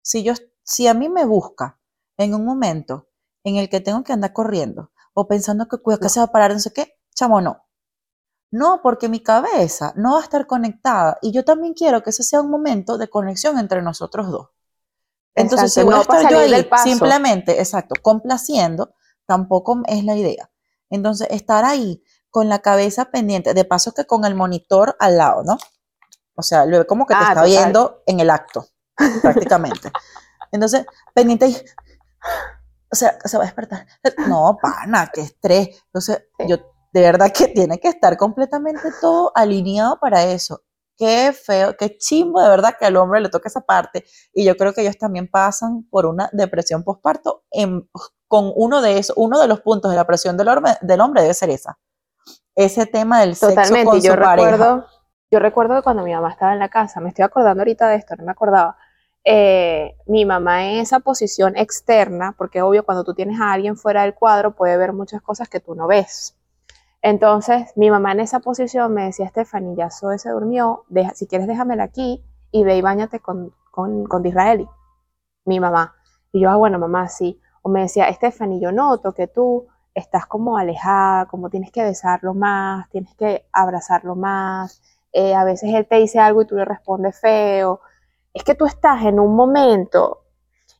Si 0.03 0.23
yo, 0.23 0.35
si 0.63 0.87
a 0.87 0.95
mí 0.95 1.09
me 1.09 1.25
busca 1.25 1.81
en 2.17 2.35
un 2.35 2.45
momento 2.45 3.09
en 3.45 3.57
el 3.57 3.69
que 3.69 3.81
tengo 3.81 4.05
que 4.05 4.13
andar 4.13 4.33
corriendo 4.33 4.93
o 5.15 5.27
pensando 5.27 5.69
que 5.69 5.79
cuidado 5.79 6.03
que 6.03 6.09
se 6.09 6.21
va 6.21 6.27
a 6.27 6.33
parar, 6.33 6.53
no 6.53 6.61
sé 6.61 6.73
qué, 6.73 6.95
chamo, 7.15 7.41
no. 7.41 7.62
No, 8.53 8.81
porque 8.83 9.09
mi 9.09 9.21
cabeza 9.21 9.93
no 9.97 10.13
va 10.13 10.21
a 10.21 10.23
estar 10.23 10.47
conectada 10.47 11.19
y 11.23 11.33
yo 11.33 11.43
también 11.45 11.73
quiero 11.75 12.03
que 12.03 12.11
ese 12.11 12.23
sea 12.23 12.43
un 12.43 12.51
momento 12.51 12.99
de 12.99 13.09
conexión 13.09 13.59
entre 13.59 13.81
nosotros 13.83 14.31
dos. 14.31 14.51
Entonces, 15.35 15.73
si 15.73 15.83
voy 15.83 15.95
a 15.95 15.99
no 15.99 16.05
para 16.05 16.21
estar 16.23 16.33
yo 16.33 16.55
ahí 16.55 16.69
simplemente, 16.85 17.59
exacto, 17.59 17.95
complaciendo, 18.03 18.95
tampoco 19.27 19.81
es 19.87 20.05
la 20.05 20.15
idea. 20.17 20.51
Entonces, 20.91 21.29
estar 21.31 21.65
ahí 21.65 22.05
con 22.29 22.51
la 22.51 22.59
cabeza 22.59 23.07
pendiente, 23.07 23.55
de 23.55 23.65
paso 23.65 23.93
que 23.93 24.05
con 24.05 24.27
el 24.27 24.35
monitor 24.35 24.97
al 25.01 25.17
lado, 25.17 25.43
¿no? 25.45 25.57
O 26.35 26.43
sea, 26.43 26.67
como 26.87 27.07
que 27.07 27.15
te 27.15 27.19
Ah, 27.21 27.23
está 27.29 27.35
total. 27.43 27.47
viendo 27.49 28.03
en 28.07 28.21
el 28.21 28.29
acto, 28.31 28.67
prácticamente. 29.23 29.91
Entonces, 30.51 30.85
pendiente 31.15 31.49
y, 31.49 31.57
o 32.91 32.95
sea, 32.95 33.19
se 33.25 33.39
va 33.39 33.45
a 33.45 33.47
despertar. 33.47 33.87
No, 34.29 34.59
pana, 34.61 35.11
qué 35.13 35.23
estrés. 35.23 35.83
Entonces, 35.87 36.25
Sí. 36.39 36.47
yo, 36.49 36.57
de 36.93 37.01
verdad 37.01 37.33
que 37.33 37.49
tiene 37.49 37.79
que 37.81 37.89
estar 37.89 38.17
completamente 38.17 38.89
todo 39.01 39.33
alineado 39.35 39.99
para 40.01 40.25
eso. 40.25 40.63
Qué 40.97 41.33
feo, 41.33 41.75
qué 41.77 41.97
chimbo 41.97 42.41
de 42.43 42.49
verdad 42.49 42.75
que 42.79 42.85
al 42.85 42.97
hombre 42.97 43.21
le 43.21 43.29
toque 43.31 43.49
esa 43.49 43.63
parte. 43.63 44.05
Y 44.33 44.45
yo 44.45 44.57
creo 44.57 44.73
que 44.75 44.83
ellos 44.83 44.99
también 44.99 45.29
pasan 45.29 45.85
por 45.91 46.07
una 46.07 46.29
depresión 46.33 46.85
postparto 46.85 47.45
en- 47.51 47.89
con 48.29 48.53
uno 48.55 48.83
de 48.83 48.99
esos, 48.99 49.17
uno 49.17 49.41
de 49.41 49.49
los 49.49 49.61
puntos 49.61 49.91
de 49.91 49.97
la 49.97 50.07
presión 50.07 50.37
del 50.37 50.49
hombre, 50.49 50.73
del 50.83 51.01
hombre 51.01 51.23
debe 51.23 51.35
ser 51.35 51.51
esa. 51.51 51.79
Ese 52.55 52.87
tema 52.87 53.21
del 53.21 53.35
sexo 53.35 53.57
Totalmente, 53.57 53.85
con 53.91 53.99
y 53.99 54.03
yo 54.03 54.13
su 54.15 54.21
pareja. 54.21 54.51
recuerdo, 54.51 54.87
yo 55.31 55.39
recuerdo 55.39 55.75
que 55.77 55.83
cuando 55.83 56.03
mi 56.03 56.13
mamá 56.13 56.31
estaba 56.31 56.53
en 56.53 56.59
la 56.59 56.69
casa, 56.69 57.01
me 57.01 57.09
estoy 57.09 57.25
acordando 57.25 57.63
ahorita 57.63 57.89
de 57.89 57.97
esto, 57.97 58.15
no 58.17 58.25
me 58.25 58.31
acordaba, 58.33 58.77
eh, 59.25 59.97
mi 60.07 60.25
mamá 60.27 60.67
en 60.71 60.81
esa 60.81 61.01
posición 61.01 61.57
externa, 61.57 62.35
porque 62.37 62.61
obvio 62.61 62.85
cuando 62.85 63.03
tú 63.05 63.15
tienes 63.15 63.41
a 63.41 63.53
alguien 63.53 63.77
fuera 63.77 64.03
del 64.03 64.15
cuadro 64.15 64.55
puede 64.55 64.77
ver 64.77 64.93
muchas 64.93 65.23
cosas 65.23 65.49
que 65.49 65.61
tú 65.61 65.75
no 65.75 65.87
ves. 65.87 66.37
Entonces, 67.03 67.73
mi 67.77 67.91
mamá 67.91 68.13
en 68.13 68.21
esa 68.21 68.41
posición 68.41 68.95
me 68.95 69.05
decía, 69.07 69.29
Stephanie, 69.29 69.77
ya 69.77 69.91
Zoe 69.91 70.19
se 70.19 70.31
durmió, 70.31 70.85
si 71.15 71.27
quieres 71.27 71.49
déjamela 71.49 71.85
aquí 71.85 72.25
y 72.53 72.65
ve 72.65 72.77
y 72.77 72.83
bañate 72.83 73.21
con, 73.21 73.53
con, 73.71 74.05
con 74.05 74.23
Disraeli, 74.23 74.69
mi 75.45 75.61
mamá. 75.61 75.95
Y 76.33 76.41
yo, 76.43 76.51
ah, 76.51 76.57
bueno, 76.57 76.79
mamá, 76.79 77.09
sí. 77.09 77.41
O 77.63 77.69
me 77.69 77.83
decía, 77.83 78.13
Stephanie, 78.13 78.61
yo 78.61 78.73
noto 78.73 79.13
que 79.13 79.27
tú 79.29 79.67
estás 79.95 80.27
como 80.27 80.57
alejada, 80.57 81.27
como 81.27 81.51
tienes 81.51 81.71
que 81.73 81.83
besarlo 81.85 82.35
más, 82.35 82.89
tienes 82.91 83.15
que 83.17 83.47
abrazarlo 83.53 84.17
más. 84.17 84.81
eh, 85.13 85.35
a 85.35 85.45
veces 85.45 85.75
él 85.75 85.87
te 85.87 85.97
dice 85.97 86.19
algo 86.21 86.43
y 86.43 86.47
tú 86.47 86.57
le 86.57 86.65
respondes 86.65 87.19
feo. 87.21 87.81
Es 88.33 88.45
que 88.45 88.55
tú 88.55 88.65
estás 88.67 89.05
en 89.05 89.21
un 89.21 89.37
momento 89.37 90.23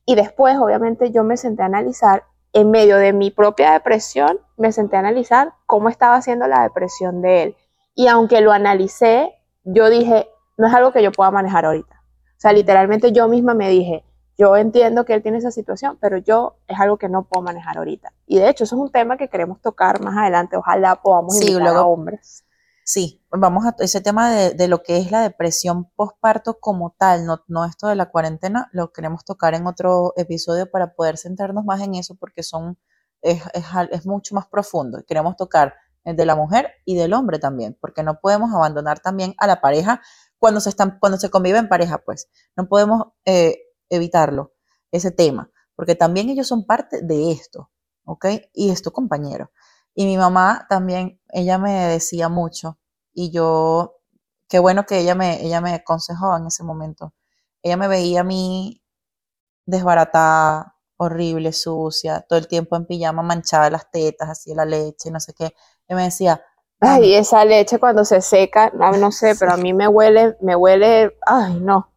y 0.05 0.15
después, 0.15 0.57
obviamente, 0.57 1.11
yo 1.11 1.23
me 1.23 1.37
senté 1.37 1.63
a 1.63 1.67
analizar, 1.67 2.25
en 2.53 2.71
medio 2.71 2.97
de 2.97 3.13
mi 3.13 3.31
propia 3.31 3.71
depresión, 3.73 4.39
me 4.57 4.71
senté 4.71 4.95
a 4.95 4.99
analizar 4.99 5.53
cómo 5.65 5.89
estaba 5.89 6.15
haciendo 6.15 6.47
la 6.47 6.63
depresión 6.63 7.21
de 7.21 7.43
él. 7.43 7.55
Y 7.95 8.07
aunque 8.07 8.41
lo 8.41 8.51
analicé, 8.51 9.33
yo 9.63 9.89
dije, 9.89 10.27
no 10.57 10.67
es 10.67 10.73
algo 10.73 10.91
que 10.91 11.01
yo 11.03 11.11
pueda 11.11 11.31
manejar 11.31 11.65
ahorita. 11.65 12.01
O 12.03 12.39
sea, 12.43 12.53
literalmente 12.53 13.11
yo 13.11 13.27
misma 13.27 13.53
me 13.53 13.69
dije, 13.69 14.03
yo 14.37 14.55
entiendo 14.57 15.05
que 15.05 15.13
él 15.13 15.21
tiene 15.21 15.37
esa 15.37 15.51
situación, 15.51 15.97
pero 16.01 16.17
yo 16.17 16.55
es 16.67 16.79
algo 16.79 16.97
que 16.97 17.07
no 17.09 17.23
puedo 17.23 17.43
manejar 17.43 17.77
ahorita. 17.77 18.11
Y 18.27 18.37
de 18.39 18.49
hecho, 18.49 18.63
eso 18.63 18.75
es 18.75 18.81
un 18.81 18.91
tema 18.91 19.17
que 19.17 19.27
queremos 19.29 19.61
tocar 19.61 20.01
más 20.01 20.17
adelante. 20.17 20.57
Ojalá 20.57 20.95
podamos 20.97 21.37
Sí, 21.37 21.51
invitar 21.51 21.67
a 21.69 21.73
luego- 21.73 21.89
hombres. 21.89 22.45
Sí, 22.85 23.23
vamos 23.31 23.65
a 23.65 23.75
ese 23.79 24.01
tema 24.01 24.29
de, 24.29 24.51
de 24.53 24.67
lo 24.67 24.83
que 24.83 24.97
es 24.97 25.09
la 25.09 25.21
depresión 25.21 25.89
postparto 25.95 26.59
como 26.59 26.93
tal, 26.97 27.25
no, 27.25 27.41
no 27.47 27.63
esto 27.63 27.87
de 27.87 27.95
la 27.95 28.11
cuarentena, 28.11 28.69
lo 28.73 28.91
queremos 28.91 29.23
tocar 29.23 29.53
en 29.53 29.67
otro 29.67 30.13
episodio 30.17 30.69
para 30.69 30.93
poder 30.93 31.17
centrarnos 31.17 31.63
más 31.63 31.81
en 31.81 31.95
eso 31.95 32.15
porque 32.15 32.43
son, 32.43 32.77
es, 33.21 33.41
es 33.53 33.63
es 33.91 34.05
mucho 34.05 34.35
más 34.35 34.47
profundo. 34.47 35.01
Queremos 35.07 35.37
tocar 35.37 35.75
el 36.03 36.17
de 36.17 36.25
la 36.25 36.35
mujer 36.35 36.71
y 36.83 36.95
del 36.95 37.13
hombre 37.13 37.39
también, 37.39 37.77
porque 37.79 38.03
no 38.03 38.19
podemos 38.19 38.53
abandonar 38.53 38.99
también 38.99 39.33
a 39.37 39.47
la 39.47 39.61
pareja 39.61 40.01
cuando 40.37 40.59
se 40.59 40.69
están, 40.69 40.97
cuando 40.99 41.17
se 41.17 41.29
convive 41.29 41.59
en 41.59 41.69
pareja, 41.69 41.99
pues. 41.99 42.29
No 42.57 42.67
podemos 42.67 43.13
eh, 43.25 43.59
evitarlo, 43.89 44.53
ese 44.91 45.11
tema, 45.11 45.49
porque 45.75 45.95
también 45.95 46.29
ellos 46.29 46.47
son 46.47 46.65
parte 46.65 47.01
de 47.01 47.31
esto, 47.31 47.71
¿ok? 48.03 48.25
Y 48.53 48.71
es 48.71 48.81
tu 48.81 48.91
compañero. 48.91 49.51
Y 49.95 50.05
mi 50.05 50.17
mamá 50.17 50.65
también, 50.69 51.21
ella 51.29 51.57
me 51.57 51.87
decía 51.87 52.27
mucho 52.27 52.77
y 53.13 53.31
yo, 53.31 53.99
qué 54.47 54.59
bueno 54.59 54.85
que 54.85 54.99
ella 54.99 55.15
me, 55.15 55.43
ella 55.45 55.61
me 55.61 55.73
aconsejó 55.73 56.37
en 56.37 56.47
ese 56.47 56.63
momento. 56.63 57.13
Ella 57.61 57.77
me 57.77 57.87
veía 57.87 58.21
a 58.21 58.23
mí 58.23 58.81
desbaratada, 59.65 60.75
horrible, 60.97 61.53
sucia, 61.53 62.21
todo 62.27 62.39
el 62.39 62.47
tiempo 62.47 62.75
en 62.75 62.85
pijama, 62.85 63.23
manchada 63.23 63.69
las 63.69 63.89
tetas, 63.91 64.29
así 64.29 64.53
la 64.53 64.65
leche, 64.65 65.11
no 65.11 65.19
sé 65.19 65.33
qué. 65.33 65.53
Y 65.87 65.95
me 65.95 66.03
decía, 66.03 66.41
Ay, 66.85 67.15
esa 67.15 67.45
leche 67.45 67.79
cuando 67.79 68.03
se 68.03 68.19
seca, 68.19 68.69
no, 68.73 68.91
no 68.91 69.11
sé, 69.11 69.35
pero 69.39 69.53
a 69.53 69.57
mí 69.57 69.73
me 69.73 69.87
huele, 69.87 70.35
me 70.41 70.55
huele, 70.55 71.17
ay, 71.25 71.59
no. 71.61 71.92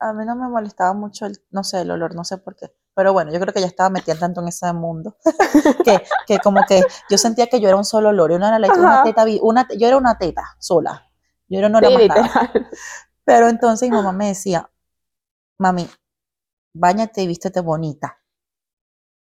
A 0.00 0.12
mí 0.14 0.24
no 0.24 0.34
me 0.34 0.48
molestaba 0.48 0.94
mucho 0.94 1.26
el, 1.26 1.38
no 1.50 1.62
sé, 1.62 1.82
el 1.82 1.90
olor, 1.90 2.14
no 2.14 2.24
sé 2.24 2.38
por 2.38 2.56
qué. 2.56 2.74
Pero 2.94 3.12
bueno, 3.12 3.32
yo 3.32 3.38
creo 3.40 3.52
que 3.54 3.60
ya 3.60 3.66
estaba 3.66 3.90
metida 3.90 4.18
tanto 4.18 4.40
en 4.40 4.48
ese 4.48 4.72
mundo 4.72 5.16
que, 5.84 6.02
que 6.26 6.38
como 6.40 6.64
que 6.66 6.82
yo 7.10 7.18
sentía 7.18 7.46
que 7.48 7.60
yo 7.60 7.68
era 7.68 7.76
un 7.76 7.84
solo 7.84 8.08
olor. 8.08 8.32
Yo 8.32 8.38
no 8.38 8.46
era 8.46 8.58
leche, 8.58 8.80
una 8.80 8.94
Ajá. 8.94 9.04
teta, 9.04 9.24
una, 9.42 9.68
yo 9.78 9.86
era 9.86 9.96
una 9.96 10.18
teta 10.18 10.42
sola. 10.58 11.06
Yo 11.48 11.58
era- 11.58 11.68
no 11.68 11.78
era 11.78 11.88
Sí, 11.88 11.94
más 11.94 12.08
nada. 12.08 12.22
literal. 12.22 12.68
Pero 13.24 13.48
entonces 13.48 13.90
mi 13.90 13.94
mamá 13.96 14.12
me 14.12 14.28
decía, 14.28 14.70
mami, 15.58 15.88
báñate 16.74 17.22
y 17.22 17.26
vístete 17.26 17.60
bonita 17.60 18.18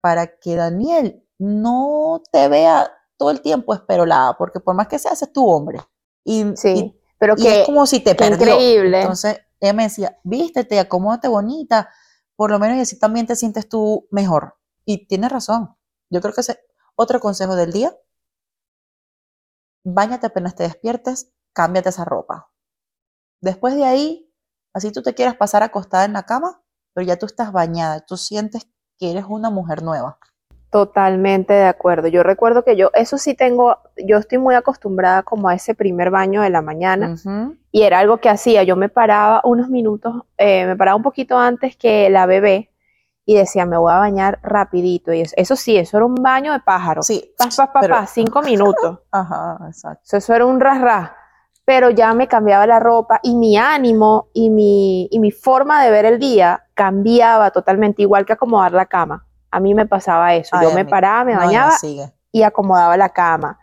para 0.02 0.38
que 0.38 0.56
Daniel 0.56 1.24
no 1.40 2.22
te 2.32 2.48
vea 2.48 2.92
todo 3.18 3.32
el 3.32 3.42
tiempo 3.42 3.74
esperolada, 3.74 4.38
porque 4.38 4.60
por 4.60 4.76
más 4.76 4.88
que 4.88 5.00
sea, 5.00 5.12
ese 5.14 5.26
es 5.26 5.34
tu 5.34 5.48
hombre. 5.48 5.80
Y, 6.24 6.46
Sí, 6.56 7.00
pero 7.20 7.36
y, 7.38 7.44
que 7.44 7.62
es 7.62 7.66
como 7.66 7.86
si 7.88 8.00
te 8.00 8.16
perdió. 8.16 8.36
increíble. 8.36 9.02
Entonces 9.02 9.40
ella 9.60 9.74
me 9.74 9.84
decía, 9.84 10.20
vístete, 10.24 10.80
acomódate 10.80 11.28
bonita, 11.28 11.90
por 12.36 12.52
lo 12.52 12.60
menos 12.60 12.78
y 12.78 12.82
así 12.82 13.00
también 13.00 13.26
te 13.26 13.36
sientes 13.36 13.68
tú 13.68 14.08
mejor. 14.12 14.58
Y 14.86 15.08
tienes 15.08 15.32
razón. 15.32 15.76
Yo 16.10 16.22
creo 16.22 16.34
que 16.34 16.42
ese 16.42 16.60
otro 16.96 17.20
consejo 17.20 17.56
del 17.56 17.72
día, 17.72 17.96
báñate 19.84 20.28
apenas 20.28 20.56
te 20.56 20.64
despiertes, 20.64 21.32
cámbiate 21.54 21.90
esa 21.90 22.06
ropa. 22.06 22.52
Después 23.42 23.76
de 23.76 23.86
ahí, 23.86 24.34
así 24.74 24.92
tú 24.92 25.02
te 25.02 25.14
quieras 25.14 25.36
pasar 25.36 25.64
acostada 25.64 26.06
en 26.06 26.14
la 26.14 26.24
cama, 26.24 26.64
pero 26.94 27.06
ya 27.06 27.18
tú 27.18 27.26
estás 27.26 27.52
bañada, 27.52 28.06
tú 28.06 28.18
sientes 28.18 28.68
que 28.98 29.12
eres 29.12 29.26
una 29.28 29.50
mujer 29.50 29.84
nueva. 29.84 30.20
Totalmente 30.70 31.54
de 31.54 31.66
acuerdo. 31.66 32.08
Yo 32.10 32.24
recuerdo 32.24 32.64
que 32.64 32.76
yo, 32.76 32.90
eso 32.94 33.18
sí 33.18 33.34
tengo, 33.36 33.78
yo 34.06 34.18
estoy 34.18 34.38
muy 34.38 34.54
acostumbrada 34.54 35.24
como 35.24 35.48
a 35.48 35.56
ese 35.56 35.74
primer 35.76 36.12
baño 36.12 36.42
de 36.42 36.50
la 36.50 36.62
mañana 36.62 37.16
y 37.72 37.84
era 37.84 38.00
algo 38.00 38.18
que 38.18 38.30
hacía. 38.30 38.64
Yo 38.64 38.76
me 38.76 38.90
paraba 38.90 39.42
unos 39.46 39.70
minutos, 39.70 40.24
eh, 40.38 40.66
me 40.66 40.76
paraba 40.76 40.98
un 40.98 41.04
poquito 41.04 41.38
antes 41.38 41.78
que 41.78 42.10
la 42.10 42.26
bebé 42.26 42.70
y 43.26 43.36
decía, 43.36 43.66
me 43.66 43.78
voy 43.78 43.94
a 43.94 43.98
bañar 43.98 44.40
rapidito. 44.44 45.14
Y 45.14 45.22
eso, 45.22 45.34
eso 45.38 45.56
sí, 45.56 45.78
eso 45.78 45.98
era 45.98 46.06
un 46.06 46.16
baño 46.16 46.52
de 46.52 46.60
pájaro. 46.60 47.02
Sí, 47.02 47.34
Pa, 47.38 47.46
pa, 47.56 47.72
pa, 47.74 47.80
pero- 47.80 47.96
pa, 47.96 48.08
cinco 48.08 48.42
minutos. 48.42 49.00
Ajá, 49.12 49.58
exacto. 49.68 50.02
Eso, 50.04 50.18
eso 50.18 50.34
era 50.34 50.46
un 50.46 50.60
ras 50.60 51.12
Pero 51.64 51.90
ya 51.92 52.14
me 52.14 52.28
cambiaba 52.28 52.68
la 52.68 52.80
ropa 52.80 53.20
y 53.24 53.36
mi 53.36 53.58
ánimo 53.58 54.28
y 54.34 54.50
mi, 54.50 55.08
y 55.12 55.20
mi 55.20 55.32
forma 55.32 55.84
de 55.84 55.92
ver 55.92 56.06
el 56.06 56.20
día 56.20 56.64
cambiaba 56.74 57.52
totalmente, 57.52 58.02
igual 58.02 58.26
que 58.26 58.34
acomodar 58.34 58.74
la 58.74 58.86
cama. 58.86 59.27
A 59.52 59.60
mí 59.60 59.74
me 59.74 59.86
pasaba 59.86 60.36
eso. 60.36 60.56
Ay, 60.56 60.68
Yo 60.68 60.74
me 60.74 60.86
paraba, 60.86 61.24
me 61.24 61.34
No, 61.34 61.40
bañaba 61.40 61.78
y 62.32 62.44
acomodaba 62.44 62.98
la 62.98 63.10
cama. 63.10 63.60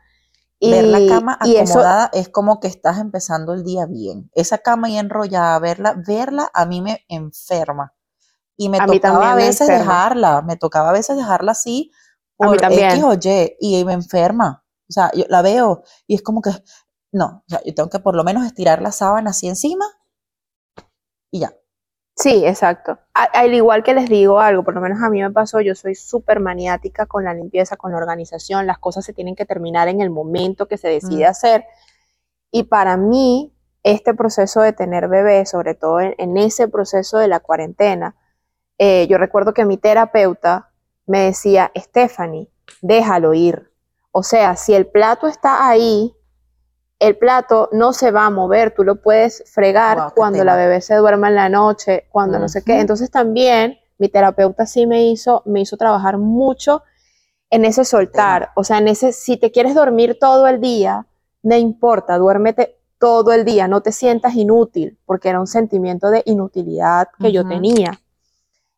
Y, 0.59 0.71
Ver 0.71 0.85
la 0.85 1.07
cama 1.07 1.39
y 1.45 1.57
eso, 1.57 1.75
acomodada 1.75 2.11
es 2.13 2.29
como 2.29 2.61
que 2.61 2.69
estás 2.69 2.99
empezando 2.99 3.53
el 3.53 3.65
día 3.65 3.87
bien. 3.87 4.31
Esa 4.35 4.59
cama 4.59 4.87
ahí 4.87 4.99
enrollada, 4.99 5.59
verla, 5.59 5.95
verla 6.07 6.51
a 6.55 6.65
mí 6.65 6.81
me 6.81 7.05
enferma. 7.09 7.95
Y 8.57 8.69
me 8.69 8.79
A 8.79 8.87
tocaba 8.87 9.33
a 9.33 9.35
veces 9.35 9.69
dejarla, 9.69 10.43
me 10.43 10.57
tocaba 10.57 10.91
a 10.91 10.93
veces 10.93 11.17
dejarla 11.17 11.53
así 11.53 11.91
por. 12.37 12.57
X 12.63 13.05
o 13.05 13.15
Y 13.15 13.57
y 13.61 13.85
me 13.85 13.93
enferma. 13.93 14.65
O 14.89 14.93
sea, 14.93 15.11
yo 15.13 15.25
la 15.29 15.43
veo 15.43 15.83
y 16.07 16.15
es 16.15 16.23
como 16.23 16.41
que, 16.41 16.51
no, 17.13 17.43
o 17.47 17.49
sea, 17.49 17.61
yo 17.65 17.75
tengo 17.75 17.91
que 17.91 17.99
por 17.99 18.15
lo 18.15 18.23
menos 18.23 18.45
estirar 18.45 18.81
la 18.81 18.93
sábana 18.93 19.31
así 19.31 19.49
encima 19.49 19.87
y 21.31 21.41
ya. 21.41 21.53
Sí, 22.17 22.45
exacto. 22.47 22.99
A- 23.15 23.25
al 23.25 23.55
igual 23.55 23.83
que 23.83 23.95
les 23.95 24.09
digo 24.09 24.41
algo, 24.41 24.63
por 24.65 24.75
lo 24.75 24.81
menos 24.81 25.03
a 25.03 25.11
mí 25.11 25.21
me 25.21 25.31
pasó, 25.31 25.61
yo 25.61 25.75
soy 25.75 25.95
súper 25.95 26.41
maniática 26.41 27.07
con 27.07 27.25
la 27.25 27.35
limpieza, 27.35 27.77
con 27.77 27.93
la 27.93 27.99
organización, 27.99 28.67
las 28.67 28.79
cosas 28.79 29.05
se 29.05 29.13
tienen 29.13 29.35
que 29.37 29.45
terminar 29.47 29.89
en 29.89 30.01
el 30.01 30.11
momento 30.11 30.67
que 30.67 30.77
se 30.79 30.89
decide 30.89 31.25
Mm. 31.27 31.31
hacer. 31.31 31.65
Y 32.51 32.65
para 32.65 32.97
mí, 32.97 33.53
este 33.83 34.15
proceso 34.15 34.61
de 34.63 34.73
tener 34.73 35.09
bebé, 35.09 35.45
sobre 35.47 35.75
todo 35.75 36.01
en, 36.01 36.15
en 36.19 36.37
ese 36.37 36.69
proceso 36.69 37.19
de 37.19 37.29
la 37.29 37.41
cuarentena, 37.41 38.15
eh, 38.79 39.07
yo 39.09 39.19
recuerdo 39.19 39.53
que 39.55 39.65
mi 39.65 39.77
terapeuta 39.77 40.71
me 41.07 41.21
decía, 41.21 41.71
Stephanie, 41.77 42.49
déjalo 42.81 43.35
ir. 43.35 43.71
O 44.13 44.23
sea, 44.23 44.57
si 44.57 44.75
el 44.75 44.87
plato 44.87 45.27
está 45.27 45.69
ahí, 45.69 46.15
el 46.99 47.17
plato 47.17 47.69
no 47.73 47.93
se 47.93 48.11
va 48.11 48.27
a 48.27 48.31
mover, 48.31 48.73
tú 48.73 48.85
lo 48.85 49.03
puedes 49.03 49.45
fregar 49.53 50.13
cuando 50.15 50.45
la 50.45 50.57
bebé 50.57 50.81
se 50.81 50.95
duerma 50.95 51.29
en 51.29 51.35
la 51.35 51.49
noche, 51.49 52.07
cuando 52.11 52.39
no 52.39 52.49
sé 52.49 52.63
qué. 52.65 52.81
Entonces 52.81 53.11
también 53.11 53.79
mi 53.99 54.09
terapeuta 54.09 54.67
sí 54.67 54.87
me 54.87 55.05
hizo, 55.05 55.43
me 55.45 55.61
hizo 55.61 55.77
trabajar 55.77 56.19
mucho 56.19 56.83
en 57.51 57.65
ese 57.65 57.85
soltar. 57.85 58.51
O 58.57 58.65
sea, 58.65 58.79
en 58.79 58.89
ese, 58.89 59.13
si 59.13 59.37
te 59.37 59.51
quieres 59.51 59.75
dormir 59.75 60.19
todo 60.19 60.47
el 60.47 60.61
día, 60.61 61.07
no 61.43 61.57
importa, 61.57 62.17
duérmete 62.19 62.79
todo 62.99 63.33
el 63.33 63.45
día, 63.45 63.69
no 63.69 63.83
te 63.83 63.93
sientas 63.93 64.35
inútil, 64.35 64.99
porque 65.05 65.29
era 65.29 65.41
un 65.41 65.47
sentimiento 65.47 66.11
de 66.11 66.23
inutilidad 66.25 67.09
que 67.19 67.33
yo 67.33 67.47
tenía. 67.47 68.01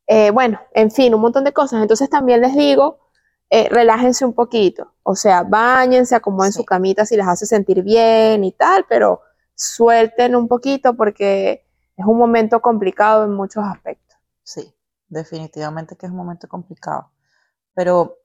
Eh, 0.06 0.30
bueno, 0.30 0.60
en 0.72 0.90
fin, 0.90 1.14
un 1.14 1.20
montón 1.20 1.44
de 1.44 1.52
cosas. 1.52 1.80
Entonces 1.80 2.10
también 2.10 2.40
les 2.40 2.54
digo, 2.54 2.98
eh, 3.50 3.68
relájense 3.70 4.24
un 4.24 4.32
poquito. 4.32 4.92
O 5.02 5.14
sea, 5.14 5.42
bañense, 5.42 6.14
acomoden 6.14 6.52
Sí. 6.52 6.58
su 6.58 6.64
camita 6.64 7.06
si 7.06 7.16
les 7.16 7.26
hace 7.26 7.46
sentir 7.46 7.82
bien 7.82 8.42
y 8.44 8.52
tal, 8.52 8.84
pero 8.88 9.20
suelten 9.54 10.34
un 10.36 10.48
poquito 10.48 10.94
porque 10.96 11.64
es 11.96 12.04
un 12.06 12.18
momento 12.18 12.60
complicado 12.60 13.24
en 13.24 13.32
muchos 13.32 13.64
aspectos. 13.64 14.16
Sí, 14.42 14.74
definitivamente 15.08 15.96
que 15.96 16.06
es 16.06 16.12
un 16.12 16.18
momento 16.18 16.48
complicado. 16.48 17.10
Pero 17.74 18.18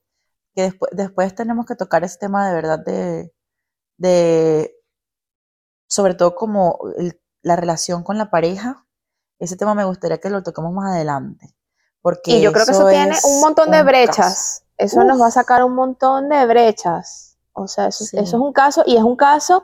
que 0.56 0.64
después, 0.64 0.92
después 0.94 1.34
tenemos 1.36 1.66
que 1.66 1.76
tocar 1.76 2.04
ese 2.04 2.18
tema 2.18 2.48
de 2.50 2.54
verdad 2.56 2.80
de, 2.80 3.34
de 3.98 4.76
sobre 5.88 6.14
todo 6.16 6.36
como 6.36 6.80
el- 6.98 7.20
la 7.42 7.56
relación 7.56 8.04
con 8.04 8.18
la 8.18 8.30
pareja. 8.30 8.86
Ese 9.40 9.56
tema 9.58 9.74
me 9.76 9.86
gustaría 9.86 10.20
que 10.20 10.30
lo 10.30 10.44
toquemos 10.44 10.74
más 10.74 10.92
adelante. 10.94 11.56
Porque 12.02 12.32
Y 12.32 12.42
yo 12.42 12.52
creo 12.52 12.66
que 12.66 12.72
eso 12.72 12.88
tiene 12.90 13.16
un 13.24 13.42
montón 13.42 13.72
de 13.72 13.80
un 13.82 13.86
brechas. 13.86 14.16
caso. 14.18 14.64
Eso 14.84 15.04
nos 15.04 15.22
va 15.22 15.28
a 15.28 15.32
sacar 15.32 15.64
un 15.64 15.74
montón 15.76 16.30
de 16.30 16.46
brechas. 16.46 17.38
O 17.54 17.68
sea, 17.68 17.88
eso, 17.88 18.04
Sí. 18.06 18.18
eso 18.18 18.38
es 18.38 18.42
un 18.42 18.54
caso 18.54 18.84
y 18.86 18.98
es 18.98 19.04
un 19.04 19.16
caso 19.16 19.64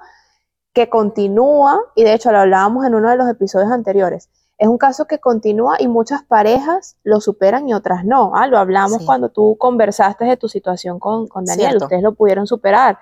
que 0.74 0.90
continúa, 0.90 1.80
y 1.96 2.04
de 2.04 2.14
hecho 2.14 2.32
lo 2.32 2.40
hablábamos 2.40 2.86
en 2.86 2.94
uno 2.96 3.10
de 3.10 3.16
los 3.18 3.28
episodios 3.30 3.72
anteriores. 3.72 4.30
Es 4.60 4.68
un 4.68 4.78
caso 4.78 5.06
que 5.06 5.20
continúa 5.20 5.76
y 5.80 5.88
muchas 5.88 6.24
parejas 6.24 6.98
lo 7.04 7.22
superan 7.22 7.68
y 7.70 7.74
otras 7.74 8.06
no. 8.06 8.32
Ah, 8.36 8.48
lo 8.48 8.58
hablamos 8.58 9.00
Sí. 9.00 9.06
cuando 9.06 9.30
tú 9.30 9.56
conversaste 9.60 10.26
de 10.26 10.36
tu 10.38 10.50
situación 10.50 11.00
con, 11.00 11.28
con 11.28 11.46
Daniel. 11.46 11.70
Cierto. 11.70 11.86
Ustedes 11.86 12.02
lo 12.04 12.14
pudieron 12.16 12.48
superar, 12.48 12.98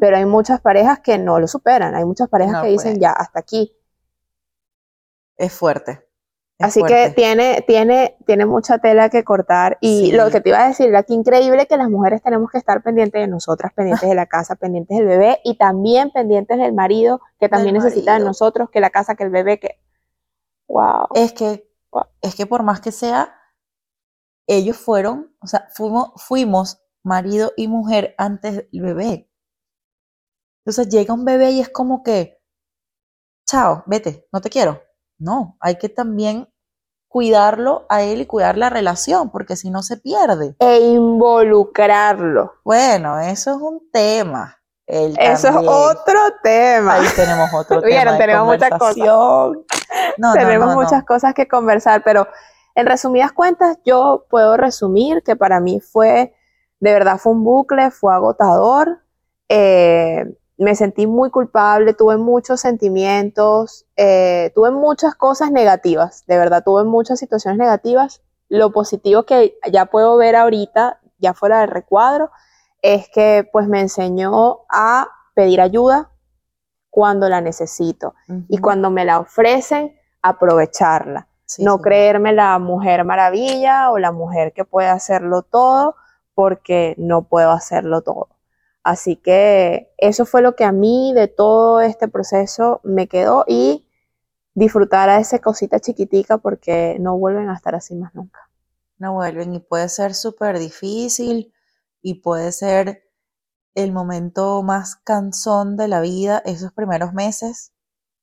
pero 0.00 0.16
hay 0.18 0.24
muchas 0.26 0.60
parejas 0.60 1.00
que 1.00 1.16
no 1.18 1.38
lo 1.40 1.46
superan. 1.48 1.94
Hay 1.94 2.04
muchas 2.04 2.28
parejas 2.28 2.54
No 2.54 2.62
que 2.62 2.68
dicen 2.68 2.92
pueden. 2.92 3.00
ya, 3.00 3.10
hasta 3.12 3.38
aquí. 3.40 3.74
Es 5.36 5.52
fuerte. 5.52 6.07
Así 6.60 6.82
que 6.82 7.10
tiene, 7.14 7.62
tiene, 7.68 8.16
tiene 8.26 8.44
mucha 8.44 8.78
tela 8.78 9.10
que 9.10 9.22
cortar. 9.22 9.78
Y 9.80 10.06
Sí. 10.06 10.12
lo 10.12 10.28
que 10.30 10.40
te 10.40 10.48
iba 10.48 10.64
a 10.64 10.68
decir, 10.68 10.90
la 10.90 11.04
que 11.04 11.14
increíble 11.14 11.66
que 11.66 11.76
las 11.76 11.88
mujeres 11.88 12.20
tenemos 12.20 12.50
que 12.50 12.58
estar 12.58 12.82
pendientes 12.82 13.20
de 13.20 13.28
nosotras, 13.28 13.72
pendientes 13.74 14.08
de 14.08 14.14
la 14.16 14.26
casa, 14.26 14.56
pendientes 14.56 14.98
del 14.98 15.06
bebé 15.06 15.40
y 15.44 15.56
también 15.56 16.10
pendientes 16.10 16.58
del 16.58 16.72
marido, 16.72 17.20
que 17.38 17.48
también 17.48 17.74
Del 17.74 17.84
necesita 17.84 18.18
de 18.18 18.24
nosotros, 18.24 18.70
que 18.70 18.80
la 18.80 18.90
casa, 18.90 19.14
que 19.14 19.22
el 19.24 19.30
bebé, 19.30 19.60
que. 19.60 19.78
¡Wow! 20.66 21.06
Es 21.14 21.32
que, 21.32 21.70
Guau. 21.92 22.06
es 22.22 22.34
que 22.34 22.46
por 22.46 22.64
más 22.64 22.80
que 22.80 22.90
sea, 22.90 23.34
ellos 24.48 24.76
fueron, 24.76 25.32
o 25.40 25.46
sea, 25.46 25.68
fuimos, 25.74 26.10
fuimos 26.16 26.82
marido 27.04 27.52
y 27.56 27.68
mujer 27.68 28.14
antes 28.18 28.68
del 28.72 28.82
bebé. 28.82 29.30
Entonces 30.64 30.88
llega 30.92 31.14
un 31.14 31.24
bebé 31.24 31.52
y 31.52 31.60
es 31.60 31.68
como 31.68 32.02
que, 32.02 32.42
chao, 33.46 33.84
vete, 33.86 34.26
no 34.32 34.40
te 34.40 34.50
quiero. 34.50 34.82
No, 35.18 35.56
hay 35.60 35.76
que 35.76 35.88
también 35.88 36.48
cuidarlo 37.08 37.86
a 37.88 38.02
él 38.02 38.20
y 38.20 38.26
cuidar 38.26 38.56
la 38.56 38.70
relación, 38.70 39.30
porque 39.30 39.56
si 39.56 39.70
no 39.70 39.82
se 39.82 39.96
pierde. 39.96 40.54
E 40.60 40.78
involucrarlo. 40.78 42.54
Bueno, 42.64 43.18
eso 43.18 43.50
es 43.52 43.56
un 43.56 43.90
tema. 43.90 44.58
Él 44.86 45.16
Eso 45.20 45.48
es 45.48 45.56
otro 45.56 46.20
tema. 46.42 46.94
Ahí 46.94 47.08
tenemos 47.14 47.50
otro 47.52 47.80
tema. 47.80 47.86
Vieron, 47.86 48.14
de 48.14 48.18
tenemos 48.20 48.46
muchas 48.46 48.70
cosas. 48.78 48.96
No, 50.18 50.28
no, 50.28 50.32
Tenemos 50.34 50.68
no, 50.68 50.74
no. 50.74 50.80
muchas 50.82 51.04
cosas 51.04 51.32
que 51.32 51.48
conversar, 51.48 52.02
pero 52.04 52.28
en 52.74 52.86
resumidas 52.86 53.32
cuentas, 53.32 53.78
yo 53.84 54.26
puedo 54.28 54.56
resumir 54.56 55.22
que 55.24 55.34
para 55.34 55.60
mí 55.60 55.80
fue, 55.80 56.34
de 56.78 56.92
verdad 56.92 57.18
fue 57.18 57.32
un 57.32 57.42
bucle, 57.42 57.90
fue 57.90 58.14
agotador, 58.14 59.00
eh, 59.48 60.24
me 60.58 60.74
sentí 60.74 61.06
muy 61.06 61.30
culpable, 61.30 61.94
tuve 61.94 62.16
muchos 62.16 62.60
sentimientos, 62.60 63.86
eh, 63.96 64.50
tuve 64.54 64.72
muchas 64.72 65.14
cosas 65.14 65.52
negativas, 65.52 66.24
de 66.26 66.36
verdad 66.36 66.64
tuve 66.64 66.82
muchas 66.84 67.20
situaciones 67.20 67.58
negativas. 67.58 68.22
Lo 68.48 68.72
positivo 68.72 69.22
que 69.22 69.56
ya 69.70 69.86
puedo 69.86 70.16
ver 70.16 70.34
ahorita, 70.34 71.00
ya 71.18 71.32
fuera 71.32 71.60
del 71.60 71.70
recuadro, 71.70 72.30
es 72.82 73.08
que 73.08 73.48
pues 73.52 73.68
me 73.68 73.80
enseñó 73.80 74.60
a 74.68 75.08
pedir 75.34 75.60
ayuda 75.60 76.10
cuando 76.90 77.28
la 77.28 77.40
necesito 77.40 78.14
y 78.48 78.58
cuando 78.58 78.90
me 78.90 79.04
la 79.04 79.20
ofrecen, 79.20 79.96
aprovecharla. 80.22 81.28
Sí, 81.44 81.62
no 81.62 81.76
sí. 81.76 81.82
creerme 81.82 82.32
la 82.32 82.58
mujer 82.58 83.04
maravilla 83.04 83.90
o 83.90 83.98
la 83.98 84.10
mujer 84.10 84.52
que 84.52 84.64
puede 84.64 84.88
hacerlo 84.88 85.42
todo 85.42 85.94
porque 86.34 86.94
no 86.98 87.22
puedo 87.22 87.52
hacerlo 87.52 88.02
todo. 88.02 88.28
Así 88.88 89.16
que 89.16 89.92
eso 89.98 90.24
fue 90.24 90.40
lo 90.40 90.56
que 90.56 90.64
a 90.64 90.72
mí 90.72 91.12
de 91.14 91.28
todo 91.28 91.82
este 91.82 92.08
proceso 92.08 92.80
me 92.84 93.06
quedó 93.06 93.44
y 93.46 93.86
disfrutar 94.54 95.10
a 95.10 95.20
esa 95.20 95.40
cosita 95.40 95.78
chiquitica 95.78 96.38
porque 96.38 96.96
no 96.98 97.18
vuelven 97.18 97.50
a 97.50 97.54
estar 97.54 97.74
así 97.74 97.94
más 97.94 98.14
nunca. 98.14 98.48
No 98.96 99.12
vuelven 99.12 99.52
y 99.52 99.60
puede 99.60 99.90
ser 99.90 100.14
súper 100.14 100.58
difícil 100.58 101.52
y 102.00 102.22
puede 102.22 102.50
ser 102.50 103.06
el 103.74 103.92
momento 103.92 104.62
más 104.62 104.96
cansón 104.96 105.76
de 105.76 105.88
la 105.88 106.00
vida 106.00 106.40
esos 106.46 106.72
primeros 106.72 107.12
meses, 107.12 107.74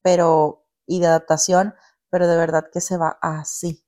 pero 0.02 0.66
y 0.88 1.00
de 1.00 1.06
adaptación, 1.06 1.76
pero 2.10 2.28
de 2.28 2.38
verdad 2.38 2.72
que 2.74 2.82
se 2.82 2.98
va 2.98 3.20
así. 3.22 3.86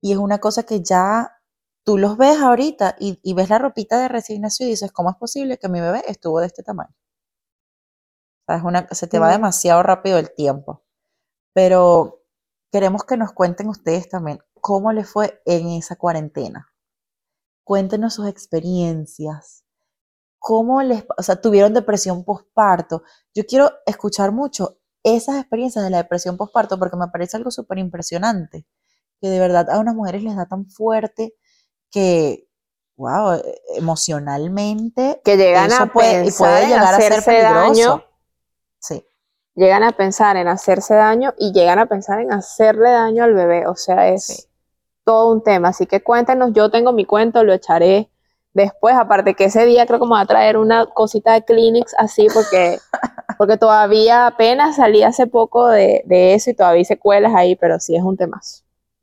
Y 0.00 0.12
es 0.12 0.18
una 0.18 0.38
cosa 0.38 0.62
que 0.62 0.80
ya 0.80 1.39
tú 1.84 1.98
los 1.98 2.16
ves 2.16 2.38
ahorita 2.38 2.96
y, 2.98 3.34
ves 3.34 3.48
la 3.50 3.58
ropita 3.58 4.00
de 4.00 4.08
recién 4.08 4.42
nacido 4.42 4.68
y 4.68 4.72
dices, 4.72 4.92
¿cómo 4.92 5.10
es 5.10 5.16
posible 5.16 5.58
que 5.58 5.68
mi 5.68 5.80
bebé 5.80 6.02
estuvo 6.06 6.40
de 6.40 6.46
este 6.46 6.62
tamaño? 6.62 6.94
una, 8.64 8.88
se 8.90 9.06
te 9.06 9.20
va 9.20 9.30
demasiado 9.30 9.82
rápido 9.82 10.18
el 10.18 10.34
tiempo. 10.34 10.82
Pero 11.52 12.24
queremos 12.72 13.04
que 13.04 13.16
nos 13.16 13.32
cuenten 13.32 13.68
ustedes 13.68 14.08
también 14.08 14.40
cómo 14.60 14.92
les 14.92 15.08
fue 15.08 15.40
en 15.46 15.68
esa 15.70 15.96
cuarentena. 15.96 16.72
Cuéntenos 17.64 18.14
sus 18.14 18.26
experiencias. 18.26 19.64
¿Cómo 20.38 20.82
les, 20.82 21.04
o 21.16 21.22
sea, 21.22 21.40
tuvieron 21.40 21.74
depresión 21.74 22.24
postparto? 22.24 23.02
Yo 23.34 23.44
quiero 23.46 23.70
escuchar 23.86 24.32
mucho 24.32 24.78
esas 25.04 25.36
experiencias 25.38 25.84
de 25.84 25.90
la 25.90 25.98
depresión 25.98 26.36
postparto 26.36 26.78
porque 26.78 26.96
me 26.96 27.08
parece 27.08 27.36
algo 27.36 27.50
súper 27.50 27.78
impresionante, 27.78 28.66
que 29.20 29.28
de 29.28 29.38
verdad 29.38 29.70
a 29.70 29.78
unas 29.78 29.94
mujeres 29.94 30.22
les 30.22 30.36
da 30.36 30.46
tan 30.46 30.66
fuerte 30.66 31.34
que, 31.90 32.46
wow, 32.96 33.32
e, 33.32 33.60
emocionalmente, 33.76 35.20
que 35.24 35.36
llegan 35.36 35.72
a 35.72 35.86
puede, 35.86 36.24
pensar 36.24 36.48
puede 36.48 36.66
llegar 36.68 36.94
a 36.94 37.00
ser 37.00 37.24
peligroso. 37.24 38.04
Sí. 38.78 39.04
Llegan 39.54 39.82
a 39.82 39.92
pensar 39.92 40.36
en 40.36 40.48
hacerse 40.48 40.94
daño 40.94 41.34
y 41.38 41.52
llegan 41.52 41.78
a 41.78 41.86
pensar 41.86 42.20
en 42.20 42.32
hacerle 42.32 42.90
daño 42.90 43.24
al 43.24 43.34
bebé. 43.34 43.66
O 43.66 43.76
sea, 43.76 44.08
es 44.08 44.48
todo 45.04 45.32
un 45.32 45.42
tema. 45.42 45.68
Así 45.68 45.86
que 45.86 46.02
cuéntenos, 46.02 46.52
yo 46.52 46.70
tengo 46.70 46.92
mi 46.92 47.04
cuento, 47.04 47.44
lo 47.44 47.52
echaré 47.52 48.10
después. 48.52 48.94
Aparte 48.94 49.34
que 49.34 49.44
ese 49.44 49.64
día 49.66 49.86
creo 49.86 49.98
que 49.98 50.06
me 50.06 50.12
va 50.12 50.20
a 50.20 50.26
traer 50.26 50.56
una 50.56 50.86
cosita 50.86 51.32
de 51.32 51.44
Kleenex 51.44 51.94
así 51.98 52.28
porque, 52.32 52.78
porque 53.38 53.56
todavía 53.56 54.26
apenas 54.26 54.76
salí 54.76 55.02
hace 55.02 55.26
poco 55.26 55.68
de, 55.68 56.02
de 56.06 56.34
eso 56.34 56.50
y 56.50 56.54
todavía 56.54 56.78
hay 56.78 56.84
secuelas 56.84 57.34
ahí, 57.34 57.56
pero 57.56 57.80
sí 57.80 57.96
es 57.96 58.02
un 58.02 58.16
tema. 58.16 58.40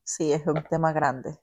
Sí, 0.04 0.32
es 0.32 0.48
un 0.48 0.64
tema 0.64 0.94
grande. 0.94 1.38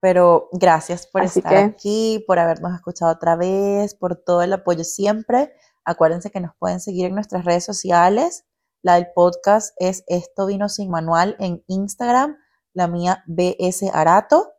Pero 0.00 0.48
gracias 0.52 1.06
por 1.06 1.22
estar 1.22 1.56
aquí, 1.56 2.24
por 2.26 2.38
habernos 2.38 2.74
escuchado 2.74 3.12
otra 3.12 3.36
vez, 3.36 3.94
por 3.94 4.16
todo 4.16 4.42
el 4.42 4.52
apoyo 4.52 4.82
siempre. 4.82 5.52
Acuérdense 5.84 6.30
que 6.30 6.40
nos 6.40 6.54
pueden 6.56 6.80
seguir 6.80 7.06
en 7.06 7.14
nuestras 7.14 7.44
redes 7.44 7.64
sociales. 7.64 8.46
La 8.82 8.94
del 8.94 9.08
podcast 9.14 9.74
es 9.78 10.04
Esto 10.06 10.46
Vino 10.46 10.70
Sin 10.70 10.90
Manual 10.90 11.36
en 11.38 11.62
Instagram, 11.66 12.38
la 12.72 12.88
mía 12.88 13.22
BS 13.26 13.90
Arato. 13.92 14.52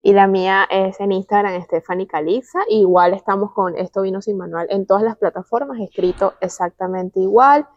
Y 0.00 0.12
la 0.12 0.28
mía 0.28 0.66
es 0.70 1.00
en 1.00 1.10
Instagram, 1.10 1.60
Stephanie 1.64 2.06
Caliza. 2.06 2.60
Igual 2.68 3.14
estamos 3.14 3.52
con 3.52 3.76
Esto 3.76 4.02
Vino 4.02 4.22
Sin 4.22 4.36
Manual 4.36 4.68
en 4.70 4.86
todas 4.86 5.02
las 5.02 5.16
plataformas, 5.16 5.80
escrito 5.80 6.34
exactamente 6.40 7.18
igual. 7.18 7.68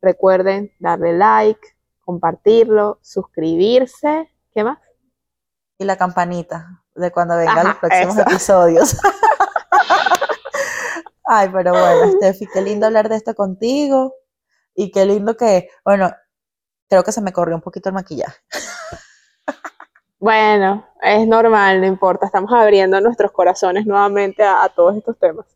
Recuerden 0.00 0.72
darle 0.78 1.12
like, 1.12 1.60
compartirlo, 2.00 2.98
suscribirse. 3.02 4.30
¿Qué 4.52 4.64
más? 4.64 4.78
Y 5.80 5.84
la 5.84 5.96
campanita 5.96 6.82
de 6.94 7.10
cuando 7.10 7.36
vengan 7.36 7.68
los 7.68 7.76
próximos 7.76 8.18
episodios. 8.18 8.96
Ay, 11.24 11.48
pero 11.50 11.72
bueno, 11.72 12.12
Steffi, 12.12 12.46
qué 12.52 12.60
lindo 12.60 12.86
hablar 12.86 13.08
de 13.08 13.16
esto 13.16 13.34
contigo. 13.34 14.14
Y 14.74 14.90
qué 14.90 15.06
lindo 15.06 15.36
que, 15.36 15.68
bueno, 15.84 16.12
creo 16.88 17.02
que 17.02 17.12
se 17.12 17.22
me 17.22 17.32
corrió 17.32 17.56
un 17.56 17.62
poquito 17.62 17.88
el 17.88 17.94
maquillaje. 17.94 18.38
Bueno, 20.18 20.86
es 21.00 21.26
normal, 21.26 21.80
no 21.80 21.86
importa. 21.86 22.26
Estamos 22.26 22.52
abriendo 22.52 23.00
nuestros 23.00 23.32
corazones 23.32 23.86
nuevamente 23.86 24.42
a, 24.42 24.68
todos 24.68 24.98
estos 24.98 25.18
temas. 25.18 25.46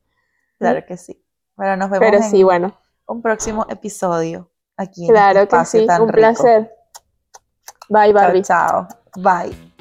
Claro 0.59 0.83
que 0.87 0.97
sí. 0.97 1.22
Bueno, 1.55 1.77
nos 1.77 1.91
vemos 1.91 2.09
Pero 2.11 2.22
sí, 2.22 2.43
bueno. 2.43 2.75
un 3.07 3.20
próximo 3.20 3.66
episodio 3.68 4.51
aquí 4.79 5.05
en 5.05 5.12
Claro 5.12 5.41
este 5.41 5.59
que 5.59 5.64
sí, 5.66 5.87
un 6.01 6.09
placer. 6.09 6.75
Bye, 7.91 8.14
Barbie. 8.14 8.43
chao. 8.43 8.89
Bye. 9.16 9.74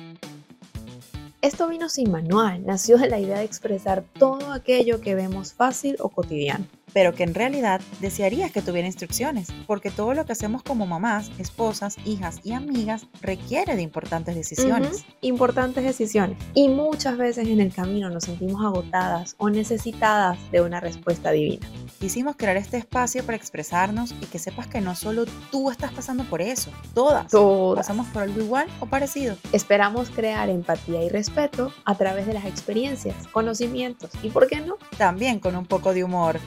Esto 1.44 1.68
vino 1.68 1.89
sin 1.89 2.10
manual, 2.10 2.66
nació 2.66 2.98
de 2.98 3.10
la 3.10 3.20
idea 3.20 3.39
de 3.39 3.44
expresar 3.44 4.06
todo 4.18 4.54
aquello 4.54 5.02
que 5.02 5.14
vemos 5.14 5.52
fácil 5.52 5.98
o 6.00 6.08
cotidiano 6.08 6.66
pero 6.94 7.14
que 7.14 7.24
en 7.24 7.34
realidad 7.34 7.82
desearías 8.00 8.52
que 8.52 8.62
tuviera 8.62 8.88
instrucciones, 8.88 9.50
porque 9.68 9.91
todo 9.91 10.14
lo 10.14 10.26
que 10.26 10.32
hacemos 10.32 10.64
como 10.64 10.86
mamás, 10.86 11.32
esposas, 11.39 11.98
hijas 12.06 12.39
y 12.44 12.54
amigas 12.54 13.08
requiere 13.22 13.76
de 13.76 13.82
importantes 13.82 14.36
decisiones. 14.36 15.06
Importantes 15.22 15.84
decisiones. 15.84 16.38
Y 16.54 16.70
muchas 16.70 17.18
veces 17.18 17.48
en 17.48 17.60
el 17.60 17.74
camino 17.74 18.10
nos 18.10 18.26
sentimos 18.26 18.64
agotadas 18.64 19.36
o 19.38 19.50
necesitadas 19.50 20.38
de 20.52 20.62
una 20.62 20.80
respuesta 20.80 21.32
divina. 21.32 21.68
Quisimos 22.00 22.36
crear 22.36 22.58
este 22.58 22.78
espacio 22.78 23.26
para 23.26 23.38
expresarnos 23.38 24.14
y 24.22 24.26
que 24.26 24.39
sepas 24.39 24.68
que 24.68 24.82
no 24.82 24.96
solo 24.96 25.26
tú 25.52 25.72
estás 25.72 25.91
pasando 25.91 26.24
por 26.26 26.41
eso, 26.41 26.72
todas, 26.94 27.30
todas. 27.30 27.78
pasamos 27.78 28.08
por 28.08 28.24
algo 28.24 28.41
igual 28.41 28.68
o 28.80 28.86
parecido. 28.86 29.36
Esperamos 29.52 30.10
crear 30.10 30.50
empatía 30.50 31.04
y 31.04 31.10
respeto 31.10 31.72
a 31.86 31.96
través 31.96 32.28
de 32.28 32.34
las 32.34 32.46
experiencias, 32.46 33.16
conocimientos 33.32 34.12
y, 34.22 34.30
¿por 34.30 34.48
qué 34.48 34.62
no? 34.62 34.78
También 34.98 35.39
con 35.39 35.56
un 35.56 35.66
poco 35.66 35.94
de 35.94 36.04
humor. 36.04 36.39